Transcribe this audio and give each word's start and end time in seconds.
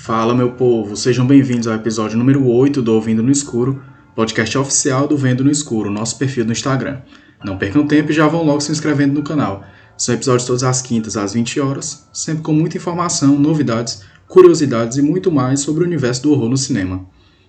Fala, 0.00 0.32
meu 0.32 0.52
povo, 0.52 0.96
sejam 0.96 1.26
bem-vindos 1.26 1.66
ao 1.66 1.74
episódio 1.74 2.16
número 2.16 2.46
8 2.46 2.80
do 2.80 2.94
Ouvindo 2.94 3.20
no 3.20 3.32
Escuro, 3.32 3.82
podcast 4.14 4.56
oficial 4.56 5.08
do 5.08 5.18
Vendo 5.18 5.42
no 5.42 5.50
Escuro, 5.50 5.90
nosso 5.90 6.16
perfil 6.16 6.44
no 6.44 6.52
Instagram. 6.52 7.00
Não 7.44 7.58
percam 7.58 7.84
tempo 7.84 8.12
e 8.12 8.14
já 8.14 8.28
vão 8.28 8.44
logo 8.44 8.60
se 8.60 8.70
inscrevendo 8.70 9.12
no 9.12 9.24
canal. 9.24 9.64
São 9.98 10.14
episódios 10.14 10.46
todas 10.46 10.62
as 10.62 10.80
quintas 10.80 11.16
às 11.16 11.34
20 11.34 11.60
horas, 11.60 12.08
sempre 12.12 12.44
com 12.44 12.52
muita 12.52 12.76
informação, 12.76 13.36
novidades, 13.38 14.02
curiosidades 14.28 14.96
e 14.96 15.02
muito 15.02 15.32
mais 15.32 15.60
sobre 15.60 15.82
o 15.82 15.86
universo 15.86 16.22
do 16.22 16.32
horror 16.32 16.48
no 16.48 16.56
cinema. 16.56 17.04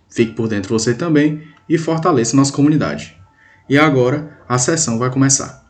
Fique 0.10 0.34
por 0.34 0.48
dentro 0.48 0.78
você 0.78 0.96
também 0.96 1.44
e 1.70 1.78
fortaleça 1.78 2.36
nossa 2.36 2.52
comunidade. 2.52 3.16
E 3.70 3.78
agora, 3.78 4.40
a 4.50 4.58
sessão 4.58 4.98
vai 4.98 5.12
começar. 5.12 5.69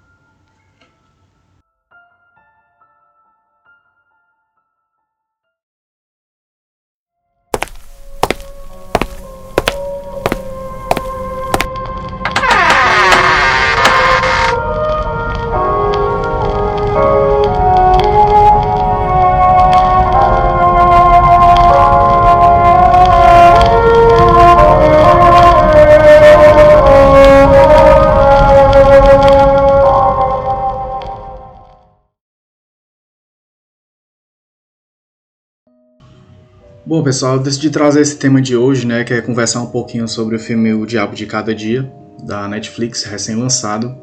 Pessoal, 37.10 37.38
eu 37.38 37.40
decidi 37.40 37.72
trazer 37.72 38.02
esse 38.02 38.18
tema 38.18 38.40
de 38.40 38.56
hoje, 38.56 38.86
né, 38.86 39.04
que 39.04 39.12
é 39.12 39.20
conversar 39.20 39.64
um 39.64 39.66
pouquinho 39.66 40.08
sobre 40.08 40.36
o 40.36 40.40
filme 40.40 40.72
O 40.76 40.86
Diabo 40.86 41.16
de 41.16 41.26
Cada 41.26 41.56
Dia, 41.56 41.92
da 42.24 42.48
Netflix, 42.48 43.04
recém-lançado, 43.04 43.98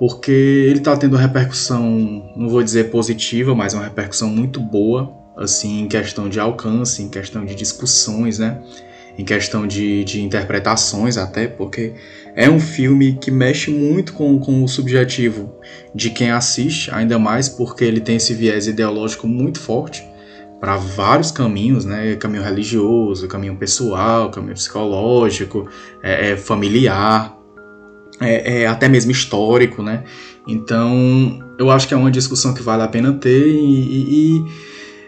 porque 0.00 0.32
ele 0.32 0.78
está 0.78 0.96
tendo 0.96 1.12
uma 1.12 1.20
repercussão, 1.20 2.28
não 2.34 2.48
vou 2.48 2.60
dizer 2.60 2.90
positiva, 2.90 3.54
mas 3.54 3.72
uma 3.72 3.84
repercussão 3.84 4.28
muito 4.28 4.58
boa, 4.58 5.14
assim, 5.36 5.82
em 5.82 5.86
questão 5.86 6.28
de 6.28 6.40
alcance, 6.40 7.04
em 7.04 7.08
questão 7.08 7.44
de 7.44 7.54
discussões, 7.54 8.40
né, 8.40 8.60
em 9.16 9.24
questão 9.24 9.64
de, 9.64 10.02
de 10.02 10.20
interpretações 10.20 11.16
até, 11.16 11.46
porque 11.46 11.92
é 12.34 12.50
um 12.50 12.58
filme 12.58 13.16
que 13.16 13.30
mexe 13.30 13.70
muito 13.70 14.12
com, 14.12 14.40
com 14.40 14.64
o 14.64 14.66
subjetivo 14.66 15.54
de 15.94 16.10
quem 16.10 16.32
assiste, 16.32 16.90
ainda 16.92 17.16
mais 17.16 17.48
porque 17.48 17.84
ele 17.84 18.00
tem 18.00 18.16
esse 18.16 18.34
viés 18.34 18.66
ideológico 18.66 19.28
muito 19.28 19.60
forte, 19.60 20.12
para 20.64 20.78
vários 20.78 21.30
caminhos, 21.30 21.84
né? 21.84 22.16
Caminho 22.16 22.42
religioso, 22.42 23.28
caminho 23.28 23.54
pessoal, 23.54 24.30
caminho 24.30 24.54
psicológico, 24.54 25.68
é, 26.02 26.30
é 26.30 26.36
familiar, 26.38 27.36
é, 28.18 28.62
é, 28.62 28.66
até 28.66 28.88
mesmo 28.88 29.10
histórico, 29.10 29.82
né? 29.82 30.04
Então, 30.48 31.38
eu 31.58 31.70
acho 31.70 31.86
que 31.86 31.92
é 31.92 31.96
uma 31.98 32.10
discussão 32.10 32.54
que 32.54 32.62
vale 32.62 32.82
a 32.82 32.88
pena 32.88 33.12
ter 33.12 33.46
e, 33.46 34.38
e 34.38 34.44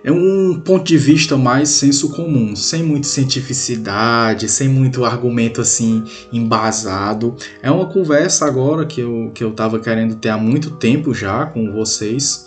é 0.05 0.13
um 0.13 0.61
ponto 0.63 0.85
de 0.85 0.99
vista 0.99 1.39
mais 1.39 1.71
senso 1.71 2.11
comum, 2.11 2.55
sem 2.55 2.83
muita 2.83 3.07
cientificidade, 3.09 4.51
sem 4.51 4.69
muito 4.69 5.07
argumento 5.07 5.63
assim 5.63 6.05
embasado. 6.31 7.35
É 7.63 7.71
uma 7.71 7.87
conversa 7.87 8.45
agora 8.45 8.85
que 8.85 9.01
eu, 9.01 9.31
que 9.33 9.43
eu 9.43 9.53
tava 9.53 9.81
querendo 9.81 10.17
ter 10.17 10.29
há 10.29 10.37
muito 10.37 10.73
tempo 10.73 11.15
já 11.15 11.47
com 11.47 11.73
vocês 11.73 12.46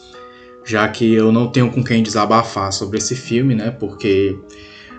já 0.69 0.87
que 0.87 1.11
eu 1.11 1.31
não 1.31 1.47
tenho 1.47 1.71
com 1.71 1.83
quem 1.83 2.03
desabafar 2.03 2.71
sobre 2.71 2.99
esse 2.99 3.15
filme, 3.15 3.55
né? 3.55 3.71
Porque 3.71 4.37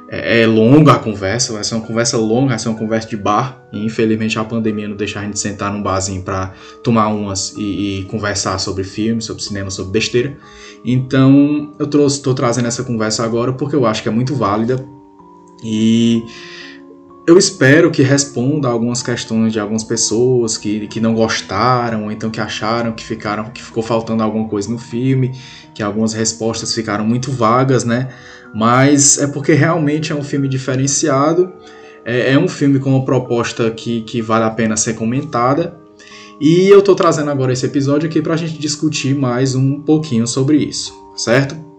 é, 0.08 0.42
é 0.42 0.46
longa 0.46 0.94
a 0.94 0.98
conversa, 0.98 1.52
vai 1.52 1.62
ser 1.62 1.76
uma 1.76 1.86
conversa 1.86 2.16
longa, 2.18 2.48
vai 2.48 2.58
ser 2.58 2.70
uma 2.70 2.78
conversa 2.78 3.08
de 3.08 3.16
bar. 3.16 3.62
E 3.72 3.84
infelizmente 3.86 4.36
a 4.36 4.44
pandemia 4.44 4.88
não 4.88 4.96
deixa 4.96 5.20
a 5.20 5.22
gente 5.22 5.38
sentar 5.38 5.72
num 5.72 5.80
barzinho 5.80 6.22
para 6.22 6.52
tomar 6.82 7.06
umas 7.08 7.54
e, 7.56 8.00
e, 8.00 8.04
conversar 8.06 8.58
sobre 8.58 8.82
filme, 8.82 9.22
sobre 9.22 9.44
cinema, 9.44 9.70
sobre 9.70 9.92
besteira. 9.92 10.36
Então 10.84 11.72
eu 11.78 12.06
estou 12.06 12.34
trazendo 12.34 12.66
essa 12.66 12.82
conversa 12.82 13.22
agora 13.24 13.52
porque 13.52 13.76
eu 13.76 13.86
acho 13.86 14.02
que 14.02 14.08
é 14.08 14.12
muito 14.12 14.34
válida 14.34 14.84
e 15.62 16.24
eu 17.30 17.38
espero 17.38 17.92
que 17.92 18.02
responda 18.02 18.66
algumas 18.66 19.02
questões 19.02 19.52
de 19.52 19.60
algumas 19.60 19.84
pessoas 19.84 20.58
que, 20.58 20.88
que 20.88 21.00
não 21.00 21.14
gostaram, 21.14 22.04
ou 22.04 22.10
então 22.10 22.28
que 22.28 22.40
acharam 22.40 22.92
que 22.92 23.04
ficaram 23.04 23.50
que 23.50 23.62
ficou 23.62 23.84
faltando 23.84 24.22
alguma 24.22 24.48
coisa 24.48 24.68
no 24.68 24.78
filme, 24.78 25.32
que 25.80 25.84
algumas 25.84 26.12
respostas 26.12 26.74
ficaram 26.74 27.04
muito 27.06 27.32
vagas, 27.32 27.84
né? 27.84 28.08
Mas 28.54 29.18
é 29.18 29.26
porque 29.26 29.54
realmente 29.54 30.12
é 30.12 30.14
um 30.14 30.22
filme 30.22 30.46
diferenciado, 30.46 31.50
é, 32.04 32.34
é 32.34 32.38
um 32.38 32.46
filme 32.46 32.78
com 32.78 32.90
uma 32.90 33.04
proposta 33.04 33.70
que, 33.70 34.02
que 34.02 34.20
vale 34.20 34.44
a 34.44 34.50
pena 34.50 34.76
ser 34.76 34.94
comentada. 34.94 35.74
E 36.38 36.68
eu 36.68 36.82
tô 36.82 36.94
trazendo 36.94 37.30
agora 37.30 37.52
esse 37.52 37.64
episódio 37.64 38.08
aqui 38.08 38.20
para 38.20 38.34
a 38.34 38.36
gente 38.36 38.58
discutir 38.58 39.14
mais 39.14 39.54
um 39.54 39.80
pouquinho 39.80 40.26
sobre 40.26 40.58
isso, 40.58 40.92
certo? 41.16 41.69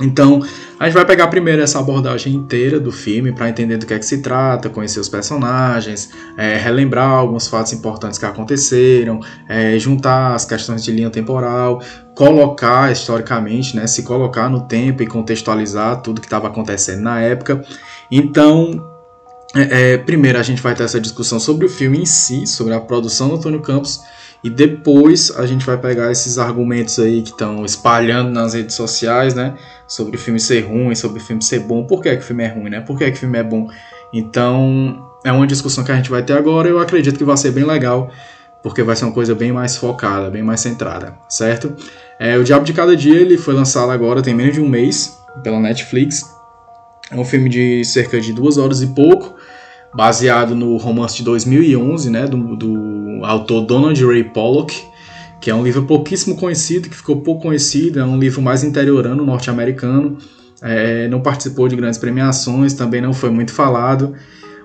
Então, 0.00 0.42
a 0.78 0.84
gente 0.84 0.94
vai 0.94 1.06
pegar 1.06 1.26
primeiro 1.28 1.62
essa 1.62 1.78
abordagem 1.78 2.34
inteira 2.34 2.78
do 2.78 2.92
filme 2.92 3.32
para 3.32 3.48
entender 3.48 3.78
do 3.78 3.86
que 3.86 3.94
é 3.94 3.98
que 3.98 4.04
se 4.04 4.18
trata, 4.18 4.68
conhecer 4.68 5.00
os 5.00 5.08
personagens, 5.08 6.10
é, 6.36 6.58
relembrar 6.58 7.08
alguns 7.08 7.48
fatos 7.48 7.72
importantes 7.72 8.18
que 8.18 8.26
aconteceram, 8.26 9.20
é, 9.48 9.78
juntar 9.78 10.34
as 10.34 10.44
questões 10.44 10.84
de 10.84 10.92
linha 10.92 11.08
temporal, 11.08 11.80
colocar 12.14 12.92
historicamente, 12.92 13.74
né, 13.74 13.86
se 13.86 14.02
colocar 14.02 14.50
no 14.50 14.60
tempo 14.62 15.02
e 15.02 15.06
contextualizar 15.06 16.02
tudo 16.02 16.20
que 16.20 16.26
estava 16.26 16.48
acontecendo 16.48 17.00
na 17.00 17.20
época. 17.22 17.64
Então, 18.10 18.84
é, 19.54 19.94
é, 19.94 19.98
primeiro 19.98 20.38
a 20.38 20.42
gente 20.42 20.60
vai 20.60 20.74
ter 20.74 20.84
essa 20.84 21.00
discussão 21.00 21.40
sobre 21.40 21.64
o 21.64 21.68
filme 21.70 22.02
em 22.02 22.06
si, 22.06 22.46
sobre 22.46 22.74
a 22.74 22.80
produção 22.80 23.30
do 23.30 23.36
Antônio 23.36 23.62
Campos 23.62 24.00
e 24.46 24.50
depois 24.50 25.32
a 25.36 25.44
gente 25.44 25.66
vai 25.66 25.76
pegar 25.76 26.12
esses 26.12 26.38
argumentos 26.38 27.00
aí 27.00 27.20
que 27.20 27.30
estão 27.30 27.64
espalhando 27.64 28.30
nas 28.30 28.54
redes 28.54 28.76
sociais, 28.76 29.34
né? 29.34 29.56
Sobre 29.88 30.14
o 30.14 30.18
filme 30.20 30.38
ser 30.38 30.60
ruim, 30.60 30.94
sobre 30.94 31.20
o 31.20 31.20
filme 31.20 31.42
ser 31.42 31.58
bom. 31.58 31.84
Por 31.84 32.00
que, 32.00 32.10
é 32.10 32.14
que 32.14 32.22
o 32.22 32.24
filme 32.24 32.44
é 32.44 32.46
ruim, 32.46 32.70
né? 32.70 32.80
Por 32.80 32.96
que, 32.96 33.02
é 33.02 33.10
que 33.10 33.16
o 33.16 33.18
filme 33.18 33.36
é 33.38 33.42
bom? 33.42 33.68
Então, 34.12 35.04
é 35.24 35.32
uma 35.32 35.48
discussão 35.48 35.82
que 35.82 35.90
a 35.90 35.96
gente 35.96 36.08
vai 36.08 36.22
ter 36.22 36.34
agora. 36.34 36.68
Eu 36.68 36.78
acredito 36.78 37.18
que 37.18 37.24
vai 37.24 37.36
ser 37.36 37.50
bem 37.50 37.64
legal, 37.64 38.08
porque 38.62 38.84
vai 38.84 38.94
ser 38.94 39.06
uma 39.06 39.12
coisa 39.12 39.34
bem 39.34 39.50
mais 39.50 39.76
focada, 39.76 40.30
bem 40.30 40.44
mais 40.44 40.60
centrada, 40.60 41.16
certo? 41.28 41.74
É, 42.16 42.38
o 42.38 42.44
Diabo 42.44 42.64
de 42.64 42.72
Cada 42.72 42.96
Dia 42.96 43.20
ele 43.20 43.36
foi 43.36 43.52
lançado 43.52 43.90
agora, 43.90 44.22
tem 44.22 44.32
menos 44.32 44.54
de 44.54 44.60
um 44.60 44.68
mês, 44.68 45.18
pela 45.42 45.58
Netflix. 45.58 46.22
É 47.10 47.16
um 47.16 47.24
filme 47.24 47.48
de 47.48 47.84
cerca 47.84 48.20
de 48.20 48.32
duas 48.32 48.58
horas 48.58 48.80
e 48.80 48.86
pouco 48.86 49.35
baseado 49.96 50.54
no 50.54 50.76
romance 50.76 51.16
de 51.16 51.24
2011, 51.24 52.10
né, 52.10 52.26
do, 52.26 52.54
do 52.54 53.24
autor 53.24 53.62
Donald 53.62 54.04
Ray 54.04 54.24
Pollock, 54.24 54.76
que 55.40 55.50
é 55.50 55.54
um 55.54 55.64
livro 55.64 55.84
pouquíssimo 55.84 56.36
conhecido, 56.36 56.88
que 56.88 56.96
ficou 56.96 57.20
pouco 57.22 57.42
conhecido, 57.42 57.98
é 57.98 58.04
um 58.04 58.18
livro 58.18 58.42
mais 58.42 58.62
interiorano, 58.62 59.24
norte-americano, 59.24 60.18
é, 60.62 61.08
não 61.08 61.20
participou 61.20 61.66
de 61.66 61.76
grandes 61.76 61.98
premiações, 61.98 62.74
também 62.74 63.00
não 63.00 63.14
foi 63.14 63.30
muito 63.30 63.52
falado, 63.52 64.14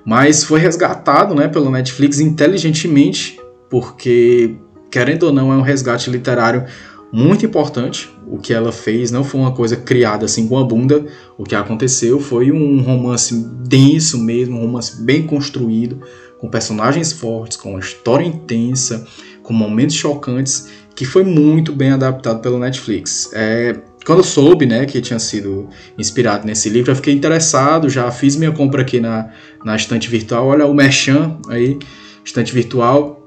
mas 0.06 0.44
foi 0.44 0.60
resgatado 0.60 1.34
né, 1.34 1.48
pelo 1.48 1.72
Netflix 1.72 2.20
inteligentemente, 2.20 3.40
porque, 3.70 4.56
querendo 4.90 5.24
ou 5.24 5.34
não, 5.34 5.52
é 5.52 5.56
um 5.56 5.62
resgate 5.62 6.10
literário 6.10 6.66
muito 7.12 7.46
importante. 7.46 8.10
O 8.26 8.38
que 8.38 8.54
ela 8.54 8.72
fez 8.72 9.12
não 9.12 9.24
foi 9.24 9.42
uma 9.42 9.52
coisa 9.52 9.76
criada 9.76 10.26
assim 10.26 10.48
com 10.48 10.58
a 10.58 10.64
bunda. 10.64 11.06
O 11.38 11.44
que 11.44 11.56
aconteceu 11.56 12.20
foi 12.20 12.52
um 12.52 12.82
romance 12.82 13.36
denso 13.68 14.18
mesmo, 14.18 14.58
um 14.58 14.62
romance 14.62 15.02
bem 15.04 15.24
construído, 15.24 16.02
com 16.40 16.50
personagens 16.50 17.12
fortes, 17.12 17.58
com 17.58 17.72
uma 17.72 17.80
história 17.80 18.26
intensa, 18.26 19.06
com 19.44 19.54
momentos 19.54 19.96
chocantes, 19.96 20.70
que 20.96 21.06
foi 21.06 21.24
muito 21.24 21.74
bem 21.74 21.92
adaptado 21.92 22.42
pelo 22.42 22.58
Netflix. 22.58 23.30
É, 23.34 23.76
quando 24.06 24.20
eu 24.20 24.24
soube 24.24 24.66
né, 24.66 24.86
que 24.86 25.02
tinha 25.02 25.20
sido 25.20 25.70
inspirado 25.98 26.46
nesse 26.46 26.70
livro, 26.70 26.92
eu 26.92 26.96
fiquei 26.96 27.14
interessado, 27.14 27.90
já 27.90 28.10
fiz 28.12 28.36
minha 28.36 28.52
compra 28.52 28.82
aqui 28.82 29.00
na, 29.00 29.30
na 29.64 29.76
estante 29.76 30.10
virtual. 30.10 30.48
Olha 30.48 30.66
o 30.66 30.74
Merchan 30.74 31.38
aí, 31.50 31.78
estante 32.24 32.54
virtual 32.54 33.21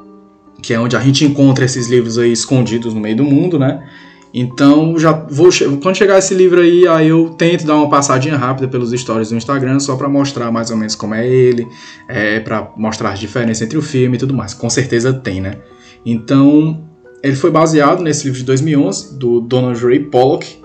que 0.65 0.73
é 0.73 0.81
onde 0.81 0.97
a 0.97 1.01
gente 1.01 1.25
encontra 1.25 1.65
esses 1.65 1.89
livros 1.89 2.19
aí 2.19 2.33
escondidos 2.33 2.95
no 2.95 3.01
meio 3.01 3.17
do 3.17 3.25
mundo, 3.25 3.59
né? 3.59 3.87
Então, 4.33 4.99
já 4.99 5.13
vou 5.13 5.49
quando 5.81 5.97
chegar 5.97 6.19
esse 6.19 6.35
livro 6.35 6.61
aí, 6.61 6.89
aí 6.89 7.09
eu 7.09 7.31
tento 7.39 7.65
dar 7.65 7.77
uma 7.77 7.89
passadinha 7.89 8.37
rápida 8.37 8.67
pelos 8.67 8.91
stories 8.91 9.29
do 9.29 9.37
Instagram 9.37 9.79
só 9.79 9.95
para 9.95 10.09
mostrar 10.09 10.51
mais 10.51 10.71
ou 10.71 10.77
menos 10.77 10.97
como 10.97 11.15
é 11.15 11.25
ele, 11.25 11.69
é, 12.09 12.41
para 12.41 12.73
mostrar 12.77 13.13
as 13.13 13.21
diferenças 13.21 13.63
entre 13.63 13.79
o 13.79 13.83
filme 13.83 14.17
e 14.17 14.19
tudo 14.19 14.35
mais. 14.35 14.53
Com 14.53 14.69
certeza 14.69 15.13
tem, 15.13 15.41
né? 15.41 15.59
Então, 16.05 16.83
ele 17.23 17.37
foi 17.37 17.51
baseado 17.51 18.03
nesse 18.03 18.25
livro 18.25 18.41
de 18.41 18.45
2011 18.47 19.19
do 19.19 19.41
Donald 19.41 19.81
Ray 19.85 20.01
Pollock, 20.01 20.59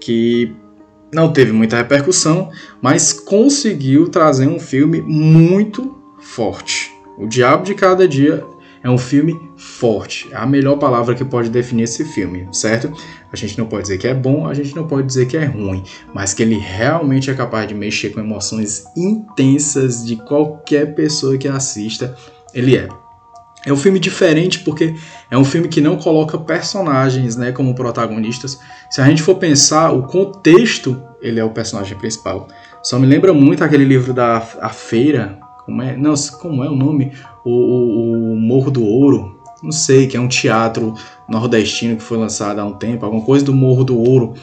que 0.00 0.52
não 1.12 1.32
teve 1.32 1.52
muita 1.52 1.76
repercussão, 1.76 2.50
mas 2.82 3.12
conseguiu 3.12 4.08
trazer 4.08 4.48
um 4.48 4.58
filme 4.58 5.00
muito 5.00 5.94
forte. 6.18 6.90
O 7.16 7.28
Diabo 7.28 7.62
de 7.62 7.74
Cada 7.74 8.08
Dia 8.08 8.44
é 8.84 8.90
um 8.90 8.98
filme 8.98 9.34
forte. 9.56 10.28
É 10.30 10.36
a 10.36 10.46
melhor 10.46 10.76
palavra 10.76 11.14
que 11.14 11.24
pode 11.24 11.48
definir 11.48 11.84
esse 11.84 12.04
filme, 12.04 12.46
certo? 12.52 12.92
A 13.32 13.36
gente 13.36 13.56
não 13.56 13.64
pode 13.64 13.84
dizer 13.84 13.96
que 13.96 14.06
é 14.06 14.12
bom, 14.12 14.46
a 14.46 14.52
gente 14.52 14.76
não 14.76 14.86
pode 14.86 15.06
dizer 15.06 15.26
que 15.26 15.38
é 15.38 15.46
ruim, 15.46 15.82
mas 16.12 16.34
que 16.34 16.42
ele 16.42 16.58
realmente 16.58 17.30
é 17.30 17.34
capaz 17.34 17.66
de 17.66 17.74
mexer 17.74 18.10
com 18.10 18.20
emoções 18.20 18.84
intensas 18.94 20.04
de 20.04 20.16
qualquer 20.16 20.94
pessoa 20.94 21.38
que 21.38 21.48
assista, 21.48 22.14
ele 22.52 22.76
é. 22.76 22.88
É 23.66 23.72
um 23.72 23.76
filme 23.78 23.98
diferente 23.98 24.60
porque 24.60 24.94
é 25.30 25.38
um 25.38 25.44
filme 25.46 25.68
que 25.68 25.80
não 25.80 25.96
coloca 25.96 26.36
personagens 26.36 27.34
né, 27.34 27.52
como 27.52 27.74
protagonistas. 27.74 28.60
Se 28.90 29.00
a 29.00 29.06
gente 29.06 29.22
for 29.22 29.36
pensar, 29.36 29.92
o 29.92 30.02
contexto, 30.02 31.02
ele 31.22 31.40
é 31.40 31.44
o 31.44 31.48
personagem 31.48 31.96
principal. 31.96 32.48
Só 32.82 32.98
me 32.98 33.06
lembra 33.06 33.32
muito 33.32 33.64
aquele 33.64 33.84
livro 33.86 34.12
da 34.12 34.46
a 34.60 34.68
Feira, 34.68 35.38
como 35.64 35.82
é, 35.82 35.96
não, 35.96 36.14
como 36.40 36.62
é 36.62 36.68
o 36.68 36.76
nome? 36.76 37.12
O, 37.44 37.50
o, 37.50 38.32
o 38.32 38.36
Morro 38.36 38.70
do 38.70 38.84
Ouro, 38.84 39.38
não 39.62 39.72
sei, 39.72 40.06
que 40.06 40.16
é 40.16 40.20
um 40.20 40.28
teatro 40.28 40.94
nordestino 41.28 41.96
que 41.96 42.02
foi 42.02 42.18
lançado 42.18 42.58
há 42.58 42.64
um 42.64 42.72
tempo, 42.72 43.04
alguma 43.04 43.24
coisa 43.24 43.44
do 43.44 43.54
Morro 43.54 43.84
do 43.84 43.98
Ouro 43.98 44.34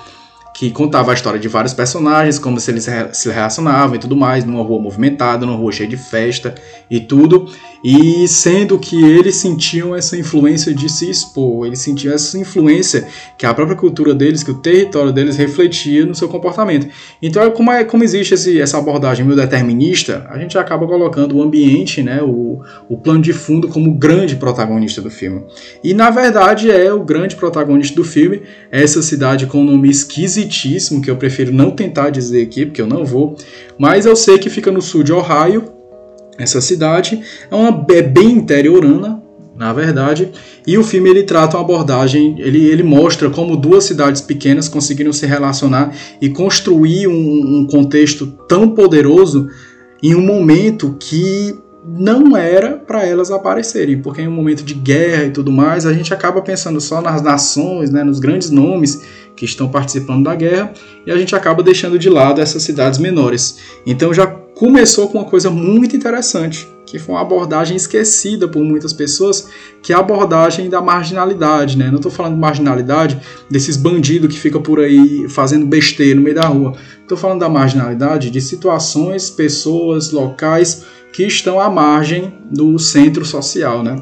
que 0.54 0.70
contava 0.72 1.12
a 1.12 1.14
história 1.14 1.40
de 1.40 1.48
vários 1.48 1.74
personagens, 1.74 2.38
como 2.38 2.60
se 2.60 2.72
eles 2.72 2.88
se 3.14 3.30
relacionavam 3.30 3.96
e 3.96 4.00
tudo 4.00 4.16
mais, 4.16 4.44
numa 4.44 4.64
rua 4.64 4.82
movimentada, 4.82 5.46
numa 5.46 5.58
rua 5.58 5.72
cheia 5.72 5.90
de 5.90 5.98
festa 5.98 6.54
e 6.90 7.00
tudo, 7.00 7.48
e 7.84 8.28
sendo 8.28 8.78
que 8.78 9.04
eles 9.04 9.36
sentiam 9.38 9.96
essa 9.96 10.16
influência 10.16 10.74
de 10.74 10.88
se 10.88 11.10
expor, 11.10 11.66
eles 11.66 11.80
sentiam 11.80 12.14
essa 12.14 12.38
influência 12.38 13.08
que 13.38 13.46
a 13.46 13.54
própria 13.54 13.76
cultura 13.76 14.14
deles, 14.14 14.44
que 14.44 14.52
o 14.52 14.56
território 14.56 15.12
deles 15.12 15.36
refletia 15.36 16.06
no 16.06 16.14
seu 16.14 16.28
comportamento. 16.28 16.88
Então, 17.22 17.50
como, 17.52 17.72
é, 17.72 17.84
como 17.84 18.04
existe 18.04 18.34
esse, 18.34 18.62
essa 18.62 18.78
abordagem 18.78 19.26
meio 19.26 19.38
determinista, 19.38 20.28
a 20.30 20.38
gente 20.38 20.58
acaba 20.58 20.86
colocando 20.86 21.38
o 21.38 21.42
ambiente, 21.42 22.04
né, 22.04 22.22
o, 22.22 22.62
o 22.88 22.98
plano 22.98 23.22
de 23.22 23.34
fundo, 23.34 23.68
como 23.68 23.90
o 23.90 23.94
grande 23.94 24.36
protagonista 24.36 25.02
do 25.02 25.10
filme. 25.10 25.44
E 25.84 25.94
na 25.94 26.10
verdade 26.10 26.70
é 26.70 26.94
o 26.94 27.04
grande 27.04 27.36
protagonista 27.36 27.96
do 27.96 28.04
filme, 28.04 28.44
essa 28.72 29.02
cidade 29.02 29.48
com 29.48 29.60
um 29.62 29.66
nome 29.66 29.90
esquisitíssimo, 30.42 31.02
que 31.02 31.10
eu 31.10 31.16
prefiro 31.16 31.54
não 31.54 31.72
tentar 31.72 32.10
dizer 32.10 32.42
aqui, 32.44 32.66
porque 32.66 32.82
eu 32.82 32.88
não 32.88 33.06
vou, 33.06 33.36
mas 33.78 34.06
eu 34.06 34.16
sei 34.16 34.38
que 34.38 34.50
fica 34.50 34.72
no 34.72 34.82
sul 34.82 35.04
de 35.04 35.14
Ohio 35.14 35.72
essa 36.38 36.62
cidade. 36.62 37.22
É 37.50 37.56
uma 37.56 37.86
é 37.92 38.02
bem 38.02 38.32
interiorana, 38.32 39.22
na 39.56 39.72
verdade, 39.74 40.32
e 40.66 40.78
o 40.78 40.84
filme 40.84 41.10
ele 41.10 41.24
trata 41.24 41.58
uma 41.58 41.64
abordagem, 41.64 42.36
ele, 42.40 42.66
ele 42.66 42.84
mostra 42.84 43.30
como 43.30 43.56
duas 43.56 43.84
cidades 43.84 44.22
pequenas 44.22 44.68
conseguiram 44.68 45.14
se 45.14 45.26
relacionar 45.26 45.94
e 46.20 46.30
construir 46.30 47.08
um, 47.08 47.60
um 47.60 47.68
contexto 47.68 48.26
tão 48.48 48.70
poderoso 48.70 49.48
em 50.02 50.16
um 50.16 50.22
momento 50.22 50.96
que 51.00 51.56
não 51.84 52.38
era 52.38 52.78
para 52.78 53.06
elas 53.06 53.32
aparecerem, 53.32 54.02
porque 54.02 54.22
em 54.22 54.28
um 54.28 54.32
momento 54.32 54.64
de 54.64 54.74
guerra 54.74 55.26
e 55.26 55.32
tudo 55.32 55.52
mais, 55.52 55.86
a 55.86 55.94
gente 55.94 56.14
acaba 56.14 56.42
pensando 56.42 56.80
só 56.80 57.02
nas 57.02 57.22
nações, 57.22 57.90
né, 57.90 58.04
nos 58.04 58.20
grandes 58.20 58.50
nomes 58.50 59.02
que 59.42 59.46
estão 59.46 59.68
participando 59.68 60.26
da 60.26 60.36
guerra, 60.36 60.72
e 61.04 61.12
a 61.12 61.18
gente 61.18 61.36
acaba 61.36 61.64
deixando 61.64 61.98
de 61.98 62.08
lado 62.12 62.40
essas 62.40 62.62
cidades 62.62 63.00
menores. 63.00 63.58
Então 63.88 64.14
já 64.14 64.28
começou 64.28 65.10
com 65.10 65.18
uma 65.18 65.28
coisa 65.28 65.50
muito 65.50 65.96
interessante, 65.96 66.68
que 66.86 67.00
foi 67.00 67.16
uma 67.16 67.22
abordagem 67.22 67.76
esquecida 67.76 68.48
por 68.48 68.64
muitas 68.64 68.94
pessoas, 68.94 69.50
que 69.82 69.94
é 69.94 69.96
a 69.96 70.00
abordagem 70.00 70.70
da 70.70 70.80
marginalidade, 70.80 71.76
né? 71.76 71.88
Não 71.88 71.96
estou 71.96 72.12
falando 72.12 72.36
de 72.36 72.40
marginalidade 72.40 73.20
desses 73.50 73.78
bandidos 73.78 74.32
que 74.32 74.40
ficam 74.40 74.62
por 74.62 74.80
aí 74.80 75.28
fazendo 75.28 75.66
besteira 75.66 76.14
no 76.14 76.22
meio 76.22 76.36
da 76.36 76.46
rua. 76.46 76.76
Estou 77.02 77.18
falando 77.18 77.40
da 77.40 77.50
marginalidade 77.50 78.30
de 78.30 78.40
situações, 78.40 79.32
pessoas, 79.32 80.12
locais 80.12 80.86
que 81.12 81.24
estão 81.24 81.60
à 81.60 81.68
margem 81.68 82.32
do 82.52 82.78
centro 82.78 83.26
social, 83.26 83.82
né? 83.82 84.00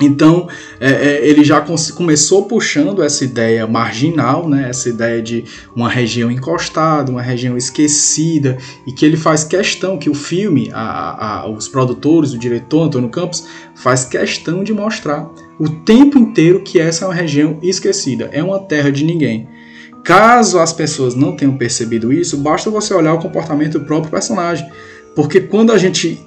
Então, 0.00 0.48
é, 0.78 0.90
é, 0.90 1.28
ele 1.28 1.42
já 1.42 1.60
começou 1.96 2.44
puxando 2.44 3.02
essa 3.02 3.24
ideia 3.24 3.66
marginal, 3.66 4.48
né, 4.48 4.68
essa 4.70 4.88
ideia 4.88 5.20
de 5.20 5.44
uma 5.74 5.88
região 5.88 6.30
encostada, 6.30 7.10
uma 7.10 7.20
região 7.20 7.56
esquecida, 7.56 8.56
e 8.86 8.92
que 8.92 9.04
ele 9.04 9.16
faz 9.16 9.42
questão, 9.42 9.98
que 9.98 10.08
o 10.08 10.14
filme, 10.14 10.70
a, 10.72 11.40
a, 11.40 11.50
os 11.50 11.66
produtores, 11.66 12.32
o 12.32 12.38
diretor 12.38 12.84
Antônio 12.84 13.08
Campos, 13.08 13.44
faz 13.74 14.04
questão 14.04 14.62
de 14.62 14.72
mostrar 14.72 15.28
o 15.58 15.68
tempo 15.68 16.16
inteiro 16.16 16.62
que 16.62 16.78
essa 16.78 17.04
é 17.04 17.08
uma 17.08 17.14
região 17.14 17.58
esquecida, 17.60 18.30
é 18.32 18.42
uma 18.42 18.60
terra 18.60 18.90
de 18.90 19.04
ninguém. 19.04 19.48
Caso 20.04 20.60
as 20.60 20.72
pessoas 20.72 21.16
não 21.16 21.34
tenham 21.34 21.56
percebido 21.56 22.12
isso, 22.12 22.36
basta 22.36 22.70
você 22.70 22.94
olhar 22.94 23.14
o 23.14 23.18
comportamento 23.18 23.80
do 23.80 23.84
próprio 23.84 24.12
personagem. 24.12 24.70
Porque 25.14 25.40
quando 25.40 25.72
a 25.72 25.78
gente 25.78 26.24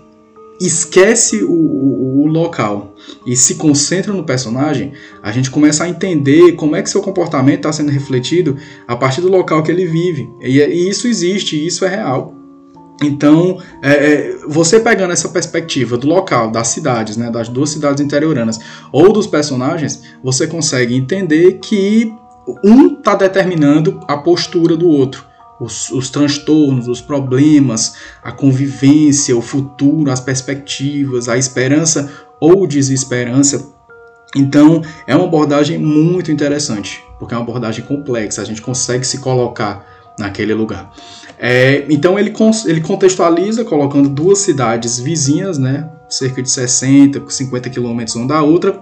esquece 0.66 1.44
o, 1.44 1.52
o, 1.52 2.22
o, 2.22 2.28
local 2.28 2.96
e 3.26 3.36
se 3.36 3.56
concentra 3.56 4.14
no 4.14 4.24
personagem, 4.24 4.94
a 5.22 5.32
gente 5.32 5.50
começa 5.50 5.84
a 5.84 5.90
entender 5.90 6.54
como 6.54 6.76
é 6.76 6.82
que 6.82 6.90
seu 6.90 7.02
comportamento 7.02 7.58
está 7.58 7.74
sendo 7.74 7.90
refletido 7.90 8.58
a 8.88 8.96
partir 8.96 9.22
do 9.22 9.30
local 9.30 9.64
que 9.64 9.72
ele 9.72 9.86
vive. 9.86 10.30
E, 10.42 10.60
e 10.60 10.90
isso 10.90 11.08
existe, 11.08 11.66
isso 11.66 11.86
é 11.86 11.90
real. 11.90 12.36
Então, 13.04 13.60
é, 13.82 13.92
é, 13.92 14.38
você 14.48 14.80
pegando 14.80 15.12
essa 15.12 15.30
perspectiva 15.30 15.98
do 15.98 16.08
local, 16.08 16.52
das 16.52 16.68
cidades, 16.68 17.18
né, 17.18 17.32
das 17.32 17.50
duas 17.50 17.72
cidades 17.72 18.04
interioranas, 18.04 18.60
ou 18.92 19.12
dos 19.12 19.26
personagens, 19.26 20.04
você 20.24 20.46
consegue 20.46 20.96
entender 20.96 21.54
que 21.54 22.14
um 22.64 22.98
está 22.98 23.16
determinando 23.16 24.00
a 24.08 24.18
postura 24.18 24.78
do 24.78 24.88
outro 24.88 25.31
os, 25.62 25.92
os 25.92 26.10
transtornos, 26.10 26.88
os 26.88 27.00
problemas, 27.00 27.94
a 28.24 28.32
convivência, 28.32 29.38
o 29.38 29.42
futuro, 29.44 30.10
as 30.10 30.20
perspectivas, 30.20 31.30
a 31.30 31.38
esperança 31.38 32.12
ou 32.40 32.66
desesperança. 32.66 33.72
Então, 34.36 34.82
é 35.06 35.16
uma 35.16 35.26
abordagem 35.26 35.78
muito 35.78 36.32
interessante, 36.32 37.04
porque 37.20 37.36
é 37.36 37.38
uma 37.38 37.44
abordagem 37.44 37.86
complexa, 37.86 38.42
a 38.42 38.46
gente 38.46 38.62
consegue 38.62 39.06
se 39.06 39.20
colocar 39.20 39.86
naquele 40.18 40.56
lugar. 40.56 40.92
É, 41.38 41.86
então, 41.90 42.18
ele, 42.18 42.34
ele 42.66 42.82
contextualiza 42.82 43.64
colocando 43.64 44.10
duas 44.10 44.40
cidades 44.40 45.00
vizinhas, 45.00 45.60
né, 45.60 45.88
cerca 46.10 46.42
de 46.42 46.50
60, 46.50 47.22
50 47.30 47.70
quilômetros 47.70 48.16
uma 48.16 48.28
da 48.28 48.42
outra, 48.42 48.82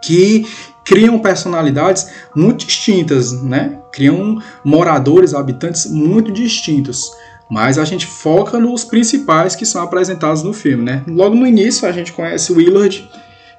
que 0.00 0.46
criam 0.86 1.18
personalidades 1.18 2.08
muito 2.34 2.64
distintas, 2.64 3.42
né? 3.42 3.80
Criam 3.92 4.40
moradores, 4.64 5.34
habitantes 5.34 5.90
muito 5.90 6.30
distintos. 6.30 7.10
Mas 7.50 7.76
a 7.76 7.84
gente 7.84 8.06
foca 8.06 8.58
nos 8.58 8.84
principais 8.84 9.54
que 9.54 9.66
são 9.66 9.82
apresentados 9.82 10.42
no 10.42 10.52
filme, 10.52 10.84
né? 10.84 11.02
Logo 11.06 11.34
no 11.34 11.46
início 11.46 11.88
a 11.88 11.92
gente 11.92 12.12
conhece 12.12 12.52
o 12.52 12.56
Willard, 12.56 13.08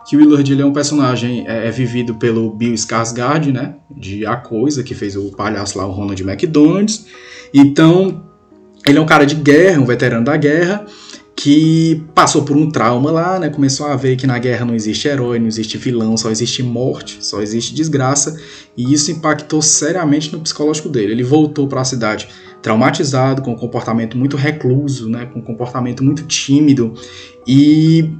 que 0.07 0.15
o 0.15 0.19
Willard 0.19 0.51
ele 0.51 0.61
é 0.61 0.65
um 0.65 0.71
personagem 0.71 1.45
é, 1.47 1.67
é 1.67 1.71
vivido 1.71 2.15
pelo 2.15 2.49
Bill 2.49 2.73
Skarsgård, 2.73 3.51
né? 3.51 3.75
De 3.91 4.25
A 4.25 4.37
Coisa, 4.37 4.81
que 4.81 4.95
fez 4.95 5.17
o 5.17 5.31
palhaço 5.31 5.77
lá, 5.77 5.85
o 5.85 5.91
Ronald 5.91 6.21
McDonald's. 6.23 7.07
Então, 7.53 8.23
ele 8.85 8.97
é 8.97 9.01
um 9.01 9.05
cara 9.05 9.25
de 9.25 9.35
guerra, 9.35 9.81
um 9.81 9.85
veterano 9.85 10.23
da 10.23 10.37
guerra, 10.37 10.85
que 11.37 12.03
passou 12.15 12.41
por 12.41 12.57
um 12.57 12.67
trauma 12.67 13.11
lá, 13.11 13.39
né? 13.39 13.47
Começou 13.47 13.85
a 13.85 13.95
ver 13.95 14.15
que 14.15 14.25
na 14.25 14.39
guerra 14.39 14.65
não 14.65 14.73
existe 14.73 15.07
herói, 15.07 15.37
não 15.37 15.45
existe 15.45 15.77
vilão, 15.77 16.17
só 16.17 16.31
existe 16.31 16.63
morte, 16.63 17.23
só 17.23 17.39
existe 17.39 17.75
desgraça, 17.75 18.41
e 18.75 18.91
isso 18.91 19.11
impactou 19.11 19.61
seriamente 19.61 20.33
no 20.33 20.39
psicológico 20.39 20.89
dele. 20.89 21.11
Ele 21.11 21.23
voltou 21.23 21.67
para 21.67 21.81
a 21.81 21.85
cidade 21.85 22.27
traumatizado, 22.59 23.43
com 23.43 23.51
um 23.51 23.55
comportamento 23.55 24.17
muito 24.17 24.35
recluso, 24.35 25.07
né? 25.07 25.27
Com 25.27 25.37
um 25.37 25.43
comportamento 25.43 26.03
muito 26.03 26.23
tímido 26.23 26.95
e 27.47 28.11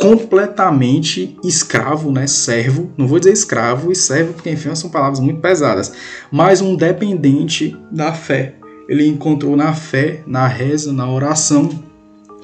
completamente 0.00 1.36
escravo, 1.44 2.12
né, 2.12 2.26
servo, 2.26 2.92
não 2.98 3.08
vou 3.08 3.18
dizer 3.18 3.32
escravo 3.32 3.90
e 3.90 3.96
servo 3.96 4.34
porque 4.34 4.50
enfim 4.50 4.74
são 4.74 4.90
palavras 4.90 5.20
muito 5.20 5.40
pesadas, 5.40 5.90
mas 6.30 6.60
um 6.60 6.76
dependente 6.76 7.74
da 7.90 8.12
fé. 8.12 8.56
Ele 8.88 9.06
encontrou 9.06 9.56
na 9.56 9.72
fé, 9.72 10.22
na 10.26 10.46
reza, 10.46 10.92
na 10.92 11.10
oração, 11.10 11.70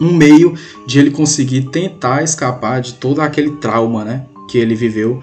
um 0.00 0.12
meio 0.12 0.54
de 0.86 0.98
ele 0.98 1.10
conseguir 1.10 1.62
tentar 1.62 2.22
escapar 2.22 2.80
de 2.80 2.94
todo 2.94 3.20
aquele 3.20 3.52
trauma 3.52 4.04
né, 4.04 4.26
que 4.48 4.58
ele 4.58 4.74
viveu. 4.74 5.20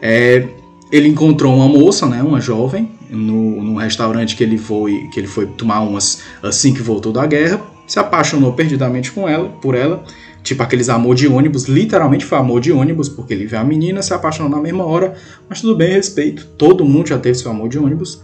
É, 0.00 0.46
ele 0.90 1.08
encontrou 1.08 1.54
uma 1.54 1.68
moça, 1.68 2.06
né, 2.06 2.22
uma 2.22 2.40
jovem, 2.40 2.90
no, 3.08 3.62
num 3.62 3.74
restaurante 3.74 4.36
que 4.36 4.42
ele 4.42 4.56
foi 4.56 5.08
que 5.12 5.18
ele 5.18 5.26
foi 5.26 5.46
tomar 5.46 5.80
umas 5.80 6.22
assim 6.42 6.72
que 6.72 6.80
voltou 6.80 7.12
da 7.12 7.26
guerra, 7.26 7.60
se 7.86 7.98
apaixonou 7.98 8.52
perdidamente 8.52 9.10
com 9.10 9.28
ela, 9.28 9.48
por 9.48 9.74
ela, 9.74 10.04
tipo 10.42 10.62
aqueles 10.62 10.88
amor 10.88 11.14
de 11.14 11.26
ônibus, 11.26 11.64
literalmente 11.64 12.24
foi 12.24 12.38
amor 12.38 12.60
de 12.60 12.72
ônibus, 12.72 13.08
porque 13.08 13.34
ele 13.34 13.46
vê 13.46 13.56
a 13.56 13.64
menina, 13.64 14.00
se 14.00 14.14
apaixonou 14.14 14.50
na 14.50 14.60
mesma 14.60 14.84
hora, 14.84 15.14
mas 15.48 15.60
tudo 15.60 15.74
bem, 15.74 15.92
respeito, 15.92 16.46
todo 16.56 16.84
mundo 16.84 17.08
já 17.08 17.18
teve 17.18 17.36
seu 17.36 17.50
amor 17.50 17.68
de 17.68 17.78
ônibus. 17.78 18.22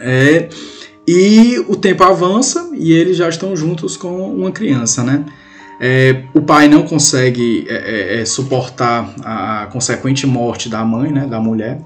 É, 0.00 0.48
e 1.06 1.58
o 1.68 1.76
tempo 1.76 2.04
avança 2.04 2.70
e 2.74 2.92
eles 2.92 3.16
já 3.16 3.28
estão 3.28 3.56
juntos 3.56 3.96
com 3.96 4.34
uma 4.34 4.52
criança, 4.52 5.02
né? 5.02 5.24
É, 5.80 6.24
o 6.32 6.40
pai 6.40 6.68
não 6.68 6.84
consegue 6.84 7.66
é, 7.68 7.74
é, 7.74 8.20
é, 8.20 8.24
suportar 8.24 9.12
a 9.24 9.66
consequente 9.72 10.26
morte 10.26 10.68
da 10.68 10.84
mãe, 10.84 11.10
né, 11.10 11.26
da 11.26 11.40
mulher, 11.40 11.82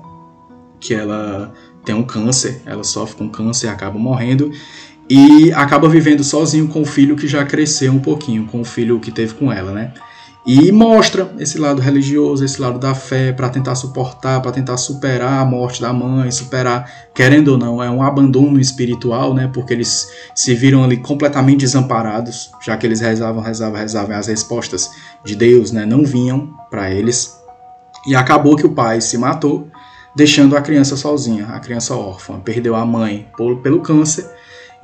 que 0.78 0.92
ela 0.92 1.54
tem 1.82 1.94
um 1.94 2.02
câncer, 2.02 2.60
ela 2.66 2.84
sofre 2.84 3.16
com 3.16 3.28
câncer 3.30 3.68
e 3.68 3.70
acaba 3.70 3.98
morrendo, 3.98 4.50
e 5.08 5.50
acaba 5.52 5.88
vivendo 5.88 6.22
sozinho 6.22 6.68
com 6.68 6.82
o 6.82 6.84
filho 6.84 7.16
que 7.16 7.26
já 7.26 7.42
cresceu 7.42 7.90
um 7.90 7.98
pouquinho, 7.98 8.44
com 8.44 8.60
o 8.60 8.64
filho 8.64 9.00
que 9.00 9.10
teve 9.10 9.32
com 9.32 9.50
ela, 9.50 9.72
né? 9.72 9.94
E 10.46 10.70
mostra 10.70 11.34
esse 11.40 11.58
lado 11.58 11.82
religioso, 11.82 12.44
esse 12.44 12.60
lado 12.60 12.78
da 12.78 12.94
fé, 12.94 13.32
para 13.32 13.48
tentar 13.48 13.74
suportar, 13.74 14.40
para 14.40 14.52
tentar 14.52 14.76
superar 14.76 15.40
a 15.40 15.44
morte 15.44 15.80
da 15.80 15.92
mãe, 15.92 16.30
superar, 16.30 16.88
querendo 17.12 17.48
ou 17.48 17.58
não, 17.58 17.82
é 17.82 17.90
um 17.90 18.00
abandono 18.00 18.60
espiritual, 18.60 19.34
né? 19.34 19.50
Porque 19.52 19.74
eles 19.74 20.08
se 20.36 20.54
viram 20.54 20.84
ali 20.84 20.98
completamente 20.98 21.62
desamparados, 21.62 22.52
já 22.64 22.76
que 22.76 22.86
eles 22.86 23.00
rezavam, 23.00 23.42
rezavam, 23.42 23.76
rezavam, 23.76 24.14
e 24.14 24.18
as 24.20 24.28
respostas 24.28 24.88
de 25.24 25.34
Deus, 25.34 25.72
né, 25.72 25.84
não 25.84 26.04
vinham 26.04 26.54
para 26.70 26.92
eles. 26.92 27.36
E 28.06 28.14
acabou 28.14 28.54
que 28.54 28.66
o 28.66 28.70
pai 28.70 29.00
se 29.00 29.18
matou, 29.18 29.68
deixando 30.14 30.56
a 30.56 30.62
criança 30.62 30.96
sozinha, 30.96 31.46
a 31.46 31.58
criança 31.58 31.96
órfã. 31.96 32.38
Perdeu 32.38 32.76
a 32.76 32.86
mãe 32.86 33.26
pelo 33.36 33.80
câncer 33.80 34.35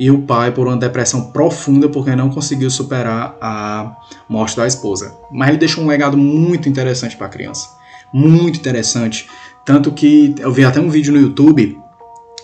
e 0.02 0.10
o 0.10 0.22
pai 0.22 0.50
por 0.50 0.66
uma 0.66 0.76
depressão 0.76 1.30
profunda 1.30 1.88
porque 1.88 2.16
não 2.16 2.28
conseguiu 2.28 2.68
superar 2.68 3.36
a 3.40 3.96
morte 4.28 4.56
da 4.56 4.66
esposa. 4.66 5.14
Mas 5.30 5.50
ele 5.50 5.58
deixou 5.58 5.84
um 5.84 5.86
legado 5.86 6.18
muito 6.18 6.68
interessante 6.68 7.16
para 7.16 7.28
a 7.28 7.30
criança. 7.30 7.68
Muito 8.12 8.58
interessante. 8.58 9.28
Tanto 9.64 9.92
que 9.92 10.34
eu 10.40 10.50
vi 10.50 10.64
até 10.64 10.80
um 10.80 10.90
vídeo 10.90 11.12
no 11.12 11.20
YouTube, 11.20 11.78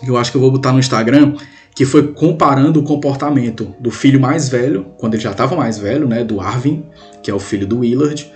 que 0.01 0.09
eu 0.09 0.15
acho 0.15 0.31
que 0.31 0.37
eu 0.37 0.41
vou 0.41 0.51
botar 0.51 0.71
no 0.71 0.79
Instagram, 0.79 1.35
que 1.75 1.83
foi 1.83 2.13
comparando 2.13 2.79
o 2.79 2.83
comportamento 2.83 3.75
do 3.77 3.91
filho 3.91 4.21
mais 4.21 4.47
velho, 4.47 4.85
quando 4.97 5.15
ele 5.15 5.23
já 5.23 5.31
estava 5.31 5.53
mais 5.53 5.77
velho, 5.77 6.07
né, 6.07 6.23
do 6.23 6.39
Arvin, 6.39 6.85
que 7.21 7.29
é 7.29 7.33
o 7.33 7.39
filho 7.39 7.67
do 7.67 7.79
Willard, 7.79 8.31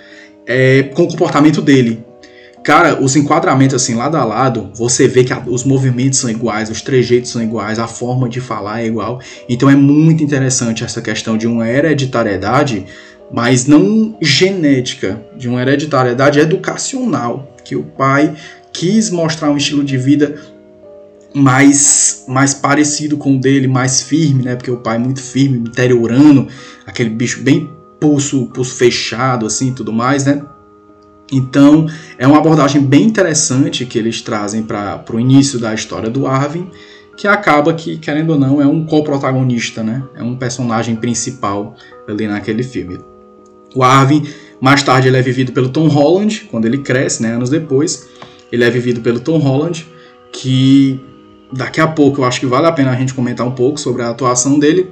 é, 0.46 0.84
com 0.94 1.04
o 1.04 1.08
comportamento 1.08 1.62
dele. 1.62 2.04
Cara, 2.64 3.02
os 3.02 3.14
enquadramentos 3.18 3.76
assim, 3.76 3.94
lado 3.94 4.16
a 4.16 4.24
lado, 4.24 4.72
você 4.74 5.06
vê 5.06 5.26
que 5.26 5.34
a, 5.34 5.44
os 5.46 5.66
movimentos 5.66 6.20
são 6.20 6.30
iguais, 6.30 6.70
os 6.70 6.82
trejeitos 6.82 7.30
são 7.30 7.44
iguais, 7.44 7.78
a 7.78 7.88
forma 7.88 8.30
de 8.30 8.40
falar 8.40 8.82
é 8.82 8.88
igual. 8.88 9.20
Então 9.50 9.70
é 9.70 9.76
muito 9.76 10.24
interessante 10.24 10.82
essa 10.82 11.02
questão 11.02 11.38
de 11.38 11.46
uma 11.46 11.68
hereditariedade, 11.68 12.86
mas 13.30 13.68
não 13.68 14.18
genética, 14.22 15.22
de 15.38 15.50
uma 15.50 15.62
hereditariedade 15.62 16.40
educacional, 16.40 17.54
que 17.66 17.76
o 17.76 17.84
pai 17.84 18.34
quis 18.72 19.10
mostrar 19.10 19.50
um 19.52 19.58
estilo 19.58 19.84
de 19.84 19.98
vida 19.98 20.42
mais 21.36 22.24
mais 22.28 22.54
parecido 22.54 23.18
com 23.18 23.36
o 23.36 23.40
dele, 23.40 23.68
mais 23.68 24.02
firme, 24.02 24.44
né? 24.44 24.56
Porque 24.56 24.72
o 24.72 24.78
pai 24.78 24.96
é 24.96 25.00
muito 25.00 25.22
firme, 25.22 25.58
interiorano, 25.58 26.48
aquele 26.86 27.10
bicho 27.10 27.42
bem 27.42 27.70
pulso, 28.00 28.46
pulso 28.54 28.76
fechado 28.76 29.46
assim, 29.46 29.74
tudo 29.74 29.92
mais, 29.92 30.26
né? 30.26 30.44
Então, 31.34 31.88
é 32.16 32.28
uma 32.28 32.38
abordagem 32.38 32.80
bem 32.80 33.06
interessante 33.06 33.88
que 33.88 33.98
eles 33.98 34.22
trazem 34.22 34.62
para 34.62 35.04
o 35.12 35.20
início 35.20 35.58
da 35.58 35.74
história 35.74 36.08
do 36.08 36.28
Arvin, 36.28 36.70
que 37.18 37.28
acaba 37.28 37.74
que, 37.74 37.98
querendo 37.98 38.32
ou 38.32 38.40
não, 38.40 38.62
é 38.62 38.68
um 38.68 38.86
co-protagonista, 38.86 39.82
né? 39.82 40.04
É 40.16 40.22
um 40.22 40.36
personagem 40.36 40.96
principal 40.96 41.76
ali 42.08 42.28
naquele 42.28 42.62
filme. 42.62 43.00
O 43.74 43.82
Arvin, 43.82 44.28
mais 44.62 44.84
tarde, 44.84 45.08
ele 45.08 45.18
é 45.18 45.22
vivido 45.24 45.52
pelo 45.52 45.70
Tom 45.70 45.88
Holland, 45.88 46.48
quando 46.52 46.66
ele 46.66 46.78
cresce, 46.78 47.24
né? 47.24 47.34
Anos 47.34 47.50
depois. 47.50 48.08
Ele 48.52 48.64
é 48.64 48.70
vivido 48.70 49.02
pelo 49.02 49.20
Tom 49.20 49.40
Holland, 49.40 49.88
que 50.32 51.00
daqui 51.52 51.82
a 51.82 51.88
pouco 51.88 52.22
eu 52.22 52.26
acho 52.26 52.40
que 52.40 52.46
vale 52.46 52.68
a 52.68 52.72
pena 52.72 52.92
a 52.92 52.96
gente 52.96 53.14
comentar 53.16 53.48
um 53.48 53.52
pouco 53.52 53.80
sobre 53.80 54.04
a 54.04 54.10
atuação 54.10 54.60
dele. 54.60 54.92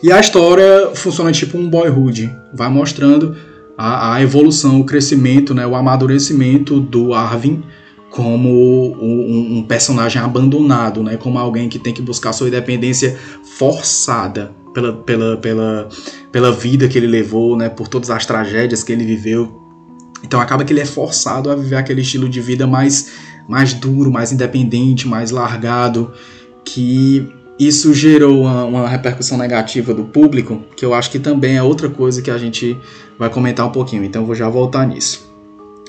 E 0.00 0.12
a 0.12 0.20
história 0.20 0.90
funciona 0.94 1.32
tipo 1.32 1.58
um 1.58 1.68
boyhood, 1.68 2.32
vai 2.52 2.68
mostrando 2.68 3.36
a, 3.76 4.14
a 4.14 4.22
evolução, 4.22 4.80
o 4.80 4.84
crescimento, 4.84 5.54
né, 5.54 5.66
o 5.66 5.74
amadurecimento 5.74 6.80
do 6.80 7.14
Arvin 7.14 7.62
como 8.10 8.50
um, 9.02 9.58
um, 9.58 9.62
personagem 9.62 10.20
abandonado, 10.20 11.02
né, 11.02 11.16
como 11.16 11.38
alguém 11.38 11.68
que 11.68 11.78
tem 11.78 11.94
que 11.94 12.02
buscar 12.02 12.34
sua 12.34 12.48
independência 12.48 13.18
forçada 13.56 14.52
pela, 14.74 14.92
pela, 14.92 15.36
pela, 15.38 15.88
pela 16.30 16.52
vida 16.52 16.86
que 16.88 16.98
ele 16.98 17.06
levou, 17.06 17.56
né, 17.56 17.70
por 17.70 17.88
todas 17.88 18.10
as 18.10 18.26
tragédias 18.26 18.84
que 18.84 18.92
ele 18.92 19.04
viveu. 19.04 19.60
Então 20.22 20.40
acaba 20.40 20.62
que 20.62 20.72
ele 20.72 20.80
é 20.80 20.84
forçado 20.84 21.50
a 21.50 21.56
viver 21.56 21.76
aquele 21.76 22.02
estilo 22.02 22.28
de 22.28 22.40
vida 22.40 22.66
mais, 22.66 23.12
mais 23.48 23.72
duro, 23.72 24.12
mais 24.12 24.30
independente, 24.30 25.08
mais 25.08 25.30
largado, 25.30 26.12
que 26.64 27.26
isso 27.58 27.92
gerou 27.92 28.42
uma, 28.42 28.64
uma, 28.64 28.88
repercussão 28.88 29.38
negativa 29.38 29.92
do 29.92 30.04
público, 30.04 30.62
que 30.76 30.84
eu 30.84 30.94
acho 30.94 31.10
que 31.10 31.18
também 31.18 31.56
é 31.56 31.62
outra 31.62 31.88
coisa 31.88 32.22
que 32.22 32.30
a 32.30 32.38
gente 32.38 32.76
vai 33.18 33.28
comentar 33.28 33.66
um 33.66 33.70
pouquinho, 33.70 34.04
então 34.04 34.24
vou 34.24 34.34
já 34.34 34.48
voltar 34.48 34.86
nisso. 34.86 35.30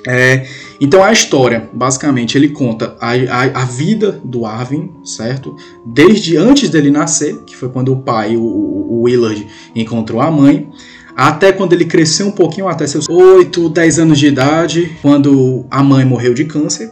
É, 0.05 0.45
então 0.81 1.01
a 1.01 1.11
história, 1.13 1.69
basicamente, 1.71 2.37
ele 2.37 2.49
conta 2.49 2.95
a, 2.99 3.11
a, 3.11 3.61
a, 3.61 3.65
vida 3.65 4.19
do 4.23 4.45
Arvin, 4.45 4.91
certo? 5.05 5.55
Desde 5.85 6.35
antes 6.35 6.69
dele 6.69 6.91
nascer, 6.91 7.37
que 7.45 7.55
foi 7.55 7.69
quando 7.69 7.93
o 7.93 8.01
pai, 8.01 8.35
o, 8.35 8.41
o 8.41 9.03
Willard, 9.03 9.47
encontrou 9.73 10.19
a 10.19 10.29
mãe, 10.29 10.69
até 11.15 11.53
quando 11.53 11.71
ele 11.71 11.85
cresceu 11.85 12.27
um 12.27 12.31
pouquinho, 12.31 12.67
até 12.67 12.85
seus 12.85 13.07
8, 13.07 13.69
10 13.69 13.99
anos 13.99 14.19
de 14.19 14.27
idade, 14.27 14.97
quando 15.01 15.65
a 15.71 15.81
mãe 15.81 16.03
morreu 16.03 16.33
de 16.33 16.43
câncer, 16.43 16.91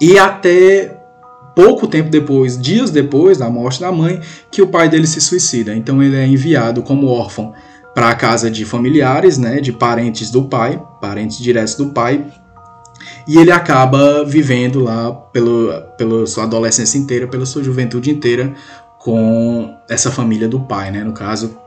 e 0.00 0.16
até 0.16 1.01
pouco 1.54 1.86
tempo 1.86 2.10
depois, 2.10 2.60
dias 2.60 2.90
depois 2.90 3.38
da 3.38 3.48
morte 3.50 3.80
da 3.80 3.92
mãe, 3.92 4.20
que 4.50 4.62
o 4.62 4.68
pai 4.68 4.88
dele 4.88 5.06
se 5.06 5.20
suicida. 5.20 5.74
Então 5.74 6.02
ele 6.02 6.16
é 6.16 6.26
enviado 6.26 6.82
como 6.82 7.06
órfão 7.06 7.52
para 7.94 8.08
a 8.08 8.14
casa 8.14 8.50
de 8.50 8.64
familiares, 8.64 9.38
né, 9.38 9.60
de 9.60 9.72
parentes 9.72 10.30
do 10.30 10.44
pai, 10.44 10.82
parentes 11.00 11.38
diretos 11.38 11.74
do 11.74 11.90
pai, 11.90 12.24
e 13.26 13.36
ele 13.36 13.52
acaba 13.52 14.24
vivendo 14.24 14.82
lá 14.82 15.12
pelo, 15.12 15.72
pela 15.96 16.26
sua 16.26 16.44
adolescência 16.44 16.98
inteira, 16.98 17.26
pela 17.26 17.46
sua 17.46 17.62
juventude 17.62 18.10
inteira 18.10 18.54
com 18.98 19.76
essa 19.88 20.10
família 20.10 20.48
do 20.48 20.60
pai, 20.60 20.90
né, 20.90 21.04
no 21.04 21.12
caso. 21.12 21.58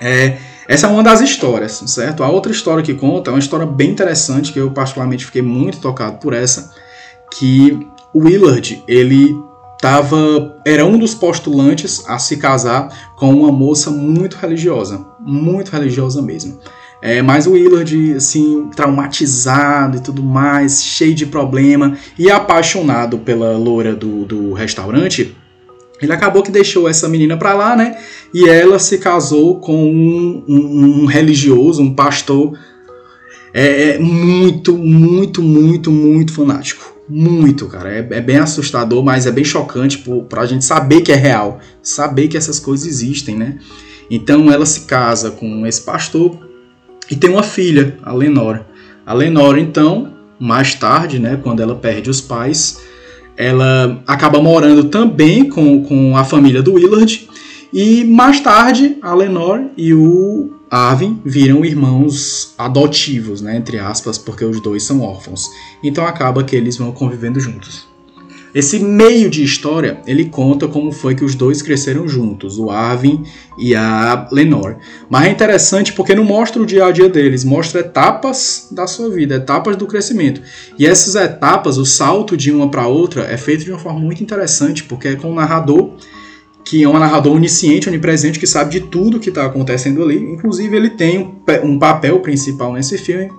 É, 0.00 0.38
essa 0.66 0.86
é 0.86 0.90
uma 0.90 1.02
das 1.02 1.20
histórias, 1.20 1.82
certo? 1.86 2.24
A 2.24 2.28
outra 2.28 2.50
história 2.50 2.82
que 2.82 2.94
conta 2.94 3.30
é 3.30 3.32
uma 3.32 3.38
história 3.38 3.66
bem 3.66 3.90
interessante 3.90 4.52
que 4.52 4.58
eu 4.58 4.70
particularmente 4.70 5.24
fiquei 5.24 5.42
muito 5.42 5.78
tocado 5.78 6.18
por 6.18 6.32
essa, 6.32 6.72
que 7.38 7.86
o 8.14 8.20
Willard, 8.20 8.82
ele 8.86 9.34
tava, 9.80 10.60
era 10.64 10.84
um 10.84 10.96
dos 10.96 11.14
postulantes 11.14 12.08
a 12.08 12.18
se 12.18 12.36
casar 12.36 13.12
com 13.16 13.32
uma 13.32 13.50
moça 13.50 13.90
muito 13.90 14.36
religiosa, 14.36 15.04
muito 15.20 15.70
religiosa 15.70 16.22
mesmo. 16.22 16.58
É, 17.02 17.20
mas 17.20 17.48
o 17.48 17.52
Willard, 17.52 18.14
assim, 18.14 18.70
traumatizado 18.76 19.96
e 19.96 20.00
tudo 20.00 20.22
mais, 20.22 20.84
cheio 20.84 21.14
de 21.14 21.26
problema 21.26 21.96
e 22.16 22.30
apaixonado 22.30 23.18
pela 23.18 23.58
loura 23.58 23.96
do, 23.96 24.24
do 24.24 24.52
restaurante, 24.52 25.36
ele 26.00 26.12
acabou 26.12 26.44
que 26.44 26.52
deixou 26.52 26.88
essa 26.88 27.08
menina 27.08 27.36
pra 27.36 27.54
lá, 27.54 27.74
né? 27.74 27.96
E 28.32 28.48
ela 28.48 28.78
se 28.78 28.98
casou 28.98 29.58
com 29.58 29.84
um, 29.84 30.44
um, 30.48 31.02
um 31.02 31.06
religioso, 31.06 31.82
um 31.82 31.92
pastor 31.92 32.56
é, 33.52 33.90
é 33.90 33.98
muito, 33.98 34.76
muito, 34.76 35.42
muito, 35.42 35.90
muito 35.90 36.32
fanático. 36.32 36.91
Muito, 37.14 37.66
cara. 37.66 37.92
É, 37.92 37.98
é, 37.98 38.20
bem 38.22 38.38
assustador, 38.38 39.04
mas 39.04 39.26
é 39.26 39.30
bem 39.30 39.44
chocante 39.44 39.98
por, 39.98 40.24
pra 40.24 40.46
gente 40.46 40.64
saber 40.64 41.02
que 41.02 41.12
é 41.12 41.16
real. 41.16 41.60
Saber 41.82 42.26
que 42.26 42.38
essas 42.38 42.58
coisas 42.58 42.86
existem, 42.86 43.36
né? 43.36 43.58
Então 44.10 44.50
ela 44.50 44.64
se 44.64 44.82
casa 44.82 45.30
com 45.30 45.66
esse 45.66 45.82
pastor 45.82 46.38
e 47.10 47.14
tem 47.14 47.28
uma 47.28 47.42
filha, 47.42 47.98
a 48.02 48.14
Lenora. 48.14 48.66
A 49.04 49.12
Lenora, 49.12 49.60
então, 49.60 50.14
mais 50.40 50.74
tarde, 50.74 51.18
né, 51.18 51.38
quando 51.42 51.60
ela 51.60 51.74
perde 51.74 52.08
os 52.08 52.20
pais, 52.20 52.80
ela 53.36 54.02
acaba 54.06 54.40
morando 54.40 54.84
também 54.84 55.48
com, 55.48 55.82
com 55.82 56.16
a 56.16 56.24
família 56.24 56.62
do 56.62 56.74
Willard. 56.74 57.28
E 57.72 58.04
mais 58.04 58.40
tarde, 58.40 58.96
a 59.02 59.14
Lenore 59.14 59.70
e 59.76 59.92
o 59.92 60.50
Arvin 60.74 61.20
viram 61.22 61.66
irmãos 61.66 62.54
adotivos, 62.56 63.42
né, 63.42 63.58
entre 63.58 63.78
aspas, 63.78 64.16
porque 64.16 64.42
os 64.42 64.58
dois 64.58 64.82
são 64.82 65.02
órfãos. 65.02 65.50
Então 65.84 66.06
acaba 66.06 66.42
que 66.42 66.56
eles 66.56 66.78
vão 66.78 66.90
convivendo 66.92 67.38
juntos. 67.38 67.86
Esse 68.54 68.78
meio 68.78 69.28
de 69.28 69.42
história, 69.42 70.00
ele 70.06 70.26
conta 70.26 70.66
como 70.66 70.90
foi 70.90 71.14
que 71.14 71.24
os 71.24 71.34
dois 71.34 71.60
cresceram 71.60 72.08
juntos, 72.08 72.58
o 72.58 72.70
Arvin 72.70 73.22
e 73.58 73.74
a 73.74 74.26
Lenore. 74.32 74.76
Mas 75.10 75.26
é 75.26 75.30
interessante 75.30 75.92
porque 75.92 76.14
não 76.14 76.24
mostra 76.24 76.62
o 76.62 76.66
dia 76.66 76.86
a 76.86 76.90
dia 76.90 77.08
deles, 77.08 77.44
mostra 77.44 77.80
etapas 77.80 78.68
da 78.70 78.86
sua 78.86 79.10
vida, 79.10 79.34
etapas 79.34 79.76
do 79.76 79.86
crescimento. 79.86 80.40
E 80.78 80.86
essas 80.86 81.14
etapas, 81.16 81.76
o 81.76 81.84
salto 81.84 82.34
de 82.34 82.50
uma 82.50 82.70
para 82.70 82.86
outra, 82.86 83.24
é 83.24 83.36
feito 83.36 83.62
de 83.62 83.70
uma 83.70 83.78
forma 83.78 84.00
muito 84.00 84.22
interessante, 84.22 84.84
porque 84.84 85.08
é 85.08 85.16
com 85.16 85.32
o 85.32 85.34
narrador 85.34 85.90
que 86.72 86.82
é 86.82 86.88
um 86.88 86.98
narrador 86.98 87.36
onisciente, 87.36 87.86
onipresente, 87.86 88.38
que 88.38 88.46
sabe 88.46 88.70
de 88.70 88.80
tudo 88.80 89.20
que 89.20 89.28
está 89.28 89.44
acontecendo 89.44 90.02
ali. 90.02 90.16
Inclusive, 90.16 90.74
ele 90.74 90.88
tem 90.88 91.18
um, 91.18 91.34
um, 91.64 91.78
papel 91.78 92.18
principal 92.20 92.72
nesse 92.72 92.96
filme 92.96 93.30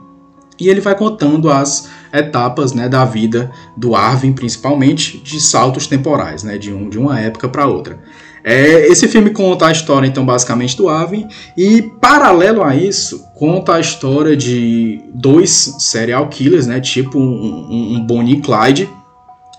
e 0.59 0.69
ele 0.69 0.79
vai 0.79 0.95
contando 0.95 1.49
as 1.49 1.89
etapas 2.13 2.73
né, 2.73 2.87
da 2.87 3.03
vida 3.03 3.51
do 3.75 3.95
Arvin, 3.95 4.33
principalmente 4.33 5.17
de 5.17 5.41
saltos 5.41 5.87
temporais, 5.87 6.43
né, 6.43 6.59
de, 6.59 6.71
um, 6.71 6.87
de 6.87 6.99
uma 6.99 7.19
época 7.19 7.49
para 7.49 7.65
outra. 7.65 7.97
É, 8.43 8.85
esse 8.85 9.07
filme 9.07 9.31
conta 9.31 9.65
a 9.65 9.71
história, 9.71 10.05
então, 10.05 10.23
basicamente 10.23 10.77
do 10.77 10.87
Arvin, 10.87 11.27
e 11.57 11.81
paralelo 11.81 12.61
a 12.61 12.75
isso, 12.75 13.25
conta 13.33 13.73
a 13.73 13.79
história 13.79 14.37
de 14.37 15.01
dois 15.11 15.77
serial 15.79 16.27
killers, 16.27 16.67
né, 16.67 16.79
tipo 16.79 17.17
um, 17.17 17.23
um, 17.23 17.95
um 17.95 18.05
Bonnie 18.05 18.35
e 18.35 18.41
Clyde 18.41 18.87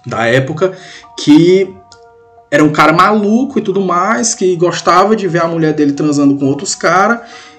da 0.06 0.26
época, 0.26 0.78
que 1.18 1.74
era 2.54 2.62
um 2.62 2.70
cara 2.70 2.92
maluco 2.92 3.58
e 3.58 3.62
tudo 3.62 3.80
mais, 3.80 4.32
que 4.32 4.54
gostava 4.54 5.16
de 5.16 5.26
ver 5.26 5.42
a 5.42 5.48
mulher 5.48 5.72
dele 5.72 5.90
transando 5.90 6.36
com 6.36 6.46
outros 6.46 6.72
caras. 6.76 7.18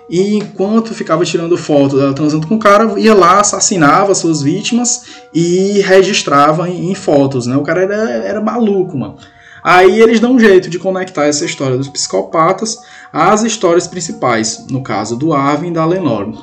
e 0.10 0.36
enquanto 0.36 0.94
ficava 0.94 1.26
tirando 1.26 1.58
foto 1.58 1.98
dela 1.98 2.14
transando 2.14 2.48
com 2.48 2.56
o 2.56 2.60
cara, 2.60 2.98
ia 2.98 3.14
lá, 3.14 3.42
assassinava 3.42 4.16
suas 4.16 4.42
vítimas 4.42 5.04
e 5.34 5.82
registrava 5.82 6.70
em, 6.70 6.92
em 6.92 6.96
fotos, 6.96 7.46
né? 7.46 7.58
O 7.58 7.64
cara 7.64 7.82
era, 7.82 7.96
era 8.24 8.42
maluco, 8.42 8.98
mano. 8.98 9.18
Aí 9.62 10.00
eles 10.00 10.22
dão 10.22 10.36
um 10.36 10.40
jeito 10.40 10.70
de 10.70 10.80
conectar 10.80 11.26
essa 11.26 11.44
história 11.44 11.76
dos 11.76 11.90
psicopatas 11.90 12.78
às 13.12 13.44
histórias 13.44 13.88
principais, 13.88 14.66
no 14.70 14.82
caso 14.82 15.18
do 15.18 15.34
Arvin 15.34 15.70
e 15.70 15.74
da 15.74 15.86
Lenore. 15.86 16.38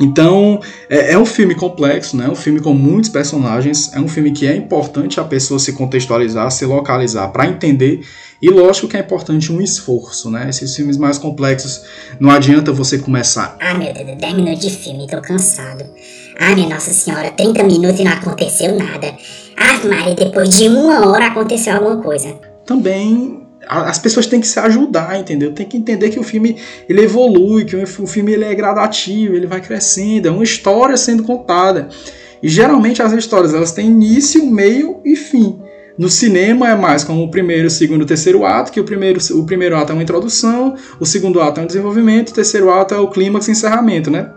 Então, 0.00 0.60
é, 0.88 1.12
é, 1.12 1.18
um 1.18 1.26
filme 1.26 1.54
complexo, 1.54 2.16
né? 2.16 2.28
um 2.28 2.34
filme 2.34 2.60
com 2.60 2.72
muitos 2.72 3.10
personagens, 3.10 3.92
é 3.92 4.00
um 4.00 4.08
filme 4.08 4.32
que 4.32 4.46
é 4.46 4.56
importante 4.56 5.20
a 5.20 5.24
pessoa 5.24 5.60
se 5.60 5.74
contextualizar, 5.74 6.50
se 6.50 6.64
localizar 6.64 7.28
para 7.28 7.46
entender, 7.46 8.00
e 8.40 8.48
lógico 8.48 8.88
que 8.88 8.96
é 8.96 9.00
importante 9.00 9.52
um 9.52 9.60
esforço, 9.60 10.30
né? 10.30 10.48
Esses 10.48 10.74
filmes 10.74 10.96
mais 10.96 11.18
complexos, 11.18 11.82
não 12.18 12.30
adianta 12.30 12.72
você 12.72 12.96
começar. 12.96 13.54
Ah, 13.60 13.74
meu 13.74 13.92
Deus, 13.92 14.16
10 14.16 14.34
minutos 14.34 14.60
de 14.60 14.70
filme, 14.70 15.06
tô 15.06 15.20
cansado. 15.20 15.84
Ah, 16.38 16.54
minha 16.54 16.70
Nossa 16.70 16.90
Senhora, 16.90 17.30
30 17.32 17.62
minutos 17.64 18.00
e 18.00 18.04
não 18.04 18.12
aconteceu 18.12 18.78
nada. 18.78 19.14
Ah, 19.54 19.86
Maria, 19.86 20.14
depois 20.14 20.56
de 20.56 20.68
uma 20.68 21.06
hora 21.06 21.26
aconteceu 21.26 21.74
alguma 21.74 21.98
coisa. 21.98 22.34
Também 22.64 23.39
as 23.70 23.98
pessoas 23.98 24.26
têm 24.26 24.40
que 24.40 24.48
se 24.48 24.58
ajudar, 24.58 25.18
entendeu? 25.18 25.52
Tem 25.52 25.64
que 25.64 25.76
entender 25.76 26.10
que 26.10 26.18
o 26.18 26.24
filme 26.24 26.56
ele 26.88 27.02
evolui, 27.02 27.64
que 27.64 27.76
o 27.76 28.06
filme 28.06 28.32
ele 28.32 28.44
é 28.44 28.52
gradativo, 28.52 29.36
ele 29.36 29.46
vai 29.46 29.60
crescendo, 29.60 30.26
é 30.26 30.30
uma 30.30 30.42
história 30.42 30.96
sendo 30.96 31.22
contada. 31.22 31.88
E 32.42 32.48
geralmente 32.48 33.00
as 33.00 33.12
histórias 33.12 33.54
elas 33.54 33.70
têm 33.70 33.86
início, 33.86 34.44
meio 34.44 35.00
e 35.04 35.14
fim. 35.14 35.60
No 35.96 36.08
cinema 36.08 36.68
é 36.68 36.74
mais 36.74 37.04
como 37.04 37.22
o 37.22 37.30
primeiro, 37.30 37.68
o 37.68 37.70
segundo 37.70 38.00
e 38.00 38.04
o 38.04 38.06
terceiro 38.06 38.44
ato, 38.44 38.72
que 38.72 38.80
o 38.80 38.84
primeiro, 38.84 39.20
o 39.34 39.44
primeiro 39.44 39.76
ato 39.76 39.92
é 39.92 39.94
uma 39.94 40.02
introdução, 40.02 40.74
o 40.98 41.06
segundo 41.06 41.40
ato 41.40 41.60
é 41.60 41.62
um 41.62 41.66
desenvolvimento, 41.66 42.30
o 42.30 42.34
terceiro 42.34 42.72
ato 42.72 42.94
é 42.94 42.98
o 42.98 43.08
clímax 43.08 43.46
e 43.46 43.52
encerramento, 43.52 44.10
né? 44.10 44.30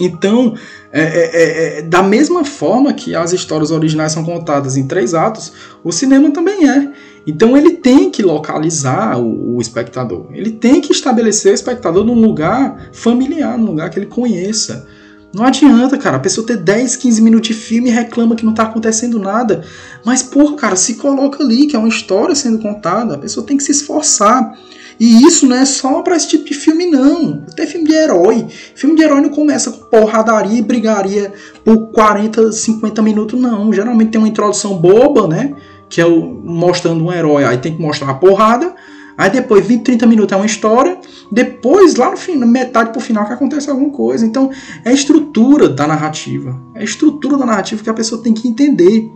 Então, 0.00 0.54
é, 0.92 1.02
é, 1.02 1.30
é, 1.32 1.78
é, 1.78 1.82
da 1.82 2.02
mesma 2.02 2.44
forma 2.44 2.92
que 2.92 3.14
as 3.14 3.32
histórias 3.32 3.70
originais 3.70 4.12
são 4.12 4.24
contadas 4.24 4.76
em 4.76 4.86
três 4.86 5.14
atos, 5.14 5.52
o 5.84 5.92
cinema 5.92 6.30
também 6.30 6.68
é. 6.68 6.88
Então 7.26 7.56
ele 7.56 7.72
tem 7.72 8.08
que 8.08 8.22
localizar 8.22 9.18
o, 9.18 9.56
o, 9.56 9.60
espectador. 9.60 10.28
Ele 10.32 10.50
tem 10.50 10.80
que 10.80 10.92
estabelecer 10.92 11.50
o 11.50 11.54
espectador 11.54 12.04
num 12.04 12.20
lugar 12.20 12.90
familiar, 12.92 13.58
num 13.58 13.66
lugar 13.66 13.90
que 13.90 13.98
ele 13.98 14.06
conheça. 14.06 14.86
Não 15.34 15.44
adianta, 15.44 15.98
cara, 15.98 16.16
a 16.16 16.20
pessoa 16.20 16.46
ter 16.46 16.56
10, 16.56 16.96
15 16.96 17.20
minutos 17.20 17.48
de 17.48 17.54
filme 17.54 17.90
e 17.90 17.92
reclama 17.92 18.36
que 18.36 18.46
não 18.46 18.54
tá 18.54 18.62
acontecendo 18.62 19.18
nada. 19.18 19.64
Mas, 20.04 20.22
porra, 20.22 20.54
cara, 20.54 20.76
se 20.76 20.94
coloca 20.94 21.42
ali, 21.42 21.66
que 21.66 21.74
é 21.74 21.78
uma 21.78 21.88
história 21.88 22.34
sendo 22.34 22.58
contada, 22.58 23.14
a 23.14 23.18
pessoa 23.18 23.44
tem 23.44 23.56
que 23.56 23.64
se 23.64 23.72
esforçar. 23.72 24.56
E 24.98 25.26
isso 25.26 25.46
não 25.46 25.56
é 25.56 25.66
só 25.66 26.00
para 26.00 26.16
esse 26.16 26.28
tipo 26.28 26.44
de 26.46 26.54
filme, 26.54 26.86
não. 26.86 27.44
Até 27.52 27.66
filme 27.66 27.86
de 27.86 27.94
herói. 27.94 28.46
Filme 28.74 28.96
de 28.96 29.02
herói 29.02 29.20
não 29.20 29.28
começa 29.28 29.70
com 29.70 29.84
porradaria 29.90 30.58
e 30.58 30.62
brigaria 30.62 31.32
por 31.62 31.88
40, 31.88 32.52
50 32.52 33.02
minutos, 33.02 33.38
não. 33.38 33.70
Geralmente 33.72 34.12
tem 34.12 34.20
uma 34.20 34.28
introdução 34.28 34.74
boba, 34.78 35.28
né? 35.28 35.54
Que 35.88 36.00
é 36.00 36.06
o, 36.06 36.20
mostrando 36.22 37.04
um 37.04 37.12
herói. 37.12 37.44
Aí 37.44 37.58
tem 37.58 37.74
que 37.74 37.82
mostrar 37.82 38.10
a 38.10 38.14
porrada. 38.14 38.74
Aí 39.18 39.30
depois, 39.30 39.66
20, 39.66 39.82
30 39.82 40.06
minutos 40.06 40.32
é 40.32 40.36
uma 40.36 40.46
história. 40.46 40.98
Depois, 41.32 41.96
lá 41.96 42.10
no 42.10 42.16
final, 42.16 42.48
metade 42.48 42.92
pro 42.92 43.00
final, 43.00 43.26
que 43.26 43.32
acontece 43.32 43.70
alguma 43.70 43.90
coisa. 43.90 44.26
Então, 44.26 44.50
é 44.84 44.90
a 44.90 44.92
estrutura 44.92 45.68
da 45.68 45.86
narrativa. 45.86 46.60
É 46.74 46.80
a 46.80 46.84
estrutura 46.84 47.36
da 47.36 47.46
narrativa 47.46 47.82
que 47.82 47.90
a 47.90 47.94
pessoa 47.94 48.22
tem 48.22 48.34
que 48.34 48.46
entender. 48.46 49.10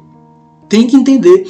Tem 0.69 0.87
que 0.87 0.97
entender. 0.97 1.47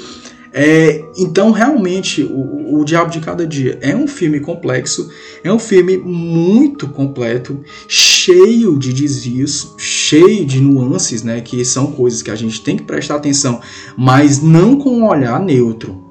É, 0.53 1.05
então, 1.17 1.53
realmente, 1.53 2.25
o, 2.25 2.81
o 2.81 2.85
Diabo 2.85 3.11
de 3.11 3.21
Cada 3.21 3.47
Dia 3.47 3.79
é 3.81 3.95
um 3.95 4.09
filme 4.09 4.41
complexo, 4.41 5.09
é 5.45 5.53
um 5.53 5.59
filme 5.59 5.97
muito 5.97 6.89
completo, 6.89 7.61
cheio 7.87 8.77
de 8.79 8.93
desvios, 8.93 9.75
cheio 10.11 10.45
de 10.45 10.61
nuances, 10.61 11.23
né, 11.23 11.40
que 11.40 11.64
são 11.64 11.93
coisas 11.93 12.21
que 12.21 12.33
a 12.33 12.35
gente 12.35 12.61
tem 12.62 12.76
que 12.76 12.83
prestar 12.83 13.14
atenção, 13.14 13.61
mas 13.97 14.43
não 14.43 14.76
com 14.76 14.90
um 14.90 15.09
olhar 15.09 15.40
neutro. 15.40 16.05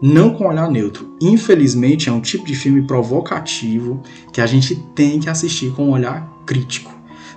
Não 0.00 0.34
com 0.34 0.44
um 0.44 0.48
olhar 0.48 0.70
neutro. 0.70 1.16
Infelizmente, 1.20 2.08
é 2.08 2.12
um 2.12 2.20
tipo 2.20 2.46
de 2.46 2.54
filme 2.54 2.86
provocativo 2.86 4.00
que 4.32 4.40
a 4.40 4.46
gente 4.46 4.76
tem 4.94 5.18
que 5.18 5.28
assistir 5.28 5.72
com 5.72 5.86
um 5.86 5.90
olhar 5.90 6.28
crítico. 6.46 6.92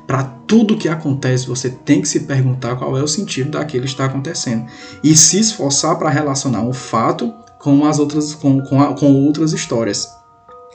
Para 0.05 0.23
tudo 0.23 0.77
que 0.77 0.87
acontece, 0.87 1.47
você 1.47 1.69
tem 1.69 2.01
que 2.01 2.07
se 2.07 2.21
perguntar 2.21 2.75
qual 2.75 2.95
é 2.95 3.01
o 3.01 3.07
sentido 3.07 3.51
daquilo 3.51 3.83
que 3.83 3.89
está 3.89 4.05
acontecendo 4.05 4.65
e 5.03 5.15
se 5.15 5.39
esforçar 5.39 5.97
para 5.97 6.09
relacionar 6.09 6.61
um 6.61 6.73
fato 6.73 7.33
com 7.59 7.85
as 7.85 7.97
outras 7.97 8.35
com, 8.35 8.61
com, 8.61 8.81
a, 8.81 8.93
com 8.93 9.13
outras 9.25 9.51
histórias. 9.51 10.16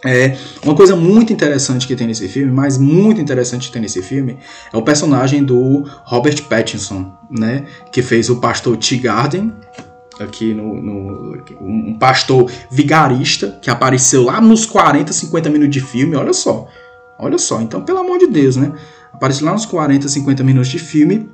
É, 0.05 0.37
uma 0.65 0.75
coisa 0.75 0.97
muito 0.97 1.33
interessante 1.33 1.87
que 1.87 1.95
tem 1.95 2.09
nesse 2.09 2.27
filme, 2.29 2.51
mas 2.51 2.77
muito 2.77 3.21
interessante 3.21 3.69
que 3.69 3.73
tem 3.73 3.83
nesse 3.83 4.03
filme, 4.03 4.37
é 4.73 4.77
o 4.77 4.83
personagem 4.83 5.45
do 5.45 5.85
Robert 6.05 6.43
Pattinson, 6.49 7.13
né, 7.31 7.65
que 7.93 8.03
fez 8.03 8.29
o 8.29 8.41
pastor 8.41 8.77
T. 8.77 8.97
Garden, 8.97 9.53
aqui 10.21 10.53
no, 10.53 10.75
no, 10.83 11.45
um 11.61 11.97
pastor 11.99 12.51
vigarista 12.71 13.59
que 13.63 13.71
apareceu 13.71 14.25
lá 14.25 14.41
nos 14.41 14.67
40, 14.67 15.13
50 15.13 15.51
minutos 15.51 15.75
de 15.75 15.81
filme, 15.81 16.17
olha 16.17 16.33
só. 16.33 16.67
Olha 17.19 17.39
só, 17.39 17.61
então 17.61 17.83
pelo 17.83 17.99
amor 17.99 18.19
de 18.19 18.27
Deus, 18.27 18.57
né? 18.57 18.73
Aparece 19.13 19.45
lá 19.45 19.53
nos 19.53 19.67
40, 19.67 20.09
50 20.09 20.43
minutos 20.43 20.71
de 20.71 20.79
filme. 20.79 21.31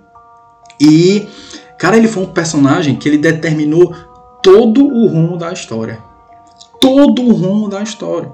E, 0.80 1.26
cara, 1.78 1.96
ele 1.96 2.08
foi 2.08 2.24
um 2.24 2.32
personagem 2.32 2.96
que 2.96 3.08
ele 3.08 3.18
determinou 3.18 3.94
todo 4.42 4.84
o 4.84 5.06
rumo 5.06 5.36
da 5.36 5.52
história. 5.52 5.98
Todo 6.80 7.22
o 7.22 7.32
rumo 7.32 7.68
da 7.68 7.82
história. 7.82 8.30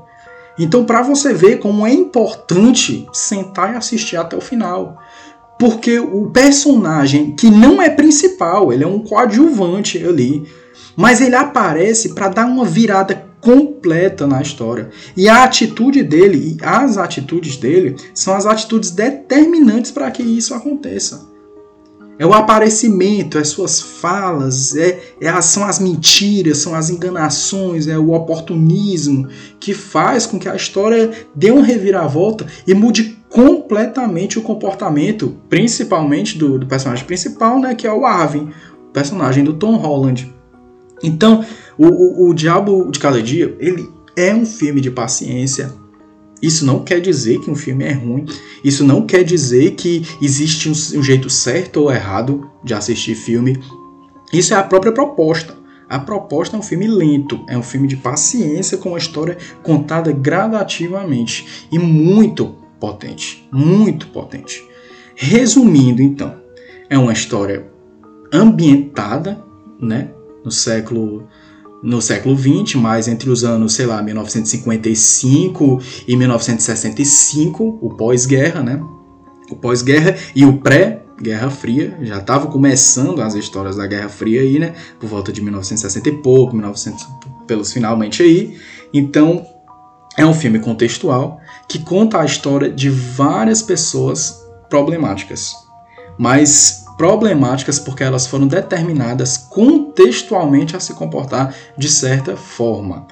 Então, 0.59 0.85
para 0.85 1.03
você 1.03 1.33
ver 1.33 1.59
como 1.59 1.87
é 1.87 1.93
importante 1.93 3.07
sentar 3.13 3.75
e 3.75 3.77
assistir 3.77 4.17
até 4.17 4.37
o 4.37 4.41
final. 4.41 4.99
Porque 5.59 5.99
o 5.99 6.31
personagem 6.31 7.35
que 7.35 7.51
não 7.51 7.81
é 7.81 7.89
principal, 7.89 8.73
ele 8.73 8.85
é 8.85 8.87
um 8.87 9.01
coadjuvante 9.01 10.05
ali, 10.05 10.47
mas 10.97 11.21
ele 11.21 11.35
aparece 11.35 12.15
para 12.15 12.29
dar 12.29 12.47
uma 12.47 12.65
virada 12.65 13.25
completa 13.41 14.27
na 14.27 14.41
história. 14.41 14.91
E 15.17 15.29
a 15.29 15.45
atitude 15.45 16.03
dele, 16.03 16.57
e 16.59 16.65
as 16.65 16.97
atitudes 16.97 17.57
dele, 17.57 17.97
são 18.15 18.35
as 18.35 18.47
atitudes 18.47 18.91
determinantes 18.91 19.91
para 19.91 20.11
que 20.11 20.23
isso 20.23 20.55
aconteça. 20.55 21.34
É 22.19 22.25
o 22.25 22.33
aparecimento, 22.33 23.39
é 23.39 23.45
suas 23.45 23.81
falas, 23.81 24.77
é, 24.77 25.15
é 25.21 25.41
são 25.41 25.65
as 25.65 25.81
mentiras, 25.81 26.59
são 26.59 26.75
as 26.75 26.89
enganações, 26.89 27.89
é 27.89 27.99
o 27.99 28.13
oportunismo 28.13 29.29
que 29.59 29.75
faz 29.75 30.25
com 30.25 30.39
que 30.39 30.49
a 30.49 30.55
história 30.55 31.11
dê 31.35 31.51
uma 31.51 31.65
reviravolta 31.65 32.47
e 32.67 32.73
mude 32.73 33.19
completamente 33.29 34.39
o 34.39 34.43
comportamento, 34.43 35.37
principalmente 35.49 36.39
do, 36.39 36.57
do 36.57 36.67
personagem 36.67 37.05
principal, 37.05 37.59
né, 37.59 37.75
que 37.75 37.85
é 37.85 37.93
o 37.93 38.07
Arvin, 38.07 38.51
o 38.89 38.93
personagem 38.93 39.43
do 39.43 39.55
Tom 39.55 39.77
Holland. 39.77 40.33
Então, 41.03 41.45
o, 41.77 41.87
o, 41.87 42.29
o 42.31 42.35
Diabo 42.35 42.89
de 42.93 42.99
Cada 43.01 43.21
Dia, 43.21 43.57
ele 43.59 43.89
é 44.17 44.33
um 44.33 44.47
filme 44.47 44.81
de 44.81 44.91
paciência. 44.91 45.73
Isso 46.45 46.67
não 46.67 46.85
quer 46.85 47.01
dizer 47.01 47.41
que 47.41 47.51
um 47.51 47.57
filme 47.57 47.85
é 47.85 47.93
ruim. 47.93 48.27
Isso 48.63 48.85
não 48.85 49.07
quer 49.07 49.25
dizer 49.25 49.71
que 49.77 50.07
existe 50.21 50.69
um, 50.69 50.73
um 50.73 51.03
jeito 51.03 51.31
certo 51.31 51.79
ou 51.79 51.91
errado 51.91 52.51
de 52.63 52.75
assistir 52.75 53.15
filme. 53.15 53.59
Isso 54.31 54.53
é 54.53 54.57
a 54.59 54.63
própria 54.63 54.93
proposta. 54.93 55.57
A 55.89 55.99
proposta 55.99 56.55
é 56.55 56.59
um 56.59 56.63
filme 56.63 56.87
lento, 56.87 57.43
é 57.49 57.57
um 57.57 57.63
filme 57.63 57.89
de 57.89 57.97
paciência 57.97 58.77
com 58.77 58.91
uma 58.91 58.99
história 58.99 59.39
contada 59.63 60.13
gradativamente 60.13 61.67
e 61.73 61.79
muito 61.79 62.55
potente, 62.79 63.49
muito 63.51 64.09
potente. 64.09 64.63
Resumindo, 65.15 66.03
então, 66.03 66.35
é 66.91 66.99
uma 66.99 67.13
história 67.15 67.71
ambientada, 68.31 69.43
né, 69.81 70.11
no 70.45 70.51
século 70.51 71.27
no 71.85 72.01
século 72.01 72.35
20, 72.35 72.79
mas 72.79 73.07
entre 73.07 73.29
os 73.29 73.45
anos, 73.45 73.75
sei 73.75 73.85
lá, 73.85 74.03
1955 74.03 75.81
e 76.09 76.17
1965, 76.17 77.79
o 77.81 77.91
pós-guerra, 77.91 78.63
né? 78.63 78.81
O 79.51 79.57
pós-guerra 79.57 80.17
e 80.35 80.47
o 80.47 80.57
pré-Guerra 80.57 81.51
Fria, 81.51 81.95
já 82.01 82.17
estavam 82.17 82.51
começando 82.51 83.21
as 83.21 83.35
histórias 83.35 83.77
da 83.77 83.87
Guerra 83.87 84.09
Fria 84.09 84.41
aí, 84.41 84.59
né? 84.59 84.73
Por 84.99 85.11
volta 85.11 85.31
de 85.31 85.43
1960 85.43 86.09
e 86.09 86.13
pouco, 86.23 86.57
1900 86.57 87.07
pelos 87.47 87.71
finalmente 87.71 88.23
aí. 88.23 88.57
Então, 88.93 89.47
é 90.17 90.25
um 90.25 90.33
filme 90.33 90.61
contextual 90.61 91.39
que 91.69 91.81
conta 91.81 92.19
a 92.19 92.25
história 92.25 92.71
de 92.71 92.89
várias 92.89 93.61
pessoas 93.61 94.43
problemáticas. 94.71 95.53
Mas 96.17 96.84
problemáticas 96.97 97.79
porque 97.79 98.05
elas 98.05 98.27
foram 98.27 98.47
determinadas 98.47 99.37
contextualmente 99.37 100.77
a 100.77 100.81
se 100.81 100.95
comportar 100.95 101.55
de 101.77 101.89
certa 101.89 102.37
forma. 102.37 103.07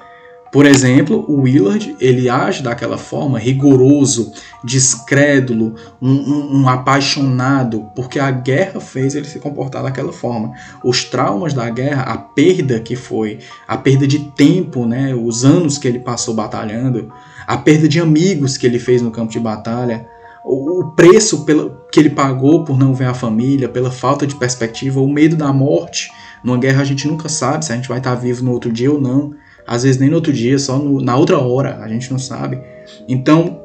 Por 0.53 0.67
exemplo, 0.67 1.25
o 1.27 1.41
Willard 1.41 1.95
ele 1.99 2.29
age 2.29 2.61
daquela 2.61 2.95
forma, 2.95 3.39
rigoroso, 3.39 4.31
descrédulo, 4.63 5.73
um, 5.99 6.11
um, 6.11 6.61
um, 6.61 6.69
apaixonado, 6.69 7.89
porque 7.95 8.19
a 8.19 8.29
guerra 8.29 8.79
fez 8.79 9.15
ele 9.15 9.25
se 9.25 9.39
comportar 9.39 9.81
daquela 9.81 10.13
forma. 10.13 10.53
Os 10.83 11.05
traumas 11.05 11.55
da 11.55 11.67
guerra, 11.71 12.03
a 12.03 12.19
perda 12.19 12.79
que 12.79 12.95
foi, 12.95 13.39
a 13.67 13.75
perda 13.75 14.05
de 14.05 14.19
tempo, 14.19 14.85
né, 14.85 15.15
os 15.15 15.43
anos 15.43 15.79
que 15.79 15.87
ele 15.87 15.97
passou 15.97 16.35
batalhando, 16.35 17.11
a 17.47 17.57
perda 17.57 17.87
de 17.89 17.99
amigos 17.99 18.55
que 18.55 18.67
ele 18.67 18.77
fez 18.77 19.01
no 19.01 19.09
campo 19.09 19.31
de 19.31 19.39
batalha, 19.39 20.05
o 20.45 20.91
preço 20.95 21.45
que 21.91 21.99
ele 21.99 22.09
pagou 22.09 22.63
por 22.63 22.77
não 22.77 22.93
ver 22.93 23.05
a 23.05 23.13
família, 23.13 23.69
pela 23.69 23.89
falta 23.89 24.27
de 24.27 24.35
perspectiva, 24.35 24.99
o 24.99 25.07
medo 25.07 25.35
da 25.35 25.53
morte. 25.53 26.11
Numa 26.43 26.57
guerra 26.57 26.81
a 26.81 26.85
gente 26.85 27.07
nunca 27.07 27.29
sabe 27.29 27.63
se 27.63 27.71
a 27.71 27.75
gente 27.75 27.87
vai 27.87 27.99
estar 27.99 28.15
vivo 28.15 28.43
no 28.43 28.51
outro 28.51 28.71
dia 28.71 28.91
ou 28.91 28.99
não. 28.99 29.33
Às 29.65 29.83
vezes 29.83 29.99
nem 29.99 30.09
no 30.09 30.15
outro 30.15 30.33
dia, 30.33 30.59
só 30.59 30.77
no, 30.77 31.01
na 31.01 31.15
outra 31.15 31.39
hora, 31.39 31.77
a 31.77 31.87
gente 31.87 32.11
não 32.11 32.19
sabe. 32.19 32.61
Então, 33.07 33.61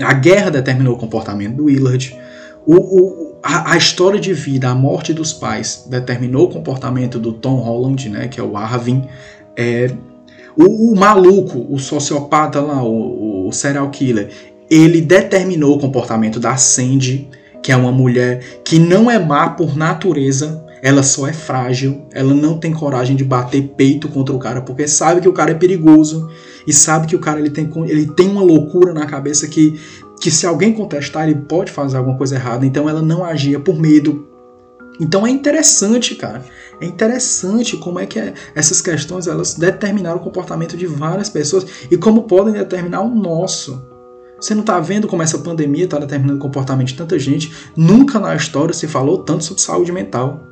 a 0.00 0.12
guerra 0.12 0.50
determinou 0.50 0.94
o 0.94 0.98
comportamento 0.98 1.56
do 1.56 1.64
Willard. 1.64 2.16
O, 2.64 2.76
o, 2.76 3.38
a, 3.42 3.72
a, 3.72 3.76
história 3.76 4.18
de 4.18 4.32
vida, 4.32 4.68
a 4.68 4.74
morte 4.74 5.12
dos 5.12 5.32
pais, 5.32 5.86
determinou 5.90 6.44
o 6.44 6.48
comportamento 6.48 7.18
do 7.18 7.32
Tom 7.32 7.56
Holland, 7.56 8.08
né, 8.08 8.28
que 8.28 8.38
é 8.38 8.42
o 8.42 8.56
Arvin. 8.56 9.06
É, 9.56 9.90
o, 10.56 10.92
o, 10.92 10.96
maluco, 10.96 11.66
o 11.68 11.78
sociopata 11.78 12.60
lá, 12.60 12.82
o, 12.82 13.48
o 13.48 13.52
serial 13.52 13.90
killer, 13.90 14.30
ele 14.70 15.00
determinou 15.00 15.76
o 15.76 15.80
comportamento 15.80 16.40
da 16.40 16.56
Sandy, 16.56 17.28
que 17.62 17.72
é 17.72 17.76
uma 17.76 17.92
mulher 17.92 18.60
que 18.64 18.78
não 18.78 19.10
é 19.10 19.18
má 19.18 19.48
por 19.48 19.76
natureza, 19.76 20.64
ela 20.82 21.02
só 21.02 21.26
é 21.26 21.32
frágil, 21.32 22.06
ela 22.12 22.34
não 22.34 22.58
tem 22.58 22.70
coragem 22.70 23.16
de 23.16 23.24
bater 23.24 23.62
peito 23.74 24.06
contra 24.06 24.34
o 24.34 24.38
cara, 24.38 24.60
porque 24.60 24.86
sabe 24.86 25.22
que 25.22 25.28
o 25.28 25.32
cara 25.32 25.52
é 25.52 25.54
perigoso 25.54 26.30
e 26.66 26.74
sabe 26.74 27.06
que 27.06 27.16
o 27.16 27.18
cara 27.18 27.40
ele 27.40 27.48
tem, 27.48 27.70
ele 27.86 28.06
tem 28.08 28.28
uma 28.28 28.42
loucura 28.42 28.92
na 28.92 29.06
cabeça 29.06 29.48
que, 29.48 29.80
que 30.20 30.30
se 30.30 30.46
alguém 30.46 30.74
contestar 30.74 31.26
ele 31.26 31.40
pode 31.40 31.72
fazer 31.72 31.96
alguma 31.96 32.18
coisa 32.18 32.34
errada, 32.34 32.66
então 32.66 32.86
ela 32.86 33.00
não 33.00 33.24
agia 33.24 33.58
por 33.58 33.80
medo. 33.80 34.28
Então 35.00 35.26
é 35.26 35.30
interessante, 35.30 36.14
cara. 36.14 36.44
É 36.78 36.84
interessante 36.84 37.78
como 37.78 37.98
é 37.98 38.04
que 38.04 38.18
é, 38.18 38.34
essas 38.54 38.82
questões 38.82 39.26
elas 39.26 39.54
determinaram 39.54 40.18
o 40.18 40.22
comportamento 40.22 40.76
de 40.76 40.86
várias 40.86 41.30
pessoas 41.30 41.66
e 41.90 41.96
como 41.96 42.24
podem 42.24 42.52
determinar 42.52 43.00
o 43.00 43.14
nosso. 43.14 43.93
Você 44.40 44.54
não 44.54 44.60
está 44.60 44.78
vendo 44.80 45.06
como 45.06 45.22
essa 45.22 45.38
pandemia 45.38 45.84
está 45.84 45.98
determinando 45.98 46.38
o 46.38 46.42
comportamento 46.42 46.88
de 46.88 46.94
tanta 46.94 47.18
gente? 47.18 47.52
Nunca 47.76 48.18
na 48.18 48.34
história 48.34 48.74
se 48.74 48.86
falou 48.86 49.18
tanto 49.18 49.44
sobre 49.44 49.62
saúde 49.62 49.92
mental. 49.92 50.42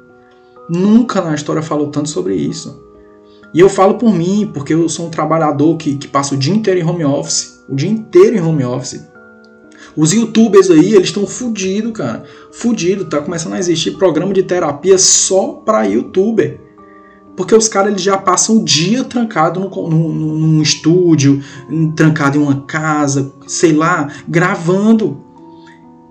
Nunca 0.68 1.20
na 1.20 1.34
história 1.34 1.62
falou 1.62 1.88
tanto 1.88 2.08
sobre 2.08 2.34
isso. 2.34 2.82
E 3.52 3.60
eu 3.60 3.68
falo 3.68 3.94
por 3.94 4.12
mim, 4.12 4.50
porque 4.52 4.72
eu 4.72 4.88
sou 4.88 5.06
um 5.06 5.10
trabalhador 5.10 5.76
que, 5.76 5.96
que 5.96 6.08
passa 6.08 6.34
o 6.34 6.38
dia 6.38 6.54
inteiro 6.54 6.80
em 6.80 6.84
home 6.84 7.04
office. 7.04 7.62
O 7.68 7.74
dia 7.74 7.90
inteiro 7.90 8.36
em 8.36 8.40
home 8.40 8.64
office. 8.64 9.02
Os 9.94 10.12
youtubers 10.12 10.70
aí, 10.70 10.94
eles 10.94 11.08
estão 11.08 11.26
fudidos, 11.26 11.92
cara. 11.92 12.24
Fudido. 12.50 13.04
Tá 13.04 13.20
começando 13.20 13.52
a 13.52 13.58
existir 13.58 13.92
programa 13.92 14.32
de 14.32 14.42
terapia 14.42 14.96
só 14.96 15.48
para 15.64 15.84
youtuber. 15.84 16.58
Porque 17.36 17.54
os 17.54 17.66
caras 17.68 18.00
já 18.00 18.16
passam 18.16 18.58
o 18.58 18.64
dia 18.64 19.04
trancado 19.04 19.58
no, 19.58 19.88
no, 19.88 20.08
num 20.12 20.62
estúdio, 20.62 21.42
trancado 21.96 22.38
em 22.38 22.42
uma 22.42 22.62
casa, 22.62 23.32
sei 23.46 23.72
lá, 23.72 24.10
gravando. 24.28 25.20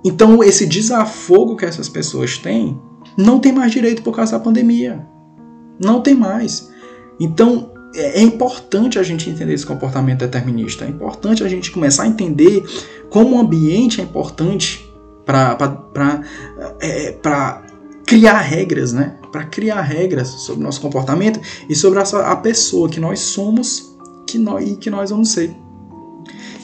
Então 0.03 0.43
esse 0.43 0.65
desafogo 0.65 1.55
que 1.55 1.65
essas 1.65 1.87
pessoas 1.87 2.37
têm 2.37 2.79
não 3.17 3.39
tem 3.39 3.51
mais 3.51 3.71
direito 3.71 4.01
por 4.01 4.15
causa 4.15 4.31
da 4.31 4.43
pandemia. 4.43 5.05
Não 5.79 6.01
tem 6.01 6.15
mais. 6.15 6.69
Então 7.19 7.71
é, 7.95 8.19
é 8.19 8.21
importante 8.21 8.97
a 8.97 9.03
gente 9.03 9.29
entender 9.29 9.53
esse 9.53 9.65
comportamento 9.65 10.19
determinista. 10.19 10.85
É 10.85 10.89
importante 10.89 11.43
a 11.43 11.47
gente 11.47 11.71
começar 11.71 12.03
a 12.03 12.07
entender 12.07 12.63
como 13.09 13.35
o 13.35 13.39
ambiente 13.39 14.01
é 14.01 14.03
importante 14.03 14.91
para 15.25 16.21
é, 16.79 17.11
criar 18.05 18.39
regras, 18.39 18.93
né? 18.93 19.15
Para 19.31 19.45
criar 19.45 19.81
regras 19.81 20.27
sobre 20.27 20.61
o 20.61 20.63
nosso 20.63 20.81
comportamento 20.81 21.39
e 21.69 21.75
sobre 21.75 21.99
a, 21.99 22.03
a 22.03 22.35
pessoa 22.35 22.89
que 22.89 22.99
nós 22.99 23.19
somos 23.19 23.91
que 24.27 24.37
nós, 24.37 24.67
e 24.67 24.75
que 24.75 24.89
nós 24.89 25.09
vamos 25.09 25.29
ser. 25.29 25.55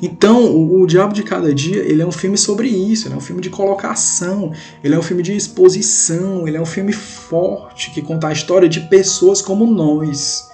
Então, 0.01 0.45
o, 0.45 0.81
o, 0.81 0.87
Diabo 0.87 1.13
de 1.13 1.23
Cada 1.23 1.53
Dia, 1.53 1.79
ele 1.79 2.01
é 2.01 2.05
um 2.05 2.11
filme 2.11 2.37
sobre 2.37 2.67
isso, 2.67 3.07
ele 3.07 3.15
é 3.15 3.17
um 3.17 3.21
filme 3.21 3.41
de 3.41 3.49
colocação, 3.49 4.51
ele 4.83 4.93
é 4.93 4.99
um 4.99 5.01
filme 5.01 5.23
de 5.23 5.35
exposição, 5.35 6.47
ele 6.47 6.55
é 6.55 6.61
um 6.61 6.65
filme 6.65 6.93
forte 6.93 7.91
que 7.91 8.01
conta 8.01 8.27
a 8.27 8.33
história 8.33 8.69
de 8.69 8.81
pessoas 8.81 9.41
como 9.41 9.65
nós. 9.65 10.47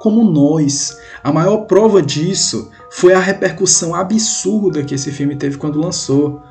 Como 0.00 0.24
nós. 0.24 0.96
A 1.22 1.32
maior 1.32 1.58
prova 1.58 2.02
disso 2.02 2.70
foi 2.90 3.14
a 3.14 3.20
repercussão 3.20 3.94
absurda 3.94 4.82
que 4.82 4.94
esse 4.94 5.12
filme 5.12 5.36
teve 5.36 5.56
quando 5.56 5.80
lançou. 5.80 6.42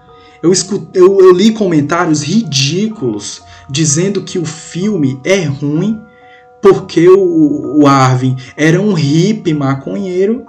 Eu, 0.41 0.51
escutei, 0.51 1.01
eu, 1.01 1.19
eu 1.19 1.33
li 1.33 1.51
comentários 1.51 2.21
ridículos 2.21 3.41
dizendo 3.69 4.21
que 4.23 4.39
o 4.39 4.45
filme 4.45 5.19
é 5.23 5.43
ruim 5.43 6.01
porque 6.61 7.07
o, 7.07 7.81
o 7.81 7.87
Arvin 7.87 8.35
era 8.55 8.81
um 8.81 8.93
hippie 8.93 9.53
maconheiro 9.53 10.45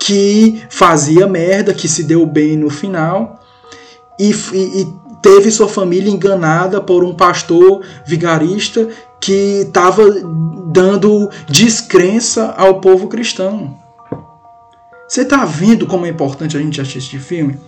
que 0.00 0.62
fazia 0.68 1.26
merda, 1.26 1.74
que 1.74 1.88
se 1.88 2.02
deu 2.04 2.24
bem 2.26 2.56
no 2.56 2.70
final 2.70 3.40
e, 4.18 4.30
e, 4.30 4.82
e 4.82 4.94
teve 5.22 5.50
sua 5.50 5.68
família 5.68 6.10
enganada 6.10 6.80
por 6.80 7.04
um 7.04 7.14
pastor 7.14 7.82
vigarista 8.04 8.88
que 9.20 9.64
estava 9.66 10.02
dando 10.66 11.30
descrença 11.48 12.54
ao 12.56 12.80
povo 12.80 13.08
cristão. 13.08 13.76
Você 15.06 15.22
está 15.22 15.44
vendo 15.44 15.86
como 15.86 16.06
é 16.06 16.08
importante 16.08 16.56
a 16.56 16.60
gente 16.60 16.80
assistir 16.80 17.18
filme? 17.18 17.58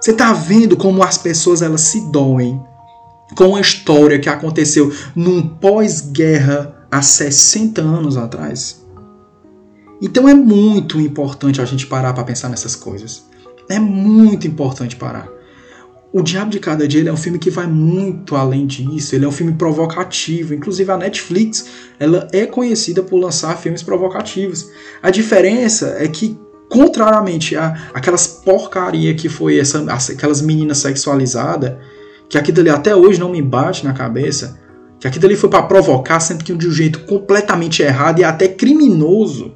Você 0.00 0.12
está 0.12 0.32
vendo 0.32 0.76
como 0.76 1.02
as 1.02 1.18
pessoas 1.18 1.60
elas 1.60 1.82
se 1.82 2.10
doem 2.10 2.60
com 3.36 3.56
a 3.56 3.60
história 3.60 4.18
que 4.18 4.28
aconteceu 4.28 4.92
num 5.14 5.40
pós-guerra 5.40 6.86
há 6.90 7.02
60 7.02 7.80
anos 7.80 8.16
atrás. 8.16 8.84
Então 10.02 10.28
é 10.28 10.34
muito 10.34 10.98
importante 10.98 11.60
a 11.60 11.64
gente 11.64 11.86
parar 11.86 12.12
para 12.12 12.24
pensar 12.24 12.48
nessas 12.48 12.74
coisas. 12.74 13.24
É 13.68 13.78
muito 13.78 14.46
importante 14.46 14.96
parar. 14.96 15.28
O 16.12 16.22
Diabo 16.22 16.50
de 16.50 16.58
Cada 16.58 16.88
Dia 16.88 17.08
é 17.08 17.12
um 17.12 17.16
filme 17.16 17.38
que 17.38 17.50
vai 17.50 17.68
muito 17.68 18.34
além 18.34 18.66
disso. 18.66 19.14
Ele 19.14 19.24
é 19.24 19.28
um 19.28 19.32
filme 19.32 19.52
provocativo. 19.52 20.54
Inclusive 20.54 20.90
a 20.90 20.96
Netflix 20.96 21.66
ela 22.00 22.26
é 22.32 22.46
conhecida 22.46 23.02
por 23.02 23.18
lançar 23.18 23.56
filmes 23.58 23.82
provocativos. 23.82 24.68
A 25.02 25.10
diferença 25.10 25.94
é 25.98 26.08
que 26.08 26.36
contrariamente 26.68 27.54
a 27.54 27.90
aquelas 27.92 28.26
porcaria 28.26 29.14
que 29.14 29.28
foi 29.28 29.58
essa, 29.58 29.84
aquelas 30.12 30.40
meninas 30.40 30.78
sexualizadas, 30.78 31.76
que 32.30 32.38
aquilo 32.38 32.60
ali 32.60 32.70
até 32.70 32.94
hoje 32.94 33.18
não 33.18 33.28
me 33.28 33.42
bate 33.42 33.84
na 33.84 33.92
cabeça, 33.92 34.56
que 35.00 35.06
aquilo 35.08 35.26
ali 35.26 35.34
foi 35.34 35.50
para 35.50 35.64
provocar, 35.64 36.20
sendo 36.20 36.44
que 36.44 36.54
de 36.54 36.68
um 36.68 36.72
jeito 36.72 37.00
completamente 37.00 37.82
errado 37.82 38.20
e 38.20 38.24
até 38.24 38.46
criminoso. 38.46 39.52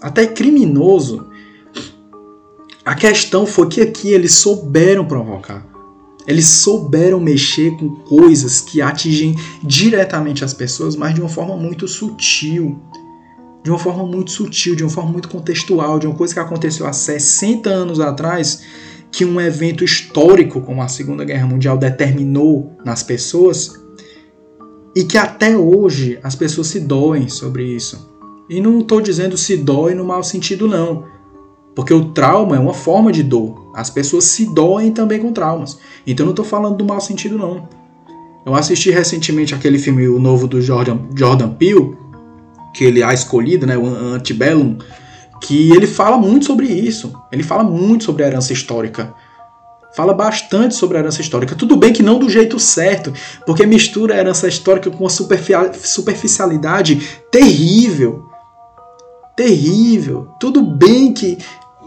Até 0.00 0.26
criminoso. 0.26 1.26
A 2.82 2.94
questão 2.94 3.44
foi 3.44 3.68
que 3.68 3.82
aqui 3.82 4.08
eles 4.08 4.34
souberam 4.34 5.04
provocar. 5.04 5.66
Eles 6.26 6.46
souberam 6.46 7.20
mexer 7.20 7.72
com 7.72 7.96
coisas 7.96 8.60
que 8.60 8.80
atingem 8.80 9.36
diretamente 9.62 10.42
as 10.42 10.54
pessoas, 10.54 10.96
mas 10.96 11.14
de 11.14 11.20
uma 11.20 11.28
forma 11.28 11.54
muito 11.54 11.86
sutil. 11.86 12.80
De 13.62 13.68
uma 13.68 13.78
forma 13.78 14.06
muito 14.06 14.30
sutil, 14.30 14.74
de 14.74 14.82
uma 14.82 14.90
forma 14.90 15.12
muito 15.12 15.28
contextual, 15.28 15.98
de 15.98 16.06
uma 16.06 16.16
coisa 16.16 16.32
que 16.32 16.40
aconteceu 16.40 16.86
há 16.86 16.94
60 16.94 17.68
anos 17.68 18.00
atrás 18.00 18.62
que 19.12 19.24
um 19.24 19.40
evento 19.40 19.84
histórico 19.84 20.60
como 20.60 20.82
a 20.82 20.88
Segunda 20.88 21.24
Guerra 21.24 21.46
Mundial 21.46 21.76
determinou 21.76 22.76
nas 22.84 23.02
pessoas 23.02 23.80
e 24.94 25.04
que 25.04 25.18
até 25.18 25.56
hoje 25.56 26.18
as 26.22 26.34
pessoas 26.34 26.68
se 26.68 26.80
doem 26.80 27.28
sobre 27.28 27.64
isso. 27.64 28.08
E 28.48 28.60
não 28.60 28.80
estou 28.80 29.00
dizendo 29.00 29.36
se 29.36 29.56
dói 29.56 29.94
no 29.94 30.04
mau 30.04 30.22
sentido, 30.22 30.66
não. 30.66 31.04
Porque 31.74 31.94
o 31.94 32.06
trauma 32.06 32.56
é 32.56 32.58
uma 32.58 32.74
forma 32.74 33.12
de 33.12 33.22
dor. 33.22 33.70
As 33.74 33.88
pessoas 33.88 34.24
se 34.24 34.52
doem 34.52 34.92
também 34.92 35.20
com 35.20 35.32
traumas. 35.32 35.78
Então 36.06 36.26
não 36.26 36.32
estou 36.32 36.44
falando 36.44 36.76
do 36.76 36.84
mau 36.84 37.00
sentido, 37.00 37.38
não. 37.38 37.68
Eu 38.44 38.54
assisti 38.54 38.90
recentemente 38.90 39.54
aquele 39.54 39.78
filme 39.78 40.08
o 40.08 40.18
novo 40.18 40.48
do 40.48 40.60
Jordan, 40.60 40.98
Jordan 41.14 41.50
Peele, 41.50 41.96
que 42.74 42.84
ele 42.84 43.00
é 43.00 43.04
a 43.04 43.14
escolhido, 43.14 43.66
né, 43.66 43.76
o 43.76 43.86
Antebellum, 43.86 44.78
que 45.40 45.72
ele 45.72 45.86
fala 45.86 46.18
muito 46.18 46.46
sobre 46.46 46.66
isso. 46.66 47.12
Ele 47.32 47.42
fala 47.42 47.64
muito 47.64 48.04
sobre 48.04 48.22
a 48.22 48.26
herança 48.26 48.52
histórica. 48.52 49.12
Fala 49.92 50.14
bastante 50.14 50.74
sobre 50.74 50.96
a 50.96 51.00
herança 51.00 51.20
histórica. 51.20 51.56
Tudo 51.56 51.76
bem 51.76 51.92
que 51.92 52.02
não 52.02 52.18
do 52.18 52.28
jeito 52.28 52.58
certo, 52.60 53.12
porque 53.44 53.66
mistura 53.66 54.14
a 54.14 54.18
herança 54.18 54.46
histórica 54.46 54.90
com 54.90 55.04
uma 55.04 55.10
superficialidade 55.10 57.20
terrível. 57.30 58.24
Terrível. 59.34 60.28
Tudo 60.38 60.62
bem 60.62 61.12
que 61.12 61.38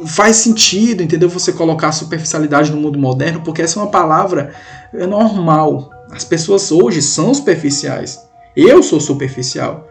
faz 0.05 0.37
sentido, 0.37 1.03
entendeu? 1.03 1.29
Você 1.29 1.53
colocar 1.53 1.91
superficialidade 1.91 2.71
no 2.71 2.77
mundo 2.77 2.99
moderno, 2.99 3.41
porque 3.41 3.61
essa 3.61 3.79
é 3.79 3.83
uma 3.83 3.91
palavra 3.91 4.53
normal. 4.91 5.89
As 6.11 6.25
pessoas 6.25 6.71
hoje 6.71 7.01
são 7.01 7.33
superficiais. 7.33 8.19
Eu 8.55 8.83
sou 8.83 8.99
superficial. 8.99 9.87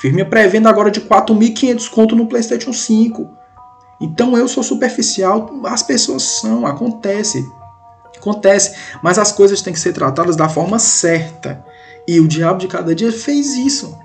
Fiz 0.00 0.12
minha 0.12 0.24
pré-venda 0.24 0.70
agora 0.70 0.90
de 0.90 1.02
4.500 1.02 1.90
conto 1.90 2.16
no 2.16 2.26
PlayStation 2.26 2.72
5. 2.72 3.28
Então 4.00 4.34
eu 4.34 4.48
sou 4.48 4.62
superficial, 4.62 5.60
as 5.66 5.82
pessoas 5.82 6.22
são, 6.22 6.66
acontece. 6.66 7.46
Acontece, 8.16 8.74
mas 9.02 9.18
as 9.18 9.30
coisas 9.30 9.60
têm 9.60 9.74
que 9.74 9.78
ser 9.78 9.92
tratadas 9.92 10.36
da 10.36 10.48
forma 10.48 10.78
certa. 10.78 11.62
E 12.08 12.18
o 12.18 12.26
diabo 12.26 12.60
de 12.60 12.66
cada 12.66 12.94
dia 12.94 13.12
fez 13.12 13.54
isso. 13.54 13.98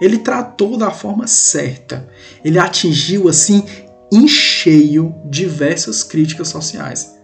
Ele 0.00 0.18
tratou 0.18 0.76
da 0.76 0.92
forma 0.92 1.26
certa. 1.26 2.08
Ele 2.44 2.58
atingiu 2.58 3.28
assim 3.28 3.64
em 4.12 4.28
cheio 4.28 5.12
diversas 5.24 6.04
críticas 6.04 6.48
sociais. 6.48 7.16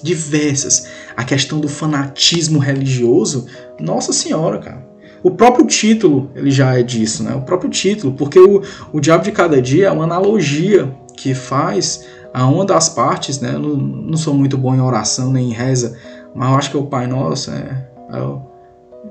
Diversas. 0.00 0.86
A 1.16 1.24
questão 1.24 1.58
do 1.58 1.68
fanatismo 1.68 2.60
religioso, 2.60 3.46
nossa 3.80 4.12
senhora, 4.12 4.60
cara. 4.60 4.93
O 5.24 5.30
próprio 5.30 5.66
título, 5.66 6.30
ele 6.34 6.50
já 6.50 6.78
é 6.78 6.82
disso, 6.82 7.24
né? 7.24 7.34
O 7.34 7.40
próprio 7.40 7.70
título, 7.70 8.12
porque 8.12 8.38
o, 8.38 8.60
o 8.92 9.00
Diabo 9.00 9.24
de 9.24 9.32
Cada 9.32 9.60
Dia 9.60 9.86
é 9.86 9.90
uma 9.90 10.04
analogia 10.04 10.94
que 11.16 11.32
faz 11.32 12.04
a 12.34 12.46
uma 12.46 12.62
das 12.66 12.90
partes, 12.90 13.40
né? 13.40 13.54
Eu 13.54 13.58
não, 13.58 13.74
não 13.74 14.16
sou 14.18 14.34
muito 14.34 14.58
bom 14.58 14.74
em 14.74 14.82
oração 14.82 15.32
nem 15.32 15.48
em 15.48 15.52
reza, 15.54 15.96
mas 16.34 16.50
eu 16.50 16.56
acho 16.56 16.70
que 16.70 16.76
é 16.76 16.80
o 16.80 16.84
Pai 16.84 17.06
Nosso, 17.06 17.50
é, 17.52 17.88
é 18.12 18.20
o 18.20 18.42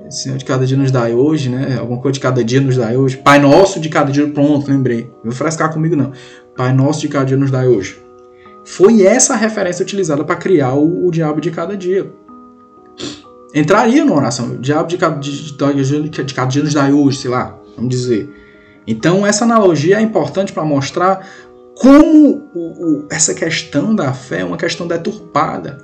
Senhor 0.08 0.38
de 0.38 0.44
cada 0.44 0.64
dia 0.64 0.76
nos 0.76 0.92
dai 0.92 1.12
hoje, 1.12 1.48
né? 1.48 1.78
Alguma 1.80 2.00
coisa 2.00 2.14
de 2.14 2.20
cada 2.20 2.44
dia 2.44 2.60
nos 2.60 2.76
dai 2.76 2.96
hoje. 2.96 3.16
Pai 3.16 3.40
Nosso 3.40 3.80
de 3.80 3.88
cada 3.88 4.12
dia, 4.12 4.28
pronto, 4.28 4.70
lembrei. 4.70 5.10
Não 5.24 5.32
frescar 5.32 5.72
comigo 5.72 5.96
não. 5.96 6.12
Pai 6.56 6.72
Nosso 6.72 7.00
de 7.00 7.08
cada 7.08 7.24
dia 7.24 7.36
nos 7.36 7.50
dai 7.50 7.66
hoje. 7.66 8.00
Foi 8.64 9.02
essa 9.02 9.34
a 9.34 9.36
referência 9.36 9.82
utilizada 9.82 10.22
para 10.22 10.36
criar 10.36 10.74
o, 10.74 11.08
o 11.08 11.10
diabo 11.10 11.40
de 11.40 11.50
cada 11.50 11.76
dia 11.76 12.08
entraria 13.54 14.04
na 14.04 14.12
oração. 14.12 14.52
O 14.52 14.58
diabo 14.58 14.88
de 14.88 14.96
de, 14.98 16.08
de, 16.10 16.24
de 16.24 16.34
cada 16.34 16.48
dia 16.48 16.62
nos 16.62 16.74
dá 16.74 16.86
hoje, 16.88 17.18
sei 17.18 17.30
lá, 17.30 17.56
vamos 17.76 17.90
dizer. 17.90 18.28
Então, 18.86 19.26
essa 19.26 19.44
analogia 19.44 19.98
é 19.98 20.02
importante 20.02 20.52
para 20.52 20.64
mostrar 20.64 21.26
como 21.76 22.50
o, 22.54 22.60
o, 22.60 23.06
essa 23.10 23.34
questão 23.34 23.94
da 23.94 24.12
fé 24.12 24.40
é 24.40 24.44
uma 24.44 24.56
questão 24.56 24.86
deturpada. 24.86 25.78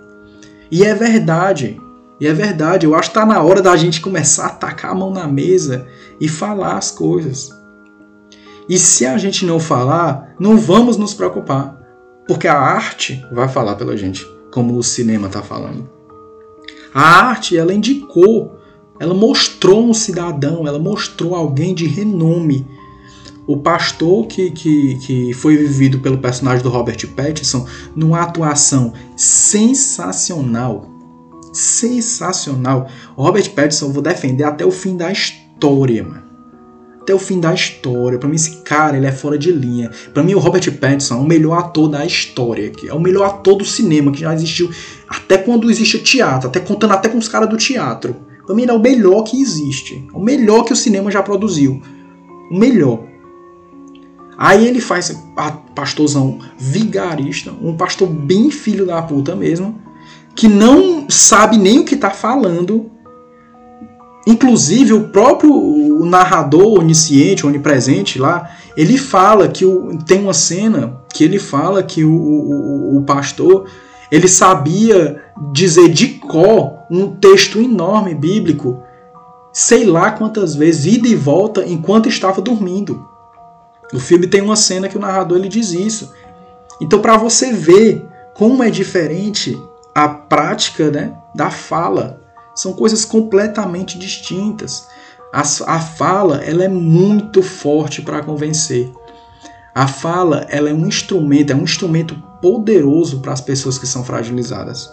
E 0.70 0.84
é 0.84 0.94
verdade. 0.94 1.80
E 2.20 2.26
é 2.26 2.32
verdade. 2.32 2.86
Eu 2.86 2.94
acho 2.94 3.10
que 3.10 3.18
está 3.18 3.26
na 3.26 3.42
hora 3.42 3.62
da 3.62 3.76
gente 3.76 4.00
começar 4.00 4.46
a 4.46 4.50
tacar 4.50 4.90
a 4.90 4.94
mão 4.94 5.10
na 5.10 5.26
mesa 5.26 5.86
e 6.20 6.28
falar 6.28 6.76
as 6.76 6.90
coisas. 6.90 7.50
E 8.68 8.78
se 8.78 9.06
a 9.06 9.16
gente 9.18 9.44
não 9.46 9.58
falar, 9.58 10.34
não 10.38 10.56
vamos 10.56 10.96
nos 10.96 11.14
preocupar. 11.14 11.80
Porque 12.28 12.46
a 12.46 12.56
arte 12.56 13.24
vai 13.32 13.48
falar 13.48 13.74
pela 13.74 13.96
gente, 13.96 14.24
como 14.52 14.76
o 14.76 14.82
cinema 14.82 15.26
está 15.26 15.42
falando. 15.42 15.99
A 16.94 17.02
arte, 17.02 17.56
ela 17.56 17.72
indicou, 17.72 18.58
ela 18.98 19.14
mostrou 19.14 19.88
um 19.88 19.94
cidadão, 19.94 20.66
ela 20.66 20.78
mostrou 20.78 21.34
alguém 21.34 21.74
de 21.74 21.86
renome. 21.86 22.66
O 23.46 23.56
pastor 23.56 24.26
que, 24.26 24.50
que, 24.50 24.96
que 24.98 25.32
foi 25.32 25.56
vivido 25.56 25.98
pelo 25.98 26.18
personagem 26.18 26.62
do 26.62 26.68
Robert 26.68 27.06
Pattinson 27.14 27.66
numa 27.96 28.20
atuação 28.20 28.92
sensacional. 29.16 30.88
Sensacional. 31.52 32.88
Robert 33.16 33.50
Pattinson 33.50 33.86
eu 33.86 33.92
vou 33.92 34.02
defender 34.02 34.44
até 34.44 34.64
o 34.64 34.70
fim 34.70 34.96
da 34.96 35.10
história, 35.10 36.04
mano 36.04 36.29
até 37.10 37.14
o 37.14 37.18
fim 37.18 37.40
da 37.40 37.52
história. 37.52 38.18
Para 38.18 38.28
mim, 38.28 38.36
esse 38.36 38.58
cara 38.58 38.96
ele 38.96 39.06
é 39.06 39.12
fora 39.12 39.36
de 39.36 39.50
linha. 39.50 39.90
Para 40.14 40.22
mim, 40.22 40.34
o 40.34 40.38
Robert 40.38 40.70
Pattinson 40.78 41.14
é 41.14 41.18
o 41.18 41.24
melhor 41.24 41.58
ator 41.58 41.88
da 41.88 42.06
história. 42.06 42.70
É 42.86 42.94
o 42.94 43.00
melhor 43.00 43.26
ator 43.26 43.56
do 43.56 43.64
cinema 43.64 44.12
que 44.12 44.20
já 44.20 44.32
existiu. 44.32 44.70
Até 45.08 45.36
quando 45.36 45.70
existe 45.70 45.98
teatro. 45.98 46.48
Até 46.48 46.60
contando 46.60 46.92
até 46.92 47.08
com 47.08 47.18
os 47.18 47.28
caras 47.28 47.48
do 47.48 47.56
teatro. 47.56 48.14
Pra 48.46 48.54
mim, 48.54 48.62
ele 48.62 48.70
é 48.70 48.74
o 48.74 48.78
melhor 48.78 49.24
que 49.24 49.40
existe. 49.40 50.06
É 50.12 50.16
o 50.16 50.22
melhor 50.22 50.64
que 50.64 50.72
o 50.72 50.76
cinema 50.76 51.10
já 51.10 51.22
produziu. 51.22 51.82
O 52.50 52.56
melhor. 52.56 53.04
Aí 54.38 54.66
ele 54.66 54.80
faz 54.80 55.14
pastorzão 55.74 56.38
vigarista, 56.56 57.52
um 57.60 57.76
pastor 57.76 58.08
bem 58.08 58.50
filho 58.50 58.86
da 58.86 59.02
puta 59.02 59.36
mesmo, 59.36 59.78
que 60.34 60.48
não 60.48 61.10
sabe 61.10 61.58
nem 61.58 61.80
o 61.80 61.84
que 61.84 61.94
tá 61.94 62.08
falando, 62.08 62.90
Inclusive, 64.26 64.92
o 64.92 65.08
próprio 65.08 66.04
narrador 66.04 66.80
onisciente, 66.80 67.46
onipresente 67.46 68.18
lá, 68.18 68.50
ele 68.76 68.98
fala 68.98 69.48
que 69.48 69.64
o, 69.64 69.98
tem 70.04 70.22
uma 70.22 70.34
cena 70.34 71.00
que 71.12 71.24
ele 71.24 71.38
fala 71.38 71.82
que 71.82 72.04
o, 72.04 72.12
o, 72.12 72.98
o 72.98 73.02
pastor 73.02 73.66
ele 74.10 74.28
sabia 74.28 75.22
dizer 75.52 75.88
de 75.88 76.08
cor 76.08 76.80
um 76.90 77.14
texto 77.16 77.60
enorme 77.60 78.14
bíblico, 78.14 78.82
sei 79.52 79.84
lá 79.84 80.10
quantas 80.10 80.54
vezes, 80.54 80.94
ida 80.94 81.08
e 81.08 81.14
volta, 81.14 81.64
enquanto 81.66 82.08
estava 82.08 82.42
dormindo. 82.42 83.06
O 83.92 83.98
filme 83.98 84.26
tem 84.26 84.40
uma 84.40 84.56
cena 84.56 84.88
que 84.88 84.96
o 84.96 85.00
narrador 85.00 85.38
ele 85.38 85.48
diz 85.48 85.72
isso. 85.72 86.12
Então, 86.80 87.00
para 87.00 87.16
você 87.16 87.52
ver 87.52 88.04
como 88.34 88.62
é 88.62 88.70
diferente 88.70 89.60
a 89.94 90.08
prática 90.08 90.90
né, 90.90 91.12
da 91.34 91.50
fala 91.50 92.19
são 92.54 92.72
coisas 92.72 93.04
completamente 93.04 93.98
distintas. 93.98 94.86
A, 95.32 95.42
a 95.42 95.80
fala 95.80 96.38
ela 96.38 96.64
é 96.64 96.68
muito 96.68 97.42
forte 97.42 98.02
para 98.02 98.22
convencer. 98.22 98.90
A 99.74 99.86
fala 99.86 100.46
ela 100.50 100.68
é 100.68 100.74
um 100.74 100.86
instrumento, 100.86 101.52
é 101.52 101.56
um 101.56 101.62
instrumento 101.62 102.14
poderoso 102.42 103.20
para 103.20 103.32
as 103.32 103.40
pessoas 103.40 103.78
que 103.78 103.86
são 103.86 104.04
fragilizadas. 104.04 104.90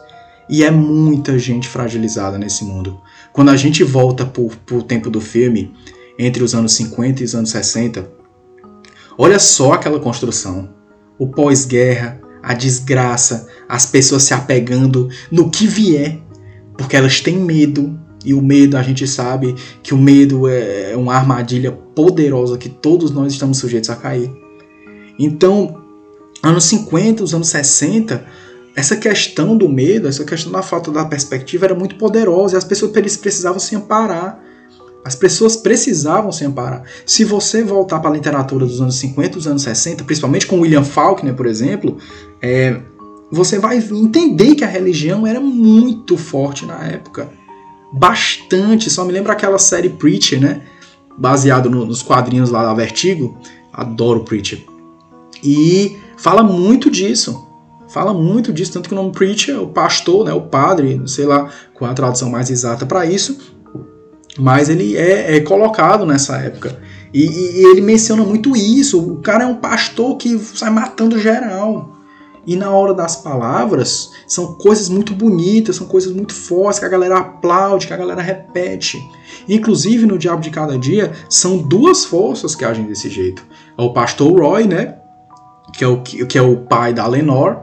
E 0.50 0.63
é 0.63 0.72
muita 0.72 1.38
gente 1.38 1.67
fragilizada 1.67 2.38
nesse 2.38 2.63
mundo. 2.63 3.02
Quando 3.34 3.50
a 3.50 3.58
gente 3.58 3.84
volta 3.84 4.26
para 4.26 4.78
o 4.78 4.84
tempo 4.84 5.10
do 5.10 5.20
filme, 5.20 5.74
entre 6.17 6.43
os 6.43 6.56
anos 6.56 6.74
50 6.74 7.22
e 7.22 7.26
os 7.26 7.36
anos 7.36 7.50
60, 7.50 8.10
olha 9.17 9.39
só 9.39 9.74
aquela 9.74 10.00
construção. 10.00 10.70
O 11.20 11.28
pós-guerra, 11.28 12.22
a 12.41 12.54
desgraça, 12.54 13.48
as 13.67 13.86
pessoas 13.88 14.24
se 14.24 14.34
apegando 14.34 15.10
no 15.32 15.50
que 15.50 15.67
vier 15.67 16.22
porque 16.78 16.96
elas 16.96 17.20
têm 17.20 17.38
medo 17.38 17.98
e 18.24 18.34
o 18.34 18.42
medo 18.42 18.78
a 18.78 18.84
gente 18.84 19.08
sabe 19.08 19.56
que 19.82 19.94
o 19.94 19.98
medo 19.98 20.48
é 20.48 20.96
uma 20.96 21.16
armadilha 21.16 21.72
poderosa 21.72 22.58
que 22.58 22.70
todos 22.70 23.12
nós 23.12 23.34
estamos 23.34 23.58
sujeitos 23.58 23.90
a 23.90 23.96
cair. 23.96 24.32
Então, 25.18 25.82
anos 26.44 26.66
50, 26.66 27.24
os 27.24 27.34
anos 27.34 27.48
60, 27.50 28.26
essa 28.76 28.96
questão 28.96 29.58
do 29.58 29.68
medo, 29.68 30.08
essa 30.08 30.24
questão 30.24 30.52
da 30.52 30.62
falta 30.62 30.92
da 30.92 31.06
perspectiva 31.06 31.66
era 31.66 31.76
muito 31.76 31.96
poderosa 31.96 32.56
e 32.56 32.58
as 32.58 32.63
pessoas 32.63 32.92
precisavam 32.92 33.60
se 33.60 33.76
amparar. 33.76 34.44
As 35.04 35.16
pessoas 35.16 35.56
precisavam 35.56 36.32
se 36.34 36.44
amparar. 36.44 36.84
Se 37.06 37.24
você 37.24 37.63
voltar 37.63 38.00
para 38.00 38.10
a 38.10 38.13
literatura 38.13 38.66
dos 38.66 38.82
anos 38.82 38.96
50, 38.96 39.38
dos 39.38 39.48
anos 39.48 39.62
60, 39.62 40.04
principalmente 40.04 40.46
com 40.46 40.60
William 40.60 40.84
Faulkner, 40.84 41.34
por 41.34 41.46
exemplo, 41.46 41.98
é, 42.42 42.82
você 43.32 43.60
vai 43.60 43.78
entender 43.78 44.56
que 44.56 44.63
a 44.63 44.68
religião 44.68 45.28
era 45.28 45.40
muito 45.40 46.18
forte 46.18 46.66
na 46.66 46.84
época. 46.86 47.30
Bastante. 47.92 48.90
Só 48.90 49.04
me 49.04 49.12
lembra 49.12 49.34
aquela 49.34 49.58
série 49.58 49.90
Preacher, 49.90 50.40
né? 50.40 50.62
Baseado 51.18 51.70
no, 51.70 51.86
nos 51.86 52.02
quadrinhos 52.02 52.50
lá 52.50 52.63
da 52.63 52.74
Vertigo. 52.74 53.38
Adoro 53.72 54.24
Preacher. 54.24 54.63
E 55.44 55.98
fala 56.18 56.42
muito 56.42 56.90
disso. 56.90 57.46
Fala 57.90 58.13
muito 58.13 58.54
disso. 58.54 58.74
Tanto 58.74 58.90
que 58.90 58.96
o 58.96 58.98
nome 58.98 59.12
Preacher, 59.12 59.62
o 59.62 59.68
pastor, 59.68 60.26
né? 60.26 60.34
O 60.34 60.42
padre, 60.42 61.02
sei 61.06 61.26
lá 61.26 61.50
qual 61.74 61.90
é 61.90 61.92
a 61.92 61.96
tradução 61.96 62.30
mais 62.30 62.50
exata 62.50 62.86
para 62.86 63.06
isso. 63.06 63.38
Mas 64.38 64.70
ele 64.70 64.96
é, 64.96 65.36
é 65.36 65.40
colocado 65.42 66.06
nessa 66.06 66.38
época. 66.38 66.80
E, 67.13 67.26
e, 67.26 67.72
ele 67.72 67.82
menciona 67.82 68.24
muito 68.24 68.56
isso. 68.56 69.00
O 69.00 69.18
cara 69.22 69.44
é 69.44 69.48
um 69.48 69.56
pastor 69.56 70.16
que 70.18 70.38
sai 70.38 70.70
matando 70.70 71.20
geral. 71.20 71.97
E 72.48 72.56
na 72.56 72.72
hora 72.72 72.94
das 72.94 73.18
palavras, 73.18 74.12
são 74.26 74.54
coisas 74.54 74.88
muito 74.88 75.14
bonitas, 75.14 75.76
são 75.76 75.86
coisas 75.86 76.14
muito 76.14 76.34
fortes, 76.34 76.80
que 76.80 76.86
a 76.86 76.90
galera 76.90 77.18
aplaude, 77.18 77.86
que 77.86 77.94
a 77.94 77.98
galera 77.98 78.22
repete. 78.22 78.98
Inclusive, 79.50 80.06
no 80.06 80.18
Diabo 80.18 80.42
de 80.42 80.50
Cada 80.50 80.78
Dia, 80.78 81.12
são 81.30 81.58
duas 81.58 82.06
forças 82.06 82.56
que 82.56 82.64
agem 82.64 82.86
desse 82.86 83.10
jeito. 83.10 83.46
É 83.78 83.82
o 83.82 83.92
pastor 83.92 84.40
Roy, 84.40 84.66
né? 84.66 84.96
Que 85.74 85.84
é 85.84 85.88
o, 85.88 86.02
que 86.02 86.38
é 86.38 86.42
o 86.42 86.62
pai 86.62 86.94
da 86.94 87.06
Lenore, 87.06 87.58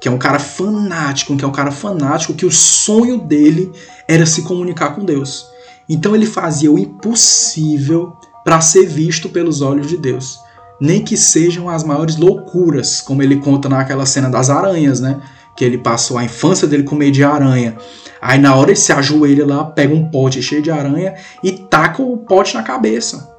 que 0.00 0.06
é 0.06 0.10
um 0.12 0.18
cara 0.18 0.38
fanático, 0.38 1.36
que 1.36 1.44
é 1.44 1.48
um 1.48 1.52
cara 1.52 1.72
fanático, 1.72 2.32
que 2.32 2.46
o 2.46 2.52
sonho 2.52 3.18
dele 3.18 3.72
era 4.06 4.24
se 4.24 4.42
comunicar 4.42 4.94
com 4.94 5.04
Deus. 5.04 5.44
Então 5.88 6.14
ele 6.14 6.26
fazia 6.26 6.70
o 6.70 6.78
impossível 6.78 8.12
para 8.44 8.60
ser 8.60 8.86
visto 8.86 9.28
pelos 9.28 9.60
olhos 9.60 9.88
de 9.88 9.96
Deus 9.96 10.38
nem 10.80 11.04
que 11.04 11.16
sejam 11.16 11.68
as 11.68 11.84
maiores 11.84 12.16
loucuras, 12.16 13.00
como 13.00 13.22
ele 13.22 13.36
conta 13.36 13.68
naquela 13.68 14.06
cena 14.06 14.30
das 14.30 14.48
aranhas, 14.48 15.00
né? 15.00 15.20
Que 15.56 15.64
ele 15.64 15.76
passou 15.76 16.16
a 16.16 16.24
infância 16.24 16.66
dele 16.66 16.84
com 16.84 16.94
medo 16.94 17.12
de 17.12 17.22
aranha. 17.22 17.76
Aí 18.20 18.38
na 18.38 18.54
hora 18.54 18.70
ele 18.70 18.78
se 18.78 18.92
ajoelha 18.92 19.46
lá, 19.46 19.64
pega 19.64 19.94
um 19.94 20.10
pote 20.10 20.42
cheio 20.42 20.62
de 20.62 20.70
aranha 20.70 21.14
e 21.42 21.52
taca 21.52 22.02
o 22.02 22.16
pote 22.16 22.54
na 22.54 22.62
cabeça. 22.62 23.30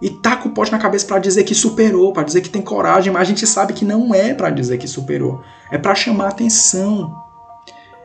E 0.00 0.10
taca 0.10 0.48
o 0.48 0.52
pote 0.52 0.70
na 0.70 0.78
cabeça 0.78 1.06
para 1.06 1.18
dizer 1.18 1.44
que 1.44 1.54
superou, 1.54 2.12
para 2.12 2.22
dizer 2.22 2.40
que 2.40 2.48
tem 2.48 2.62
coragem, 2.62 3.12
mas 3.12 3.22
a 3.22 3.24
gente 3.24 3.46
sabe 3.46 3.72
que 3.72 3.84
não 3.84 4.14
é 4.14 4.32
para 4.32 4.50
dizer 4.50 4.78
que 4.78 4.86
superou. 4.86 5.42
É 5.70 5.78
para 5.78 5.94
chamar 5.94 6.28
atenção. 6.28 7.12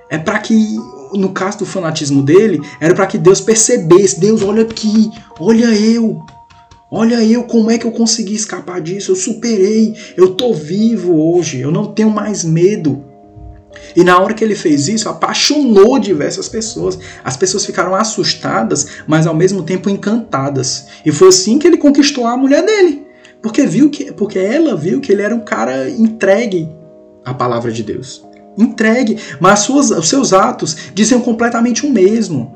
É 0.10 0.18
para 0.18 0.40
que, 0.40 0.76
no 1.14 1.30
caso 1.30 1.60
do 1.60 1.66
fanatismo 1.66 2.22
dele, 2.22 2.62
era 2.80 2.96
para 2.96 3.06
que 3.06 3.18
Deus 3.18 3.40
percebesse: 3.40 4.20
Deus, 4.20 4.42
olha 4.42 4.64
aqui, 4.64 5.12
olha 5.40 5.66
eu, 5.66 6.24
Olha 6.96 7.24
eu 7.24 7.46
como 7.46 7.72
é 7.72 7.78
que 7.80 7.88
eu 7.88 7.92
consegui 7.92 8.36
escapar 8.36 8.80
disso. 8.80 9.12
Eu 9.12 9.16
superei. 9.16 9.96
Eu 10.16 10.36
tô 10.36 10.54
vivo 10.54 11.20
hoje. 11.20 11.60
Eu 11.60 11.72
não 11.72 11.88
tenho 11.88 12.12
mais 12.12 12.44
medo. 12.44 13.04
E 13.96 14.04
na 14.04 14.20
hora 14.20 14.36
que 14.36 14.44
ele 14.44 14.54
fez 14.54 14.88
isso, 14.88 15.10
apaixonou 15.10 15.98
diversas 15.98 16.48
pessoas. 16.48 17.00
As 17.24 17.36
pessoas 17.36 17.66
ficaram 17.66 17.96
assustadas, 17.96 18.88
mas 19.08 19.26
ao 19.26 19.34
mesmo 19.34 19.64
tempo 19.64 19.90
encantadas. 19.90 20.86
E 21.04 21.12
foi 21.12 21.30
assim 21.30 21.58
que 21.58 21.66
ele 21.66 21.78
conquistou 21.78 22.28
a 22.28 22.38
mulher 22.38 22.64
dele. 22.64 23.08
Porque 23.42 23.66
viu 23.66 23.90
que, 23.90 24.12
porque 24.12 24.38
ela 24.38 24.76
viu 24.76 25.02
que 25.02 25.12
ele 25.12 25.24
era 25.24 25.34
um 25.34 25.44
cara 25.44 25.90
entregue 25.90 26.70
à 27.26 27.34
palavra 27.34 27.72
de 27.72 27.82
Deus. 27.82 28.24
Entregue, 28.56 29.18
mas 29.40 29.62
suas, 29.62 29.90
os 29.90 30.08
seus 30.08 30.32
atos 30.32 30.78
diziam 30.94 31.22
completamente 31.22 31.88
o 31.88 31.92
mesmo. 31.92 32.56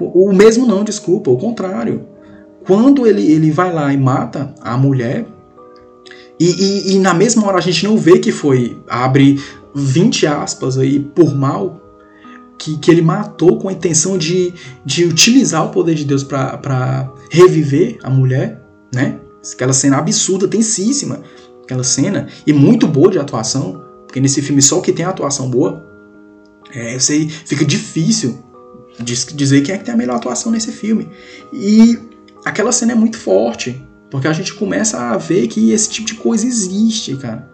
O 0.00 0.32
mesmo 0.32 0.66
não, 0.66 0.82
desculpa, 0.82 1.30
o 1.30 1.38
contrário. 1.38 2.09
Quando 2.70 3.04
ele, 3.04 3.22
ele 3.22 3.50
vai 3.50 3.74
lá 3.74 3.92
e 3.92 3.96
mata 3.96 4.54
a 4.60 4.78
mulher, 4.78 5.26
e, 6.38 6.44
e, 6.44 6.94
e, 6.94 6.98
na 7.00 7.12
mesma 7.12 7.44
hora 7.44 7.58
a 7.58 7.60
gente 7.60 7.82
não 7.82 7.98
vê 7.98 8.20
que 8.20 8.30
foi, 8.30 8.80
abre 8.88 9.42
20 9.74 10.24
aspas 10.28 10.78
aí, 10.78 11.00
por 11.00 11.34
mal, 11.34 11.82
que, 12.56 12.78
que 12.78 12.88
ele 12.88 13.02
matou 13.02 13.58
com 13.58 13.68
a 13.68 13.72
intenção 13.72 14.16
de, 14.16 14.54
de 14.84 15.04
utilizar 15.04 15.66
o 15.66 15.70
poder 15.70 15.96
de 15.96 16.04
Deus 16.04 16.22
para 16.22 17.12
reviver 17.28 17.98
a 18.04 18.08
mulher, 18.08 18.62
né? 18.94 19.18
Aquela 19.52 19.72
cena 19.72 19.96
absurda, 19.98 20.46
tensíssima, 20.46 21.22
aquela 21.64 21.82
cena, 21.82 22.28
e 22.46 22.52
muito 22.52 22.86
boa 22.86 23.10
de 23.10 23.18
atuação, 23.18 23.82
porque 24.06 24.20
nesse 24.20 24.40
filme 24.42 24.62
só 24.62 24.78
o 24.78 24.80
que 24.80 24.92
tem 24.92 25.04
atuação 25.04 25.50
boa, 25.50 25.84
é, 26.72 26.96
você 26.96 27.26
fica 27.44 27.64
difícil 27.64 28.38
dizer 29.02 29.62
quem 29.62 29.74
é 29.74 29.78
que 29.78 29.84
tem 29.84 29.94
a 29.94 29.96
melhor 29.96 30.14
atuação 30.18 30.52
nesse 30.52 30.70
filme. 30.70 31.08
E 31.52 32.09
aquela 32.44 32.72
cena 32.72 32.92
é 32.92 32.94
muito 32.94 33.18
forte, 33.18 33.82
porque 34.10 34.28
a 34.28 34.32
gente 34.32 34.54
começa 34.54 34.98
a 34.98 35.16
ver 35.16 35.46
que 35.46 35.70
esse 35.70 35.90
tipo 35.90 36.08
de 36.08 36.14
coisa 36.14 36.46
existe, 36.46 37.16
cara. 37.16 37.48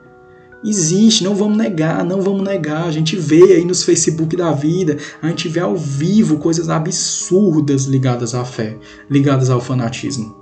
Existe, 0.65 1.23
não 1.23 1.35
vamos 1.35 1.57
negar, 1.57 2.05
não 2.05 2.23
vamos 2.23 2.43
negar. 2.43 2.85
A 2.85 2.91
gente 2.91 3.15
vê 3.15 3.55
aí 3.55 3.65
nos 3.65 3.83
Facebook 3.83 4.35
da 4.35 4.53
vida, 4.53 4.97
a 5.23 5.29
gente 5.29 5.49
vê 5.49 5.61
ao 5.61 5.77
vivo 5.77 6.39
coisas 6.39 6.69
absurdas 6.69 7.85
ligadas 7.85 8.35
à 8.35 8.45
fé, 8.45 8.79
ligadas 9.09 9.51
ao 9.51 9.61
fanatismo. 9.61 10.35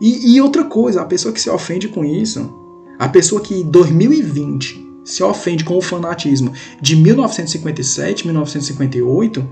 E, 0.00 0.34
e 0.34 0.40
outra 0.40 0.64
coisa, 0.64 1.00
a 1.00 1.06
pessoa 1.06 1.32
que 1.32 1.40
se 1.40 1.48
ofende 1.48 1.88
com 1.88 2.04
isso, 2.04 2.52
a 2.98 3.08
pessoa 3.08 3.40
que 3.40 3.54
em 3.54 3.70
2020 3.70 4.84
se 5.04 5.22
ofende 5.22 5.64
com 5.64 5.78
o 5.78 5.80
fanatismo 5.80 6.52
de 6.80 6.96
1957, 6.96 8.26
1958, 8.26 9.48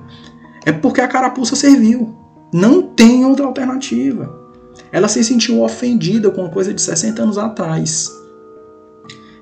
é 0.67 0.73
porque 0.73 1.01
a 1.01 1.09
carapuça 1.09 1.55
serviu. 1.55 2.24
Não 2.55 2.83
tem 2.83 3.25
outra 3.25 3.47
alternativa. 3.47 4.33
Ela 4.93 5.09
se 5.09 5.25
sentiu 5.25 5.61
ofendida 5.61 6.31
com 6.31 6.43
uma 6.43 6.51
coisa 6.51 6.73
de 6.73 6.81
60 6.81 7.21
anos 7.21 7.37
atrás. 7.37 8.09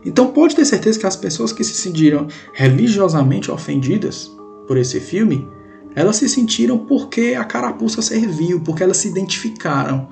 Então 0.02 0.28
pode 0.28 0.56
ter 0.56 0.64
certeza 0.64 0.98
que 0.98 1.06
as 1.06 1.14
pessoas 1.14 1.52
que 1.52 1.62
se 1.62 1.74
sentiram 1.74 2.26
religiosamente 2.54 3.50
ofendidas 3.50 4.34
por 4.66 4.78
esse 4.78 4.98
filme, 4.98 5.46
elas 5.94 6.16
se 6.16 6.26
sentiram 6.26 6.78
porque 6.78 7.36
a 7.38 7.44
carapuça 7.44 8.00
serviu, 8.00 8.62
porque 8.62 8.82
elas 8.82 8.96
se 8.96 9.08
identificaram. 9.08 10.08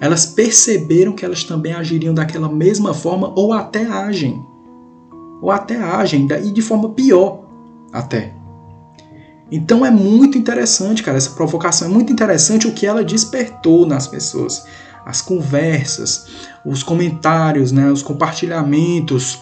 Elas 0.00 0.24
perceberam 0.24 1.14
que 1.14 1.24
elas 1.24 1.42
também 1.42 1.72
agiriam 1.72 2.14
daquela 2.14 2.48
mesma 2.48 2.94
forma 2.94 3.32
ou 3.34 3.52
até 3.52 3.84
agem. 3.86 4.40
Ou 5.42 5.50
até 5.50 5.74
agem 5.74 6.28
e 6.44 6.52
de 6.52 6.62
forma 6.62 6.90
pior 6.90 7.44
até. 7.92 8.35
Então 9.50 9.86
é 9.86 9.90
muito 9.90 10.36
interessante, 10.36 11.02
cara, 11.02 11.16
essa 11.16 11.30
provocação 11.30 11.88
é 11.88 11.90
muito 11.90 12.12
interessante 12.12 12.66
o 12.66 12.72
que 12.72 12.86
ela 12.86 13.04
despertou 13.04 13.86
nas 13.86 14.06
pessoas 14.06 14.64
as 15.06 15.22
conversas, 15.22 16.26
os 16.64 16.82
comentários, 16.82 17.70
né, 17.70 17.88
os 17.92 18.02
compartilhamentos, 18.02 19.40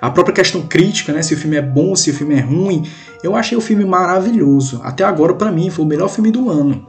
a 0.00 0.08
própria 0.08 0.36
questão 0.36 0.62
crítica, 0.62 1.12
né, 1.12 1.22
se 1.22 1.34
o 1.34 1.36
filme 1.36 1.56
é 1.56 1.62
bom, 1.62 1.96
se 1.96 2.12
o 2.12 2.14
filme 2.14 2.36
é 2.36 2.40
ruim. 2.40 2.88
Eu 3.20 3.34
achei 3.34 3.58
o 3.58 3.60
filme 3.60 3.84
maravilhoso. 3.84 4.80
Até 4.84 5.02
agora, 5.02 5.34
para 5.34 5.50
mim, 5.50 5.70
foi 5.70 5.84
o 5.84 5.88
melhor 5.88 6.08
filme 6.08 6.30
do 6.30 6.48
ano. 6.48 6.86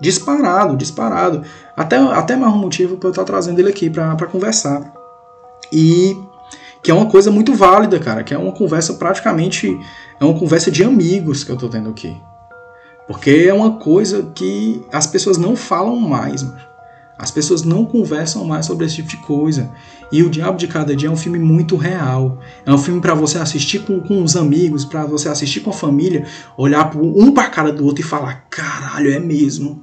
Disparado, 0.00 0.76
disparado. 0.76 1.42
Até, 1.76 1.96
até 1.96 2.36
mais 2.36 2.54
um 2.54 2.58
motivo 2.58 2.96
para 2.96 3.08
eu 3.08 3.10
estar 3.10 3.24
trazendo 3.24 3.58
ele 3.58 3.68
aqui 3.68 3.90
para 3.90 4.26
conversar. 4.26 4.94
E 5.72 6.16
que 6.82 6.90
é 6.90 6.94
uma 6.94 7.06
coisa 7.06 7.30
muito 7.30 7.54
válida, 7.54 7.98
cara, 7.98 8.22
que 8.22 8.32
é 8.32 8.38
uma 8.38 8.52
conversa 8.52 8.94
praticamente 8.94 9.78
é 10.20 10.24
uma 10.24 10.38
conversa 10.38 10.70
de 10.70 10.84
amigos 10.84 11.42
que 11.42 11.50
eu 11.50 11.56
tô 11.56 11.68
tendo 11.68 11.88
aqui. 11.88 12.14
Porque 13.06 13.30
é 13.48 13.52
uma 13.54 13.72
coisa 13.72 14.30
que 14.34 14.82
as 14.92 15.06
pessoas 15.06 15.36
não 15.36 15.56
falam 15.56 15.96
mais. 15.96 16.42
Mano. 16.42 16.70
As 17.18 17.30
pessoas 17.30 17.62
não 17.62 17.84
conversam 17.84 18.44
mais 18.44 18.64
sobre 18.64 18.86
esse 18.86 18.96
tipo 18.96 19.08
de 19.08 19.16
coisa. 19.18 19.70
E 20.10 20.22
O 20.22 20.30
Diabo 20.30 20.56
de 20.56 20.66
Cada 20.66 20.96
Dia 20.96 21.08
é 21.08 21.12
um 21.12 21.16
filme 21.16 21.38
muito 21.38 21.76
real. 21.76 22.38
É 22.64 22.72
um 22.72 22.78
filme 22.78 23.00
para 23.00 23.12
você 23.12 23.36
assistir 23.36 23.80
com, 23.80 24.00
com 24.00 24.22
os 24.22 24.36
amigos, 24.36 24.84
para 24.84 25.04
você 25.04 25.28
assistir 25.28 25.60
com 25.60 25.70
a 25.70 25.74
família, 25.74 26.24
olhar 26.56 26.96
um 26.96 27.32
para 27.32 27.44
a 27.44 27.50
cara 27.50 27.72
do 27.72 27.84
outro 27.84 28.00
e 28.00 28.06
falar: 28.06 28.46
caralho, 28.48 29.12
é 29.12 29.18
mesmo. 29.18 29.82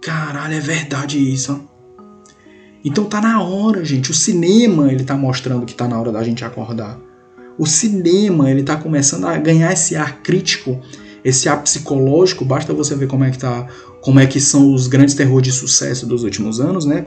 Caralho, 0.00 0.54
é 0.54 0.60
verdade 0.60 1.16
isso. 1.16 1.68
Então 2.84 3.04
tá 3.04 3.20
na 3.20 3.42
hora, 3.42 3.84
gente. 3.84 4.10
O 4.10 4.14
cinema 4.14 4.92
ele 4.92 5.04
tá 5.04 5.16
mostrando 5.16 5.66
que 5.66 5.74
tá 5.74 5.86
na 5.86 5.98
hora 5.98 6.10
da 6.10 6.22
gente 6.22 6.44
acordar. 6.44 6.98
O 7.58 7.66
cinema 7.66 8.50
ele 8.50 8.62
tá 8.62 8.76
começando 8.76 9.26
a 9.26 9.36
ganhar 9.36 9.72
esse 9.72 9.94
ar 9.94 10.20
crítico, 10.22 10.80
esse 11.24 11.48
ar 11.48 11.62
psicológico. 11.62 12.44
Basta 12.44 12.72
você 12.72 12.94
ver 12.94 13.06
como 13.06 13.24
é 13.24 13.30
que 13.30 13.38
tá 13.38 13.66
como 14.00 14.18
é 14.18 14.26
que 14.26 14.40
são 14.40 14.74
os 14.74 14.88
grandes 14.88 15.14
terrores 15.14 15.46
de 15.46 15.52
sucesso 15.52 16.06
dos 16.06 16.24
últimos 16.24 16.60
anos, 16.60 16.84
né? 16.84 17.06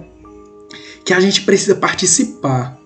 Que 1.04 1.14
a 1.14 1.20
gente 1.20 1.42
precisa 1.42 1.76
participar. 1.76 2.80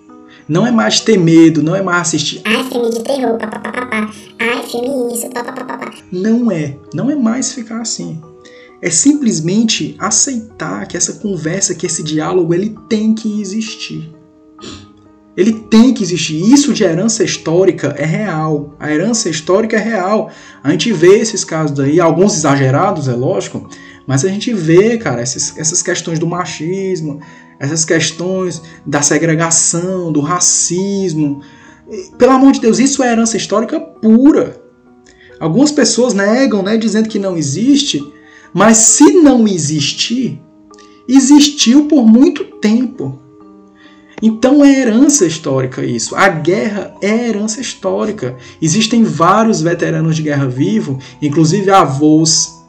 Não 0.48 0.66
é 0.66 0.72
mais 0.72 0.98
ter 0.98 1.16
medo, 1.16 1.62
não 1.62 1.76
é 1.76 1.82
mais 1.82 2.08
assistir. 2.08 2.42
Ai, 2.44 2.64
filme 2.64 2.90
de 2.90 3.04
terror, 3.04 3.38
papapá. 3.38 4.10
Ai, 4.40 4.62
filme 4.64 5.14
isso, 5.14 5.30
papapá. 5.30 5.92
Não 6.10 6.50
é. 6.50 6.76
Não 6.92 7.08
é 7.08 7.14
mais 7.14 7.52
ficar 7.52 7.80
assim. 7.80 8.20
É 8.82 8.88
simplesmente 8.88 9.94
aceitar 9.98 10.86
que 10.86 10.96
essa 10.96 11.14
conversa, 11.14 11.74
que 11.74 11.86
esse 11.86 12.02
diálogo, 12.02 12.54
ele 12.54 12.74
tem 12.88 13.14
que 13.14 13.40
existir. 13.40 14.10
Ele 15.36 15.52
tem 15.52 15.94
que 15.94 16.02
existir. 16.02 16.40
Isso 16.52 16.72
de 16.72 16.82
herança 16.82 17.22
histórica 17.22 17.94
é 17.98 18.04
real. 18.04 18.74
A 18.78 18.90
herança 18.90 19.28
histórica 19.28 19.76
é 19.76 19.80
real. 19.80 20.30
A 20.62 20.70
gente 20.70 20.92
vê 20.92 21.18
esses 21.18 21.44
casos 21.44 21.78
aí, 21.78 22.00
alguns 22.00 22.34
exagerados, 22.34 23.08
é 23.08 23.14
lógico, 23.14 23.68
mas 24.06 24.24
a 24.24 24.28
gente 24.28 24.52
vê, 24.52 24.98
cara, 24.98 25.22
essas, 25.22 25.56
essas 25.56 25.82
questões 25.82 26.18
do 26.18 26.26
machismo, 26.26 27.20
essas 27.58 27.84
questões 27.84 28.60
da 28.84 29.02
segregação, 29.02 30.10
do 30.10 30.20
racismo. 30.20 31.42
Pelo 32.18 32.32
amor 32.32 32.52
de 32.52 32.60
Deus, 32.60 32.78
isso 32.78 33.02
é 33.02 33.12
herança 33.12 33.36
histórica 33.36 33.78
pura. 33.78 34.60
Algumas 35.38 35.70
pessoas 35.70 36.12
negam, 36.12 36.62
né, 36.62 36.76
dizendo 36.76 37.08
que 37.08 37.18
não 37.18 37.36
existe, 37.36 38.02
mas 38.52 38.76
se 38.78 39.12
não 39.14 39.46
existir, 39.46 40.40
existiu 41.08 41.86
por 41.86 42.06
muito 42.06 42.44
tempo. 42.44 43.18
Então 44.22 44.64
é 44.64 44.80
herança 44.80 45.24
histórica 45.24 45.84
isso. 45.84 46.14
A 46.14 46.28
guerra 46.28 46.94
é 47.00 47.28
herança 47.28 47.60
histórica. 47.60 48.36
Existem 48.60 49.02
vários 49.02 49.62
veteranos 49.62 50.14
de 50.16 50.22
guerra 50.22 50.46
vivo, 50.46 50.98
inclusive 51.22 51.70
avós 51.70 52.60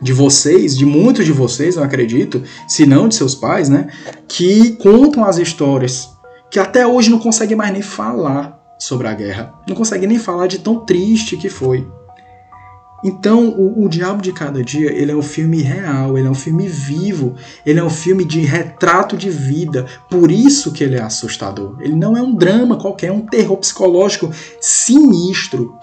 de 0.00 0.12
vocês, 0.12 0.76
de 0.76 0.86
muitos 0.86 1.26
de 1.26 1.32
vocês, 1.32 1.76
eu 1.76 1.82
acredito, 1.82 2.42
se 2.66 2.86
não 2.86 3.06
de 3.06 3.14
seus 3.14 3.34
pais, 3.34 3.68
né, 3.68 3.88
que 4.26 4.72
contam 4.76 5.24
as 5.24 5.36
histórias, 5.36 6.08
que 6.50 6.58
até 6.58 6.86
hoje 6.86 7.10
não 7.10 7.18
conseguem 7.18 7.56
mais 7.56 7.70
nem 7.70 7.82
falar 7.82 8.58
sobre 8.78 9.06
a 9.08 9.12
guerra, 9.12 9.52
não 9.68 9.76
conseguem 9.76 10.08
nem 10.08 10.18
falar 10.18 10.46
de 10.46 10.60
tão 10.60 10.86
triste 10.86 11.36
que 11.36 11.50
foi. 11.50 11.86
Então, 13.02 13.48
o, 13.48 13.84
o, 13.84 13.88
Diabo 13.88 14.20
de 14.20 14.32
Cada 14.32 14.62
Dia, 14.62 14.92
ele 14.92 15.10
é 15.10 15.16
um 15.16 15.22
filme 15.22 15.62
real, 15.62 16.18
ele 16.18 16.26
é 16.26 16.30
um 16.30 16.34
filme 16.34 16.68
vivo, 16.68 17.34
ele 17.64 17.78
é 17.80 17.84
um 17.84 17.90
filme 17.90 18.24
de 18.24 18.40
retrato 18.40 19.16
de 19.16 19.30
vida, 19.30 19.86
por 20.10 20.30
isso 20.30 20.72
que 20.72 20.84
ele 20.84 20.96
é 20.96 21.02
assustador. 21.02 21.76
Ele 21.80 21.94
não 21.94 22.16
é 22.16 22.22
um 22.22 22.34
drama 22.34 22.76
qualquer, 22.76 23.06
é 23.06 23.12
um 23.12 23.20
terror 23.20 23.56
psicológico 23.56 24.30
sinistro 24.60 25.78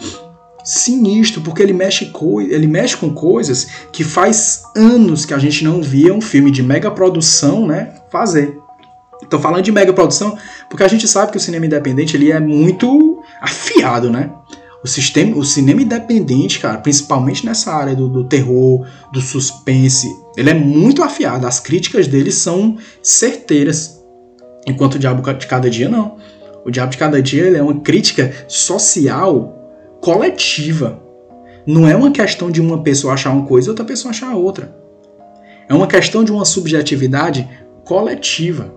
sinistro, 0.68 1.42
porque 1.42 1.64
ele 1.64 1.72
mexe, 1.72 2.12
ele 2.50 2.68
mexe 2.68 2.98
com 2.98 3.14
coisas 3.14 3.68
que 3.90 4.04
faz 4.04 4.64
anos 4.76 5.24
que 5.24 5.34
a 5.34 5.40
gente 5.40 5.64
não 5.64 5.82
via 5.82 6.14
um 6.14 6.20
filme 6.20 6.52
de 6.52 6.62
mega 6.62 6.92
produção 6.92 7.66
né, 7.66 7.94
fazer. 8.12 8.60
Estou 9.24 9.40
falando 9.40 9.64
de 9.64 9.72
mega 9.72 9.94
produção 9.94 10.38
porque 10.70 10.84
a 10.84 10.88
gente 10.88 11.08
sabe 11.08 11.32
que 11.32 11.38
o 11.38 11.42
cinema 11.42 11.66
independente 11.66 12.18
ele 12.18 12.32
é 12.32 12.40
muito 12.40 13.24
afiado, 13.42 14.10
né? 14.10 14.30
O, 14.88 14.90
sistema, 14.90 15.36
o 15.36 15.44
cinema 15.44 15.82
independente, 15.82 16.60
cara, 16.60 16.78
principalmente 16.78 17.46
nessa 17.46 17.74
área 17.74 17.94
do, 17.94 18.08
do 18.08 18.24
terror, 18.24 18.88
do 19.12 19.20
suspense, 19.20 20.08
ele 20.38 20.50
é 20.50 20.54
muito 20.54 21.04
afiado. 21.04 21.46
As 21.46 21.60
críticas 21.60 22.08
dele 22.08 22.32
são 22.32 22.78
certeiras. 23.04 24.02
Enquanto 24.66 24.96
o 24.96 25.00
Diabo 25.00 25.22
de 25.34 25.46
Cada 25.46 25.70
Dia, 25.70 25.90
não. 25.90 26.16
O 26.64 26.72
Diabo 26.72 26.92
de 26.92 26.98
Cada 26.98 27.22
Dia 27.22 27.44
ele 27.44 27.58
é 27.58 27.62
uma 27.62 27.82
crítica 27.82 28.34
social 28.48 29.98
coletiva. 30.00 31.04
Não 31.66 31.86
é 31.86 31.94
uma 31.94 32.12
questão 32.12 32.50
de 32.50 32.62
uma 32.62 32.82
pessoa 32.82 33.14
achar 33.14 33.32
uma 33.32 33.46
coisa 33.46 33.68
e 33.68 33.72
outra 33.72 33.84
pessoa 33.84 34.12
achar 34.12 34.34
outra. 34.36 34.74
É 35.68 35.74
uma 35.74 35.88
questão 35.88 36.24
de 36.24 36.32
uma 36.32 36.46
subjetividade 36.46 37.46
coletiva. 37.84 38.74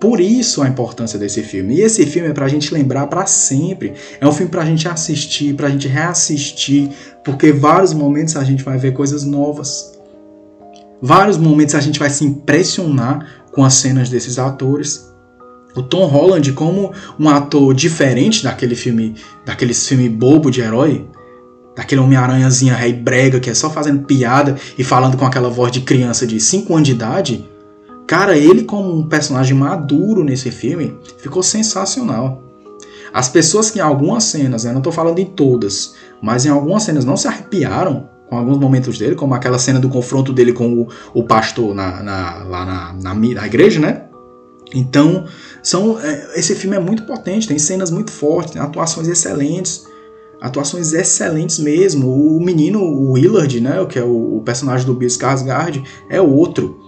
Por 0.00 0.20
isso 0.20 0.62
a 0.62 0.68
importância 0.68 1.18
desse 1.18 1.42
filme. 1.42 1.76
E 1.76 1.80
esse 1.80 2.04
filme 2.06 2.28
é 2.28 2.32
pra 2.32 2.48
gente 2.48 2.72
lembrar 2.72 3.06
para 3.06 3.24
sempre. 3.26 3.94
É 4.20 4.26
um 4.26 4.32
filme 4.32 4.50
pra 4.50 4.64
gente 4.64 4.86
assistir, 4.86 5.54
pra 5.54 5.70
gente 5.70 5.88
reassistir, 5.88 6.90
porque 7.24 7.52
vários 7.52 7.92
momentos 7.92 8.36
a 8.36 8.44
gente 8.44 8.62
vai 8.62 8.76
ver 8.76 8.92
coisas 8.92 9.24
novas. 9.24 9.98
Vários 11.00 11.38
momentos 11.38 11.74
a 11.74 11.80
gente 11.80 11.98
vai 11.98 12.10
se 12.10 12.24
impressionar 12.24 13.44
com 13.52 13.64
as 13.64 13.74
cenas 13.74 14.08
desses 14.08 14.38
atores. 14.38 15.12
O 15.74 15.82
Tom 15.82 16.06
Holland 16.06 16.52
como 16.52 16.92
um 17.18 17.28
ator 17.28 17.74
diferente 17.74 18.42
daquele 18.42 18.74
filme, 18.74 19.14
daqueles 19.44 19.86
filme 19.86 20.08
bobo 20.08 20.50
de 20.50 20.62
herói, 20.62 21.06
daquele 21.76 22.00
Homem-Aranhazinha 22.00 22.74
rei 22.74 22.94
brega 22.94 23.38
que 23.38 23.50
é 23.50 23.54
só 23.54 23.68
fazendo 23.68 24.04
piada 24.04 24.56
e 24.78 24.84
falando 24.84 25.18
com 25.18 25.26
aquela 25.26 25.50
voz 25.50 25.70
de 25.70 25.80
criança 25.80 26.26
de 26.26 26.40
5 26.40 26.74
anos 26.74 26.86
de 26.86 26.94
idade. 26.94 27.55
Cara, 28.06 28.36
ele 28.38 28.62
como 28.62 28.92
um 28.92 29.08
personagem 29.08 29.56
maduro 29.56 30.22
nesse 30.22 30.50
filme 30.50 30.96
ficou 31.18 31.42
sensacional. 31.42 32.42
As 33.12 33.28
pessoas 33.28 33.70
que 33.70 33.78
em 33.78 33.82
algumas 33.82 34.24
cenas, 34.24 34.64
né, 34.64 34.72
não 34.72 34.78
estou 34.78 34.92
falando 34.92 35.18
em 35.18 35.24
todas, 35.24 35.94
mas 36.22 36.44
em 36.44 36.50
algumas 36.50 36.82
cenas 36.82 37.04
não 37.04 37.16
se 37.16 37.26
arrepiaram 37.26 38.08
com 38.28 38.36
alguns 38.36 38.58
momentos 38.58 38.98
dele, 38.98 39.14
como 39.14 39.34
aquela 39.34 39.58
cena 39.58 39.78
do 39.78 39.88
confronto 39.88 40.32
dele 40.32 40.52
com 40.52 40.82
o, 40.82 40.88
o 41.14 41.22
pastor 41.22 41.74
na, 41.74 42.02
na, 42.02 42.44
lá 42.44 42.64
na, 42.64 42.92
na, 42.92 43.14
na 43.14 43.46
igreja, 43.46 43.80
né? 43.80 44.02
Então, 44.74 45.26
são, 45.62 45.98
é, 46.00 46.38
esse 46.38 46.54
filme 46.54 46.76
é 46.76 46.80
muito 46.80 47.04
potente, 47.04 47.46
tem 47.46 47.58
cenas 47.58 47.90
muito 47.90 48.10
fortes, 48.10 48.52
tem 48.52 48.60
atuações 48.60 49.06
excelentes, 49.08 49.86
atuações 50.40 50.92
excelentes 50.92 51.58
mesmo. 51.58 52.36
O 52.36 52.40
menino, 52.40 52.80
o 52.80 53.12
Willard, 53.12 53.60
né, 53.60 53.84
que 53.86 53.98
é 53.98 54.04
o, 54.04 54.38
o 54.38 54.42
personagem 54.44 54.86
do 54.86 54.94
Bill 54.94 55.08
Skarsgård, 55.08 55.84
é 56.10 56.20
outro. 56.20 56.85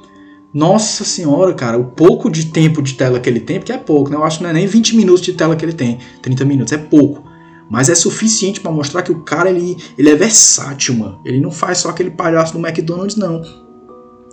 Nossa 0.59 1.05
senhora, 1.05 1.55
cara, 1.55 1.79
o 1.79 1.85
pouco 1.85 2.29
de 2.29 2.47
tempo 2.47 2.83
de 2.83 2.95
tela 2.95 3.21
que 3.21 3.31
ele 3.31 3.39
tem, 3.39 3.61
porque 3.61 3.71
é 3.71 3.79
pouco, 3.79 4.11
né? 4.11 4.17
Eu 4.17 4.25
acho 4.25 4.39
que 4.39 4.43
não 4.43 4.51
é 4.51 4.55
nem 4.55 4.67
20 4.67 4.97
minutos 4.97 5.23
de 5.23 5.33
tela 5.33 5.55
que 5.55 5.65
ele 5.65 5.73
tem, 5.73 6.01
30 6.21 6.45
minutos, 6.45 6.73
é 6.73 6.77
pouco. 6.77 7.23
Mas 7.71 7.89
é 7.89 7.95
suficiente 7.95 8.61
para 8.61 8.73
mostrar 8.73 9.03
que 9.03 9.13
o 9.13 9.21
cara 9.21 9.51
ele, 9.51 9.77
ele 9.97 10.11
é 10.11 10.17
versátil, 10.17 10.97
mano. 10.97 11.21
Ele 11.25 11.39
não 11.39 11.53
faz 11.53 11.79
só 11.79 11.91
aquele 11.91 12.11
palhaço 12.11 12.55
do 12.55 12.59
McDonald's, 12.59 13.15
não. 13.15 13.41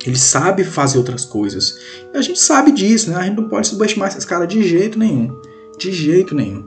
Ele 0.04 0.16
sabe 0.16 0.64
fazer 0.64 0.98
outras 0.98 1.26
coisas. 1.26 1.76
E 2.12 2.18
a 2.18 2.22
gente 2.24 2.40
sabe 2.40 2.72
disso, 2.72 3.12
né? 3.12 3.18
A 3.18 3.24
gente 3.26 3.38
não 3.38 3.48
pode 3.48 3.68
subestimar 3.68 4.08
esses 4.08 4.26
caras 4.26 4.48
de 4.48 4.68
jeito 4.68 4.98
nenhum. 4.98 5.30
De 5.78 5.92
jeito 5.92 6.34
nenhum. 6.34 6.66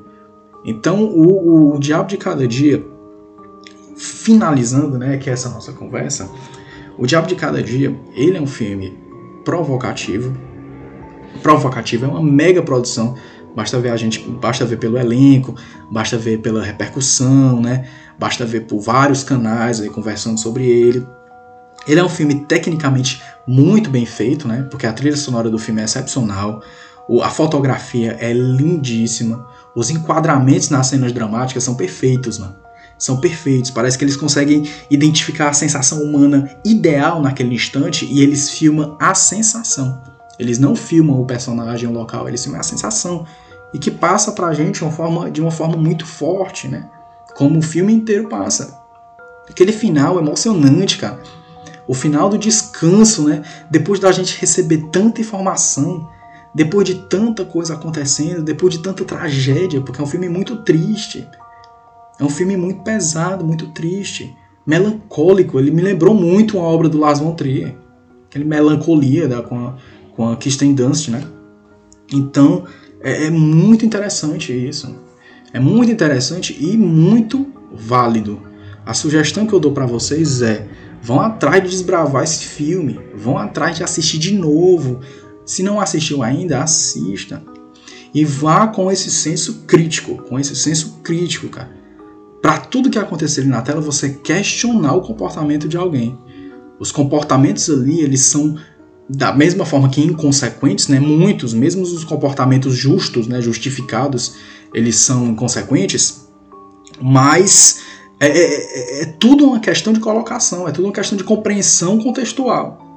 Então, 0.64 1.02
o, 1.02 1.74
o 1.74 1.80
Diabo 1.80 2.08
de 2.08 2.16
Cada 2.16 2.46
Dia, 2.46 2.86
finalizando, 3.96 4.96
né, 4.98 5.16
que 5.16 5.28
é 5.28 5.32
essa 5.32 5.48
nossa 5.48 5.72
conversa, 5.72 6.30
o 6.96 7.08
Diabo 7.08 7.26
de 7.26 7.34
Cada 7.34 7.60
Dia, 7.60 7.92
ele 8.14 8.36
é 8.36 8.40
um 8.40 8.46
filme 8.46 9.07
provocativo. 9.48 10.36
Provocativo 11.42 12.04
é 12.04 12.08
uma 12.08 12.22
mega 12.22 12.62
produção. 12.62 13.14
Basta 13.56 13.80
ver 13.80 13.88
a 13.88 13.96
gente, 13.96 14.20
basta 14.20 14.66
ver 14.66 14.76
pelo 14.76 14.98
elenco, 14.98 15.54
basta 15.90 16.18
ver 16.18 16.42
pela 16.42 16.62
repercussão, 16.62 17.58
né? 17.58 17.88
Basta 18.18 18.44
ver 18.44 18.66
por 18.66 18.78
vários 18.78 19.24
canais 19.24 19.80
aí 19.80 19.88
conversando 19.88 20.38
sobre 20.38 20.68
ele. 20.68 21.06
Ele 21.86 21.98
é 21.98 22.04
um 22.04 22.10
filme 22.10 22.44
tecnicamente 22.44 23.22
muito 23.46 23.88
bem 23.88 24.04
feito, 24.04 24.46
né? 24.46 24.66
Porque 24.70 24.86
a 24.86 24.92
trilha 24.92 25.16
sonora 25.16 25.48
do 25.48 25.58
filme 25.58 25.80
é 25.80 25.84
excepcional, 25.84 26.62
a 27.22 27.30
fotografia 27.30 28.18
é 28.20 28.34
lindíssima, 28.34 29.46
os 29.74 29.88
enquadramentos 29.88 30.68
nas 30.68 30.88
cenas 30.88 31.10
dramáticas 31.10 31.64
são 31.64 31.74
perfeitos, 31.74 32.38
mano. 32.38 32.54
São 32.98 33.20
perfeitos. 33.20 33.70
Parece 33.70 33.96
que 33.96 34.04
eles 34.04 34.16
conseguem 34.16 34.68
identificar 34.90 35.50
a 35.50 35.52
sensação 35.52 36.02
humana 36.02 36.50
ideal 36.64 37.22
naquele 37.22 37.54
instante 37.54 38.04
e 38.04 38.20
eles 38.20 38.50
filmam 38.50 38.96
a 39.00 39.14
sensação. 39.14 40.02
Eles 40.38 40.58
não 40.58 40.74
filmam 40.74 41.20
o 41.20 41.24
personagem, 41.24 41.88
local, 41.90 42.28
eles 42.28 42.42
filmam 42.42 42.60
a 42.60 42.64
sensação. 42.64 43.24
E 43.72 43.78
que 43.78 43.90
passa 43.90 44.32
pra 44.32 44.52
gente 44.52 44.82
uma 44.82 44.90
forma, 44.90 45.30
de 45.30 45.40
uma 45.40 45.50
forma 45.50 45.76
muito 45.76 46.06
forte, 46.06 46.68
né? 46.68 46.88
Como 47.34 47.58
o 47.58 47.62
filme 47.62 47.92
inteiro 47.92 48.28
passa. 48.28 48.78
Aquele 49.48 49.72
final 49.72 50.18
emocionante, 50.18 50.98
cara. 50.98 51.20
O 51.86 51.94
final 51.94 52.28
do 52.28 52.38
descanso, 52.38 53.28
né? 53.28 53.42
Depois 53.70 54.00
da 54.00 54.12
gente 54.12 54.38
receber 54.40 54.88
tanta 54.90 55.20
informação, 55.20 56.08
depois 56.54 56.86
de 56.86 56.94
tanta 56.94 57.44
coisa 57.44 57.74
acontecendo, 57.74 58.42
depois 58.42 58.74
de 58.74 58.82
tanta 58.82 59.04
tragédia, 59.04 59.80
porque 59.80 60.00
é 60.00 60.04
um 60.04 60.08
filme 60.08 60.28
muito 60.28 60.56
triste. 60.56 61.28
É 62.18 62.24
um 62.24 62.28
filme 62.28 62.56
muito 62.56 62.82
pesado, 62.82 63.44
muito 63.44 63.68
triste, 63.68 64.34
melancólico. 64.66 65.58
Ele 65.58 65.70
me 65.70 65.80
lembrou 65.80 66.14
muito 66.14 66.58
uma 66.58 66.66
obra 66.66 66.88
do 66.88 66.98
Lars 66.98 67.20
von 67.20 67.32
Trier, 67.34 67.76
aquele 68.26 68.44
melancolia 68.44 69.28
da, 69.28 69.40
com, 69.40 69.68
a, 69.68 69.76
com 70.16 70.28
a 70.28 70.36
Kirsten 70.36 70.74
Dunst, 70.74 71.08
né? 71.08 71.22
Então, 72.12 72.64
é, 73.00 73.26
é 73.26 73.30
muito 73.30 73.86
interessante 73.86 74.52
isso. 74.52 74.94
É 75.52 75.60
muito 75.60 75.92
interessante 75.92 76.56
e 76.60 76.76
muito 76.76 77.46
válido. 77.72 78.42
A 78.84 78.92
sugestão 78.94 79.46
que 79.46 79.52
eu 79.52 79.60
dou 79.60 79.72
para 79.72 79.86
vocês 79.86 80.42
é: 80.42 80.66
vão 81.00 81.20
atrás 81.20 81.62
de 81.62 81.70
desbravar 81.70 82.24
esse 82.24 82.44
filme, 82.44 82.98
vão 83.14 83.38
atrás 83.38 83.76
de 83.76 83.84
assistir 83.84 84.18
de 84.18 84.34
novo. 84.34 85.00
Se 85.46 85.62
não 85.62 85.80
assistiu 85.80 86.22
ainda, 86.22 86.62
assista. 86.62 87.42
E 88.12 88.24
vá 88.24 88.66
com 88.66 88.90
esse 88.90 89.10
senso 89.10 89.62
crítico, 89.66 90.16
com 90.24 90.38
esse 90.38 90.56
senso 90.56 90.98
crítico, 91.02 91.48
cara 91.48 91.77
para 92.48 92.60
tudo 92.60 92.88
que 92.88 92.98
acontecer 92.98 93.44
na 93.44 93.60
tela, 93.60 93.78
você 93.78 94.08
questionar 94.08 94.94
o 94.94 95.02
comportamento 95.02 95.68
de 95.68 95.76
alguém. 95.76 96.18
Os 96.80 96.90
comportamentos 96.90 97.68
ali, 97.68 98.00
eles 98.00 98.22
são 98.22 98.56
da 99.06 99.34
mesma 99.34 99.66
forma 99.66 99.90
que 99.90 100.00
inconsequentes, 100.00 100.88
né? 100.88 100.98
Muitos, 100.98 101.52
mesmo 101.52 101.82
os 101.82 102.04
comportamentos 102.04 102.74
justos, 102.74 103.26
né, 103.26 103.42
justificados, 103.42 104.36
eles 104.72 104.96
são 104.96 105.26
inconsequentes, 105.26 106.26
mas 106.98 107.82
é, 108.18 108.28
é, 108.28 108.40
é, 108.40 109.02
é 109.02 109.04
tudo 109.04 109.44
uma 109.44 109.60
questão 109.60 109.92
de 109.92 110.00
colocação, 110.00 110.66
é 110.66 110.72
tudo 110.72 110.86
uma 110.86 110.94
questão 110.94 111.18
de 111.18 111.24
compreensão 111.24 111.98
contextual. 111.98 112.87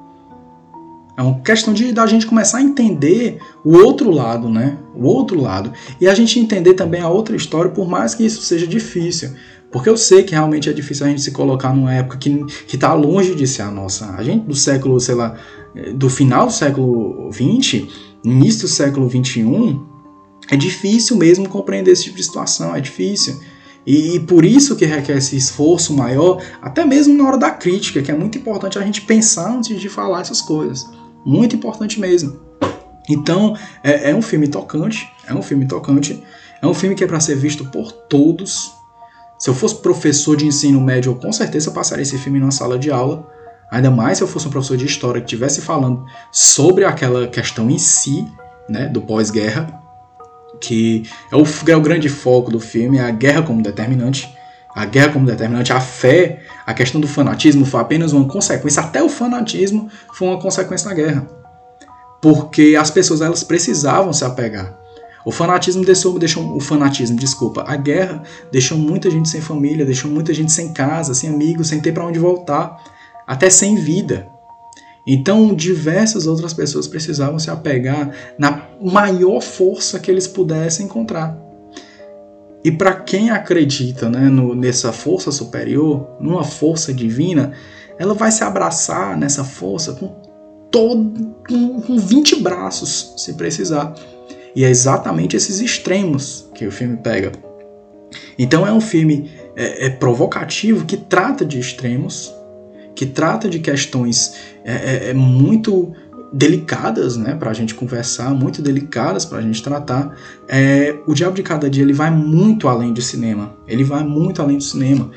É 1.16 1.22
uma 1.22 1.40
questão 1.40 1.74
de 1.74 1.92
da 1.92 2.06
gente 2.06 2.26
começar 2.26 2.58
a 2.58 2.62
entender 2.62 3.38
o 3.64 3.76
outro 3.76 4.10
lado, 4.10 4.48
né? 4.48 4.78
O 4.94 5.06
outro 5.06 5.40
lado. 5.40 5.72
E 6.00 6.08
a 6.08 6.14
gente 6.14 6.38
entender 6.40 6.74
também 6.74 7.02
a 7.02 7.08
outra 7.08 7.36
história, 7.36 7.70
por 7.70 7.86
mais 7.86 8.14
que 8.14 8.24
isso 8.24 8.42
seja 8.42 8.66
difícil. 8.66 9.30
Porque 9.70 9.88
eu 9.88 9.96
sei 9.96 10.22
que 10.22 10.32
realmente 10.32 10.68
é 10.68 10.72
difícil 10.72 11.06
a 11.06 11.08
gente 11.08 11.22
se 11.22 11.30
colocar 11.30 11.74
numa 11.74 11.92
época 11.92 12.18
que, 12.18 12.44
que 12.66 12.76
tá 12.76 12.92
longe 12.92 13.34
de 13.34 13.46
ser 13.46 13.62
a 13.62 13.70
nossa. 13.70 14.14
A 14.16 14.22
gente 14.22 14.46
do 14.46 14.54
século, 14.54 15.00
sei 15.00 15.14
lá, 15.14 15.36
do 15.94 16.10
final 16.10 16.46
do 16.46 16.52
século 16.52 17.30
XX, 17.32 17.86
início 18.24 18.62
do 18.62 18.68
século 18.68 19.08
XXI, 19.08 19.80
é 20.50 20.56
difícil 20.56 21.16
mesmo 21.16 21.48
compreender 21.48 21.92
esse 21.92 22.04
tipo 22.04 22.16
de 22.16 22.24
situação, 22.24 22.74
é 22.74 22.80
difícil. 22.80 23.40
E, 23.86 24.16
e, 24.16 24.20
por 24.20 24.44
isso 24.44 24.76
que 24.76 24.84
requer 24.84 25.16
esse 25.16 25.36
esforço 25.36 25.92
maior, 25.94 26.40
até 26.60 26.84
mesmo 26.84 27.16
na 27.16 27.26
hora 27.26 27.38
da 27.38 27.50
crítica, 27.50 28.00
que 28.00 28.10
é 28.10 28.14
muito 28.14 28.38
importante 28.38 28.78
a 28.78 28.82
gente 28.82 29.00
pensar 29.00 29.56
antes 29.56 29.80
de 29.80 29.88
falar 29.88 30.20
essas 30.20 30.40
coisas. 30.40 30.88
Muito 31.24 31.56
importante 31.56 32.00
mesmo. 32.00 32.40
Então, 33.08 33.56
é, 33.82 34.10
é 34.10 34.14
um 34.14 34.22
filme 34.22 34.48
tocante, 34.48 35.10
é 35.26 35.34
um 35.34 35.42
filme 35.42 35.66
tocante, 35.66 36.22
é 36.60 36.66
um 36.66 36.74
filme 36.74 36.94
que 36.94 37.02
é 37.02 37.06
para 37.06 37.20
ser 37.20 37.34
visto 37.34 37.64
por 37.66 37.92
todos. 37.92 38.72
Se 39.38 39.50
eu 39.50 39.54
fosse 39.54 39.76
professor 39.76 40.36
de 40.36 40.46
ensino 40.46 40.80
médio, 40.80 41.10
eu 41.10 41.16
com 41.16 41.32
certeza 41.32 41.70
passaria 41.72 42.02
esse 42.02 42.16
filme 42.18 42.38
numa 42.38 42.52
sala 42.52 42.78
de 42.78 42.90
aula. 42.90 43.28
Ainda 43.70 43.90
mais 43.90 44.18
se 44.18 44.24
eu 44.24 44.28
fosse 44.28 44.46
um 44.46 44.50
professor 44.50 44.76
de 44.76 44.86
história 44.86 45.20
que 45.20 45.26
estivesse 45.26 45.60
falando 45.60 46.04
sobre 46.30 46.84
aquela 46.84 47.26
questão 47.26 47.68
em 47.70 47.78
si, 47.78 48.26
né, 48.68 48.86
do 48.86 49.02
pós-guerra, 49.02 49.82
que 50.60 51.02
é 51.32 51.36
o, 51.36 51.42
é 51.68 51.76
o 51.76 51.80
grande 51.80 52.08
foco 52.08 52.50
do 52.50 52.60
filme, 52.60 52.98
é 52.98 53.02
a 53.02 53.10
guerra 53.10 53.42
como 53.42 53.62
determinante. 53.62 54.32
A 54.74 54.86
guerra 54.86 55.12
como 55.12 55.26
determinante, 55.26 55.72
a 55.72 55.80
fé, 55.80 56.42
a 56.66 56.74
questão 56.74 57.00
do 57.00 57.08
fanatismo 57.08 57.64
foi 57.64 57.80
apenas 57.80 58.12
uma 58.12 58.26
consequência, 58.26 58.82
até 58.82 59.02
o 59.02 59.08
fanatismo 59.08 59.88
foi 60.14 60.28
uma 60.28 60.40
consequência 60.40 60.88
da 60.88 60.94
guerra. 60.94 61.26
Porque 62.20 62.76
as 62.78 62.90
pessoas 62.90 63.20
elas 63.20 63.42
precisavam 63.42 64.12
se 64.12 64.24
apegar. 64.24 64.78
O 65.24 65.30
fanatismo 65.30 65.84
deixou, 65.84 66.18
deixou 66.18 66.56
o 66.56 66.60
fanatismo, 66.60 67.16
desculpa, 67.16 67.64
a 67.66 67.76
guerra 67.76 68.22
deixou 68.50 68.76
muita 68.76 69.10
gente 69.10 69.28
sem 69.28 69.40
família, 69.40 69.84
deixou 69.84 70.10
muita 70.10 70.34
gente 70.34 70.50
sem 70.50 70.72
casa, 70.72 71.14
sem 71.14 71.30
amigos, 71.30 71.68
sem 71.68 71.80
ter 71.80 71.92
para 71.92 72.04
onde 72.04 72.18
voltar, 72.18 72.82
até 73.26 73.48
sem 73.48 73.76
vida. 73.76 74.28
Então, 75.06 75.52
diversas 75.54 76.26
outras 76.26 76.52
pessoas 76.52 76.86
precisavam 76.86 77.38
se 77.38 77.50
apegar 77.50 78.10
na 78.38 78.68
maior 78.80 79.40
força 79.40 79.98
que 79.98 80.10
eles 80.10 80.28
pudessem 80.28 80.86
encontrar. 80.86 81.41
E 82.64 82.70
para 82.70 82.94
quem 82.94 83.30
acredita 83.30 84.08
né, 84.08 84.28
no, 84.28 84.54
nessa 84.54 84.92
força 84.92 85.32
superior, 85.32 86.16
numa 86.20 86.44
força 86.44 86.92
divina, 86.92 87.52
ela 87.98 88.14
vai 88.14 88.30
se 88.30 88.44
abraçar 88.44 89.16
nessa 89.16 89.44
força 89.44 89.92
com 89.94 90.08
todo 90.70 91.34
com, 91.48 91.80
com 91.80 91.98
20 91.98 92.40
braços, 92.40 93.14
se 93.16 93.34
precisar. 93.34 93.94
E 94.54 94.64
é 94.64 94.70
exatamente 94.70 95.36
esses 95.36 95.60
extremos 95.60 96.48
que 96.54 96.66
o 96.66 96.72
filme 96.72 96.96
pega. 96.96 97.32
Então 98.38 98.66
é 98.66 98.72
um 98.72 98.80
filme 98.80 99.30
é, 99.56 99.86
é 99.86 99.90
provocativo 99.90 100.84
que 100.84 100.96
trata 100.96 101.44
de 101.44 101.58
extremos, 101.58 102.32
que 102.94 103.06
trata 103.06 103.48
de 103.48 103.58
questões 103.58 104.34
é, 104.64 104.72
é, 104.72 105.10
é 105.10 105.14
muito 105.14 105.92
delicadas, 106.32 107.16
né, 107.16 107.34
para 107.34 107.50
a 107.50 107.54
gente 107.54 107.74
conversar, 107.74 108.32
muito 108.32 108.62
delicadas 108.62 109.24
para 109.24 109.38
a 109.38 109.42
gente 109.42 109.62
tratar. 109.62 110.16
É, 110.48 110.98
o 111.06 111.12
Diabo 111.12 111.36
de 111.36 111.42
Cada 111.42 111.68
Dia 111.68 111.82
ele 111.82 111.92
vai 111.92 112.10
muito 112.10 112.68
além 112.68 112.92
do 112.92 113.02
cinema. 113.02 113.54
Ele 113.68 113.84
vai 113.84 114.02
muito 114.02 114.40
além 114.40 114.56
do 114.56 114.64
cinema. 114.64 115.10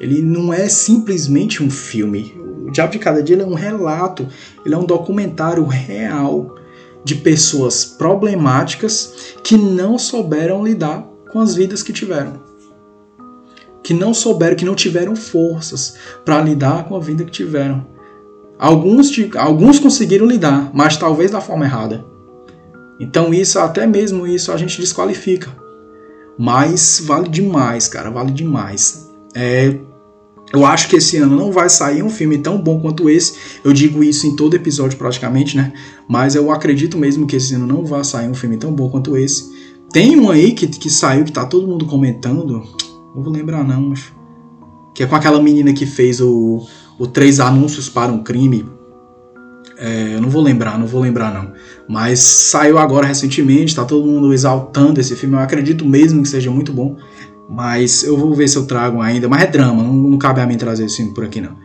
Ele 0.00 0.20
não 0.20 0.52
é 0.52 0.68
simplesmente 0.68 1.62
um 1.62 1.70
filme. 1.70 2.34
O 2.66 2.70
Diabo 2.72 2.92
de 2.92 2.98
Cada 2.98 3.22
Dia 3.22 3.40
é 3.40 3.46
um 3.46 3.54
relato, 3.54 4.26
ele 4.66 4.74
é 4.74 4.78
um 4.78 4.84
documentário 4.84 5.64
real 5.64 6.56
de 7.04 7.14
pessoas 7.16 7.84
problemáticas 7.84 9.34
que 9.42 9.56
não 9.56 9.98
souberam 9.98 10.64
lidar 10.64 11.06
com 11.30 11.38
as 11.38 11.54
vidas 11.54 11.82
que 11.82 11.92
tiveram. 11.92 12.40
Que 13.82 13.94
não 13.94 14.14
souberam, 14.14 14.56
que 14.56 14.64
não 14.64 14.74
tiveram 14.74 15.14
forças 15.14 15.96
para 16.24 16.40
lidar 16.40 16.84
com 16.84 16.96
a 16.96 17.00
vida 17.00 17.24
que 17.24 17.30
tiveram. 17.30 17.91
Alguns, 18.62 19.10
alguns 19.36 19.80
conseguiram 19.80 20.24
lidar, 20.24 20.70
mas 20.72 20.96
talvez 20.96 21.32
da 21.32 21.40
forma 21.40 21.64
errada. 21.64 22.06
Então 23.00 23.34
isso, 23.34 23.58
até 23.58 23.88
mesmo 23.88 24.24
isso, 24.24 24.52
a 24.52 24.56
gente 24.56 24.80
desqualifica. 24.80 25.50
Mas 26.38 27.02
vale 27.04 27.28
demais, 27.28 27.88
cara, 27.88 28.08
vale 28.08 28.30
demais. 28.30 29.10
É, 29.34 29.74
eu 30.52 30.64
acho 30.64 30.88
que 30.88 30.94
esse 30.94 31.16
ano 31.16 31.34
não 31.34 31.50
vai 31.50 31.68
sair 31.68 32.04
um 32.04 32.08
filme 32.08 32.38
tão 32.38 32.56
bom 32.56 32.78
quanto 32.78 33.10
esse. 33.10 33.34
Eu 33.64 33.72
digo 33.72 34.04
isso 34.04 34.28
em 34.28 34.36
todo 34.36 34.54
episódio 34.54 34.96
praticamente, 34.96 35.56
né? 35.56 35.72
Mas 36.08 36.36
eu 36.36 36.48
acredito 36.52 36.96
mesmo 36.96 37.26
que 37.26 37.34
esse 37.34 37.56
ano 37.56 37.66
não 37.66 37.84
vai 37.84 38.04
sair 38.04 38.28
um 38.28 38.34
filme 38.34 38.56
tão 38.56 38.72
bom 38.72 38.88
quanto 38.88 39.16
esse. 39.16 39.50
Tem 39.90 40.16
um 40.16 40.30
aí 40.30 40.52
que, 40.52 40.68
que 40.68 40.88
saiu 40.88 41.24
que 41.24 41.32
tá 41.32 41.44
todo 41.44 41.66
mundo 41.66 41.84
comentando. 41.84 42.62
Não 43.12 43.24
vou 43.24 43.32
lembrar 43.32 43.64
não, 43.64 43.88
mas. 43.88 44.12
Que 44.94 45.02
é 45.02 45.06
com 45.06 45.16
aquela 45.16 45.42
menina 45.42 45.72
que 45.72 45.84
fez 45.84 46.20
o, 46.20 46.64
o 46.98 47.06
Três 47.06 47.40
Anúncios 47.40 47.88
para 47.88 48.12
um 48.12 48.22
Crime. 48.22 48.64
É, 49.78 50.14
eu 50.14 50.20
não 50.20 50.28
vou 50.28 50.42
lembrar, 50.42 50.78
não 50.78 50.86
vou 50.86 51.00
lembrar 51.00 51.32
não. 51.32 51.52
Mas 51.88 52.20
saiu 52.20 52.78
agora 52.78 53.06
recentemente, 53.06 53.74
tá 53.74 53.84
todo 53.84 54.06
mundo 54.06 54.32
exaltando 54.32 55.00
esse 55.00 55.16
filme. 55.16 55.34
Eu 55.34 55.40
acredito 55.40 55.84
mesmo 55.84 56.22
que 56.22 56.28
seja 56.28 56.50
muito 56.50 56.72
bom. 56.72 56.96
Mas 57.50 58.04
eu 58.04 58.16
vou 58.16 58.32
ver 58.34 58.48
se 58.48 58.56
eu 58.56 58.66
trago 58.66 59.00
ainda. 59.00 59.28
Mas 59.28 59.42
é 59.42 59.46
drama, 59.46 59.82
não, 59.82 59.92
não 59.92 60.18
cabe 60.18 60.40
a 60.40 60.46
mim 60.46 60.56
trazer 60.56 60.84
esse 60.84 60.98
filme 60.98 61.12
por 61.12 61.24
aqui 61.24 61.40
não. 61.40 61.56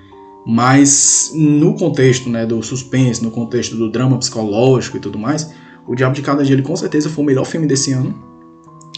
Mas 0.46 1.32
no 1.36 1.76
contexto 1.76 2.30
né, 2.30 2.46
do 2.46 2.64
suspense, 2.64 3.24
no 3.24 3.30
contexto 3.30 3.76
do 3.76 3.92
drama 3.92 4.18
psicológico 4.18 4.98
e 4.98 5.00
tudo 5.00 5.20
mais, 5.20 5.52
O 5.86 5.94
Diabo 5.94 6.16
de 6.16 6.22
Cada 6.22 6.44
Dia 6.44 6.56
ele 6.56 6.62
com 6.62 6.76
certeza 6.76 7.10
foi 7.10 7.24
o 7.24 7.28
melhor 7.28 7.46
filme 7.46 7.68
desse 7.68 7.92
ano. 7.92 8.16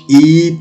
E 0.07 0.59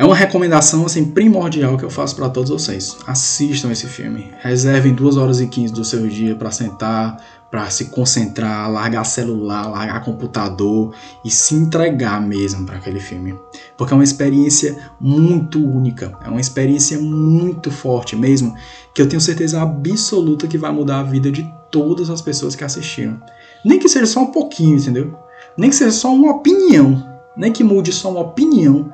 é 0.00 0.04
uma 0.04 0.16
recomendação 0.16 0.86
assim, 0.86 1.04
primordial 1.04 1.76
que 1.76 1.84
eu 1.84 1.90
faço 1.90 2.16
para 2.16 2.30
todos 2.30 2.48
vocês. 2.48 2.96
Assistam 3.06 3.70
esse 3.70 3.86
filme. 3.86 4.32
Reservem 4.40 4.94
2 4.94 5.18
horas 5.18 5.42
e 5.42 5.46
15 5.46 5.74
do 5.74 5.84
seu 5.84 6.08
dia 6.08 6.34
para 6.34 6.50
sentar, 6.50 7.22
para 7.50 7.68
se 7.68 7.90
concentrar, 7.90 8.72
largar 8.72 9.04
celular, 9.04 9.68
largar 9.68 10.02
computador 10.02 10.94
e 11.22 11.30
se 11.30 11.54
entregar 11.54 12.18
mesmo 12.18 12.64
para 12.64 12.78
aquele 12.78 12.98
filme. 12.98 13.38
Porque 13.76 13.92
é 13.92 13.94
uma 13.94 14.02
experiência 14.02 14.74
muito 14.98 15.62
única, 15.62 16.18
é 16.24 16.30
uma 16.30 16.40
experiência 16.40 16.98
muito 16.98 17.70
forte 17.70 18.16
mesmo, 18.16 18.54
que 18.94 19.02
eu 19.02 19.06
tenho 19.06 19.20
certeza 19.20 19.60
absoluta 19.60 20.46
que 20.48 20.56
vai 20.56 20.72
mudar 20.72 21.00
a 21.00 21.02
vida 21.02 21.30
de 21.30 21.46
todas 21.70 22.08
as 22.08 22.22
pessoas 22.22 22.56
que 22.56 22.64
assistiram. 22.64 23.20
Nem 23.62 23.78
que 23.78 23.86
seja 23.86 24.06
só 24.06 24.22
um 24.22 24.32
pouquinho, 24.32 24.78
entendeu? 24.78 25.14
Nem 25.58 25.68
que 25.68 25.76
seja 25.76 25.92
só 25.92 26.10
uma 26.10 26.30
opinião, 26.30 27.06
nem 27.36 27.52
que 27.52 27.62
mude 27.62 27.92
só 27.92 28.10
uma 28.10 28.20
opinião. 28.20 28.90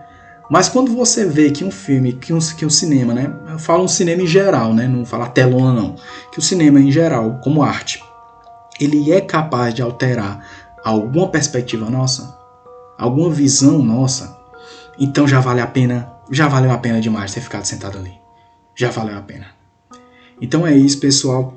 Mas 0.49 0.69
quando 0.69 0.95
você 0.95 1.25
vê 1.25 1.51
que 1.51 1.65
um 1.65 1.71
filme, 1.71 2.13
que 2.13 2.33
um, 2.33 2.39
que 2.39 2.65
um 2.65 2.71
cinema, 2.71 3.13
né? 3.13 3.35
Eu 3.49 3.59
falo 3.59 3.85
um 3.85 3.89
cinema 3.89 4.23
em 4.23 4.27
geral, 4.27 4.73
né? 4.73 4.87
Não 4.87 5.05
falo 5.05 5.27
telona 5.29 5.73
não. 5.73 5.97
Que 6.31 6.39
o 6.39 6.43
cinema 6.43 6.81
em 6.81 6.91
geral, 6.91 7.41
como 7.43 7.63
arte, 7.63 8.03
ele 8.81 9.13
é 9.13 9.21
capaz 9.21 9.75
de 9.75 9.83
alterar 9.83 10.45
alguma 10.85 11.29
perspectiva 11.29 11.91
nossa, 11.91 12.37
alguma 12.97 13.31
visão 13.31 13.83
nossa, 13.83 14.37
então 14.99 15.27
já 15.27 15.41
vale 15.41 15.61
a 15.61 15.67
pena, 15.67 16.13
já 16.31 16.47
valeu 16.49 16.71
a 16.71 16.79
pena 16.79 17.01
demais 17.01 17.35
ter 17.35 17.41
ficado 17.41 17.65
sentado 17.65 17.99
ali. 17.99 18.13
Já 18.75 18.91
valeu 18.91 19.17
a 19.17 19.21
pena. 19.21 19.47
Então 20.41 20.67
é 20.67 20.77
isso, 20.77 21.01
pessoal. 21.01 21.57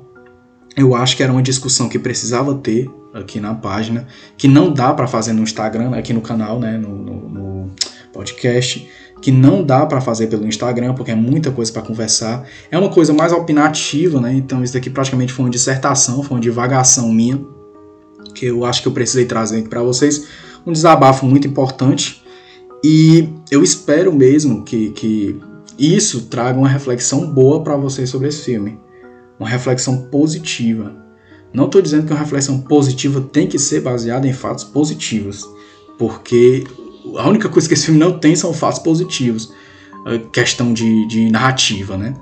Eu 0.76 0.94
acho 0.94 1.16
que 1.16 1.22
era 1.22 1.32
uma 1.32 1.42
discussão 1.42 1.88
que 1.88 1.98
precisava 1.98 2.54
ter 2.54 2.90
aqui 3.12 3.40
na 3.40 3.54
página, 3.54 4.06
que 4.36 4.48
não 4.48 4.72
dá 4.72 4.94
para 4.94 5.06
fazer 5.06 5.32
no 5.32 5.42
Instagram, 5.42 5.96
aqui 5.96 6.12
no 6.12 6.20
canal, 6.20 6.58
né, 6.58 6.78
no, 6.78 6.88
no, 6.88 7.28
no 7.28 7.70
podcast, 8.12 8.88
que 9.20 9.30
não 9.30 9.62
dá 9.62 9.84
para 9.84 10.00
fazer 10.00 10.28
pelo 10.28 10.46
Instagram, 10.46 10.94
porque 10.94 11.10
é 11.10 11.14
muita 11.14 11.50
coisa 11.50 11.72
para 11.72 11.82
conversar. 11.82 12.46
É 12.70 12.78
uma 12.78 12.88
coisa 12.88 13.12
mais 13.12 13.32
opinativa, 13.32 14.20
né? 14.20 14.32
Então 14.34 14.62
isso 14.62 14.72
daqui 14.72 14.88
praticamente 14.88 15.32
foi 15.32 15.44
uma 15.44 15.50
dissertação, 15.50 16.22
foi 16.22 16.36
uma 16.36 16.40
divagação 16.42 17.12
minha, 17.12 17.40
que 18.34 18.46
eu 18.46 18.64
acho 18.64 18.82
que 18.82 18.88
eu 18.88 18.92
precisei 18.92 19.26
trazer 19.26 19.58
aqui 19.58 19.68
para 19.68 19.82
vocês. 19.82 20.26
Um 20.66 20.72
desabafo 20.72 21.26
muito 21.26 21.46
importante. 21.46 22.22
E 22.82 23.28
eu 23.50 23.62
espero 23.62 24.12
mesmo 24.12 24.64
que, 24.64 24.90
que 24.90 25.38
isso 25.78 26.26
traga 26.26 26.58
uma 26.58 26.68
reflexão 26.68 27.26
boa 27.30 27.62
para 27.62 27.76
vocês 27.76 28.08
sobre 28.08 28.28
esse 28.28 28.42
filme. 28.44 28.78
Uma 29.38 29.48
reflexão 29.48 30.08
positiva. 30.10 30.94
Não 31.52 31.66
estou 31.66 31.82
dizendo 31.82 32.06
que 32.06 32.12
uma 32.12 32.18
reflexão 32.18 32.60
positiva 32.60 33.20
tem 33.20 33.46
que 33.46 33.58
ser 33.58 33.80
baseada 33.80 34.26
em 34.26 34.32
fatos 34.32 34.64
positivos, 34.64 35.46
porque 35.98 36.64
a 37.16 37.28
única 37.28 37.48
coisa 37.48 37.68
que 37.68 37.74
esse 37.74 37.86
filme 37.86 38.00
não 38.00 38.18
tem 38.18 38.34
são 38.34 38.52
fatos 38.52 38.80
positivos, 38.80 39.52
questão 40.32 40.72
de, 40.72 41.06
de 41.06 41.30
narrativa, 41.30 41.96
né? 41.96 42.14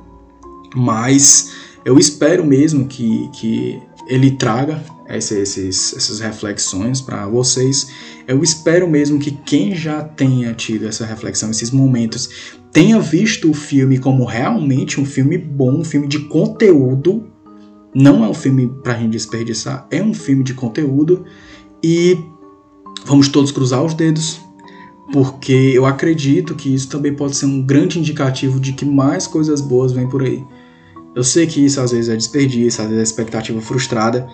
Mas 0.74 1.52
eu 1.84 1.98
espero 1.98 2.44
mesmo 2.44 2.86
que, 2.86 3.28
que 3.32 3.80
ele 4.06 4.32
traga 4.32 4.82
esses, 5.08 5.94
essas 5.94 6.20
reflexões 6.20 7.00
para 7.00 7.26
vocês. 7.26 7.90
Eu 8.26 8.42
espero 8.42 8.88
mesmo 8.88 9.18
que 9.18 9.30
quem 9.30 9.74
já 9.74 10.02
tenha 10.02 10.52
tido 10.54 10.86
essa 10.86 11.06
reflexão, 11.06 11.50
esses 11.50 11.70
momentos, 11.70 12.28
tenha 12.72 13.00
visto 13.00 13.50
o 13.50 13.54
filme 13.54 13.98
como 13.98 14.24
realmente 14.24 15.00
um 15.00 15.04
filme 15.04 15.38
bom, 15.38 15.80
um 15.80 15.84
filme 15.84 16.06
de 16.06 16.20
conteúdo. 16.20 17.26
Não 17.94 18.24
é 18.24 18.28
um 18.28 18.34
filme 18.34 18.68
para 18.82 18.94
a 18.94 18.98
gente 18.98 19.12
desperdiçar, 19.12 19.86
é 19.90 20.02
um 20.02 20.12
filme 20.12 20.44
de 20.44 20.54
conteúdo. 20.54 21.24
E 21.82 22.18
vamos 23.06 23.28
todos 23.28 23.50
cruzar 23.50 23.82
os 23.82 23.94
dedos 23.94 24.40
porque 25.12 25.72
eu 25.74 25.86
acredito 25.86 26.54
que 26.54 26.74
isso 26.74 26.88
também 26.88 27.14
pode 27.14 27.36
ser 27.36 27.46
um 27.46 27.62
grande 27.62 27.98
indicativo 27.98 28.60
de 28.60 28.72
que 28.72 28.84
mais 28.84 29.26
coisas 29.26 29.60
boas 29.60 29.92
vêm 29.92 30.08
por 30.08 30.22
aí. 30.22 30.44
Eu 31.14 31.24
sei 31.24 31.46
que 31.46 31.64
isso 31.64 31.80
às 31.80 31.90
vezes 31.90 32.08
é 32.08 32.16
desperdício, 32.16 32.82
às 32.82 32.88
vezes 32.88 33.00
é 33.00 33.02
expectativa 33.02 33.60
frustrada. 33.60 34.28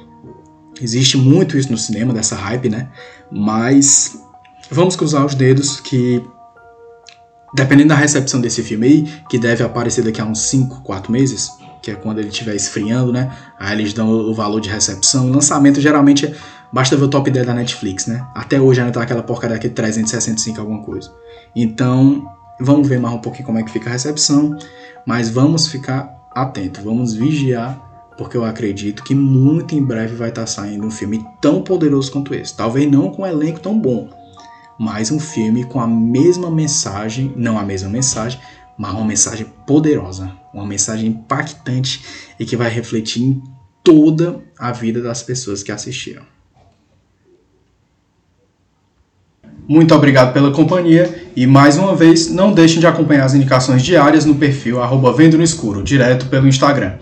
Existe 0.81 1.17
muito 1.17 1.57
isso 1.57 1.71
no 1.71 1.79
cinema, 1.79 2.13
dessa 2.13 2.35
hype, 2.35 2.69
né? 2.69 2.89
Mas 3.31 4.19
vamos 4.71 4.97
cruzar 4.97 5.25
os 5.25 5.35
dedos 5.35 5.81
que, 5.81 6.21
dependendo 7.55 7.91
da 7.91 7.95
recepção 7.95 8.41
desse 8.41 8.63
filme 8.63 8.87
aí, 8.87 9.09
que 9.31 9.39
deve 9.39 9.63
aparecer 9.63 10.03
daqui 10.03 10.21
a 10.21 10.25
uns 10.25 10.41
5, 10.41 10.83
4 10.83 11.13
meses, 11.13 11.49
que 11.81 11.93
é 11.93 11.95
quando 11.95 12.19
ele 12.19 12.29
estiver 12.29 12.57
esfriando, 12.57 13.13
né? 13.13 13.33
Aí 13.59 13.79
eles 13.79 13.93
dão 13.93 14.11
o 14.11 14.35
valor 14.35 14.61
de 14.61 14.69
recepção. 14.69 15.29
O 15.29 15.33
lançamento 15.33 15.81
geralmente 15.81 16.27
é 16.27 16.35
Basta 16.75 16.97
ver 16.97 17.05
o 17.05 17.09
top 17.09 17.31
10 17.31 17.47
da 17.47 17.55
Netflix, 17.55 18.09
né? 18.09 18.27
Até 18.35 18.61
hoje 18.61 18.81
ainda 18.81 18.93
tá 18.93 19.01
aquela 19.01 19.23
porcaria 19.23 19.55
aqui 19.55 19.69
de 19.69 19.75
365 19.75 20.61
alguma 20.61 20.83
coisa. 20.83 21.09
Então, 21.55 22.29
vamos 22.61 22.89
ver 22.89 22.99
mais 22.99 23.15
um 23.15 23.21
pouquinho 23.21 23.47
como 23.47 23.59
é 23.59 23.63
que 23.63 23.71
fica 23.71 23.89
a 23.89 23.93
recepção, 23.93 24.59
mas 25.07 25.31
vamos 25.31 25.69
ficar 25.69 26.13
atento, 26.33 26.83
vamos 26.83 27.15
vigiar, 27.15 27.79
porque 28.19 28.37
eu 28.37 28.45
acredito 28.45 29.05
que 29.05 29.15
muito 29.15 29.73
em 29.73 29.85
breve 29.85 30.17
vai 30.17 30.31
estar 30.31 30.41
tá 30.41 30.47
saindo 30.49 30.85
um 30.85 30.91
filme 30.91 31.25
tão 31.41 31.63
poderoso 31.63 32.11
quanto 32.11 32.35
esse. 32.35 32.57
Talvez 32.57 32.91
não 32.91 33.09
com 33.09 33.23
um 33.23 33.27
elenco 33.27 33.61
tão 33.61 33.79
bom, 33.79 34.11
mas 34.77 35.13
um 35.13 35.21
filme 35.21 35.63
com 35.63 35.79
a 35.79 35.87
mesma 35.87 36.51
mensagem, 36.51 37.33
não 37.37 37.57
a 37.57 37.63
mesma 37.63 37.89
mensagem, 37.89 38.41
mas 38.77 38.93
uma 38.93 39.05
mensagem 39.05 39.47
poderosa, 39.65 40.33
uma 40.53 40.67
mensagem 40.67 41.07
impactante 41.07 42.05
e 42.37 42.45
que 42.45 42.57
vai 42.57 42.69
refletir 42.69 43.23
em 43.23 43.41
toda 43.85 44.43
a 44.59 44.73
vida 44.73 45.01
das 45.01 45.23
pessoas 45.23 45.63
que 45.63 45.71
assistiram. 45.71 46.34
Muito 49.67 49.95
obrigado 49.95 50.33
pela 50.33 50.51
companhia 50.51 51.29
e 51.35 51.47
mais 51.47 51.79
uma 51.79 51.95
vez 51.95 52.31
não 52.31 52.53
deixem 52.53 52.81
de 52.81 52.87
acompanhar 52.87 53.25
as 53.25 53.35
indicações 53.35 53.83
diárias 53.83 54.27
no 54.27 54.35
perfil 54.35 54.83
arroba 54.83 55.13
Vendo 55.13 55.39
no 55.39 55.43
Escuro, 55.43 55.83
direto 55.83 56.27
pelo 56.27 56.47
Instagram. 56.47 56.95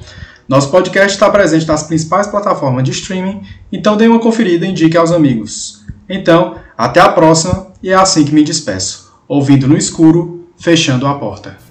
Nosso 0.48 0.70
podcast 0.70 1.12
está 1.12 1.28
presente 1.28 1.66
nas 1.66 1.82
principais 1.82 2.28
plataformas 2.28 2.84
de 2.84 2.92
streaming, 2.92 3.42
então 3.72 3.96
dê 3.96 4.06
uma 4.06 4.20
conferida 4.20 4.64
e 4.64 4.70
indique 4.70 4.96
aos 4.96 5.10
amigos. 5.10 5.82
Então, 6.08 6.56
até 6.78 7.00
a 7.00 7.08
próxima 7.08 7.72
e 7.82 7.90
é 7.90 7.94
assim 7.94 8.24
que 8.24 8.34
me 8.34 8.44
despeço, 8.44 9.12
ouvindo 9.26 9.66
no 9.66 9.76
escuro, 9.76 10.46
fechando 10.56 11.06
a 11.06 11.14
porta. 11.14 11.61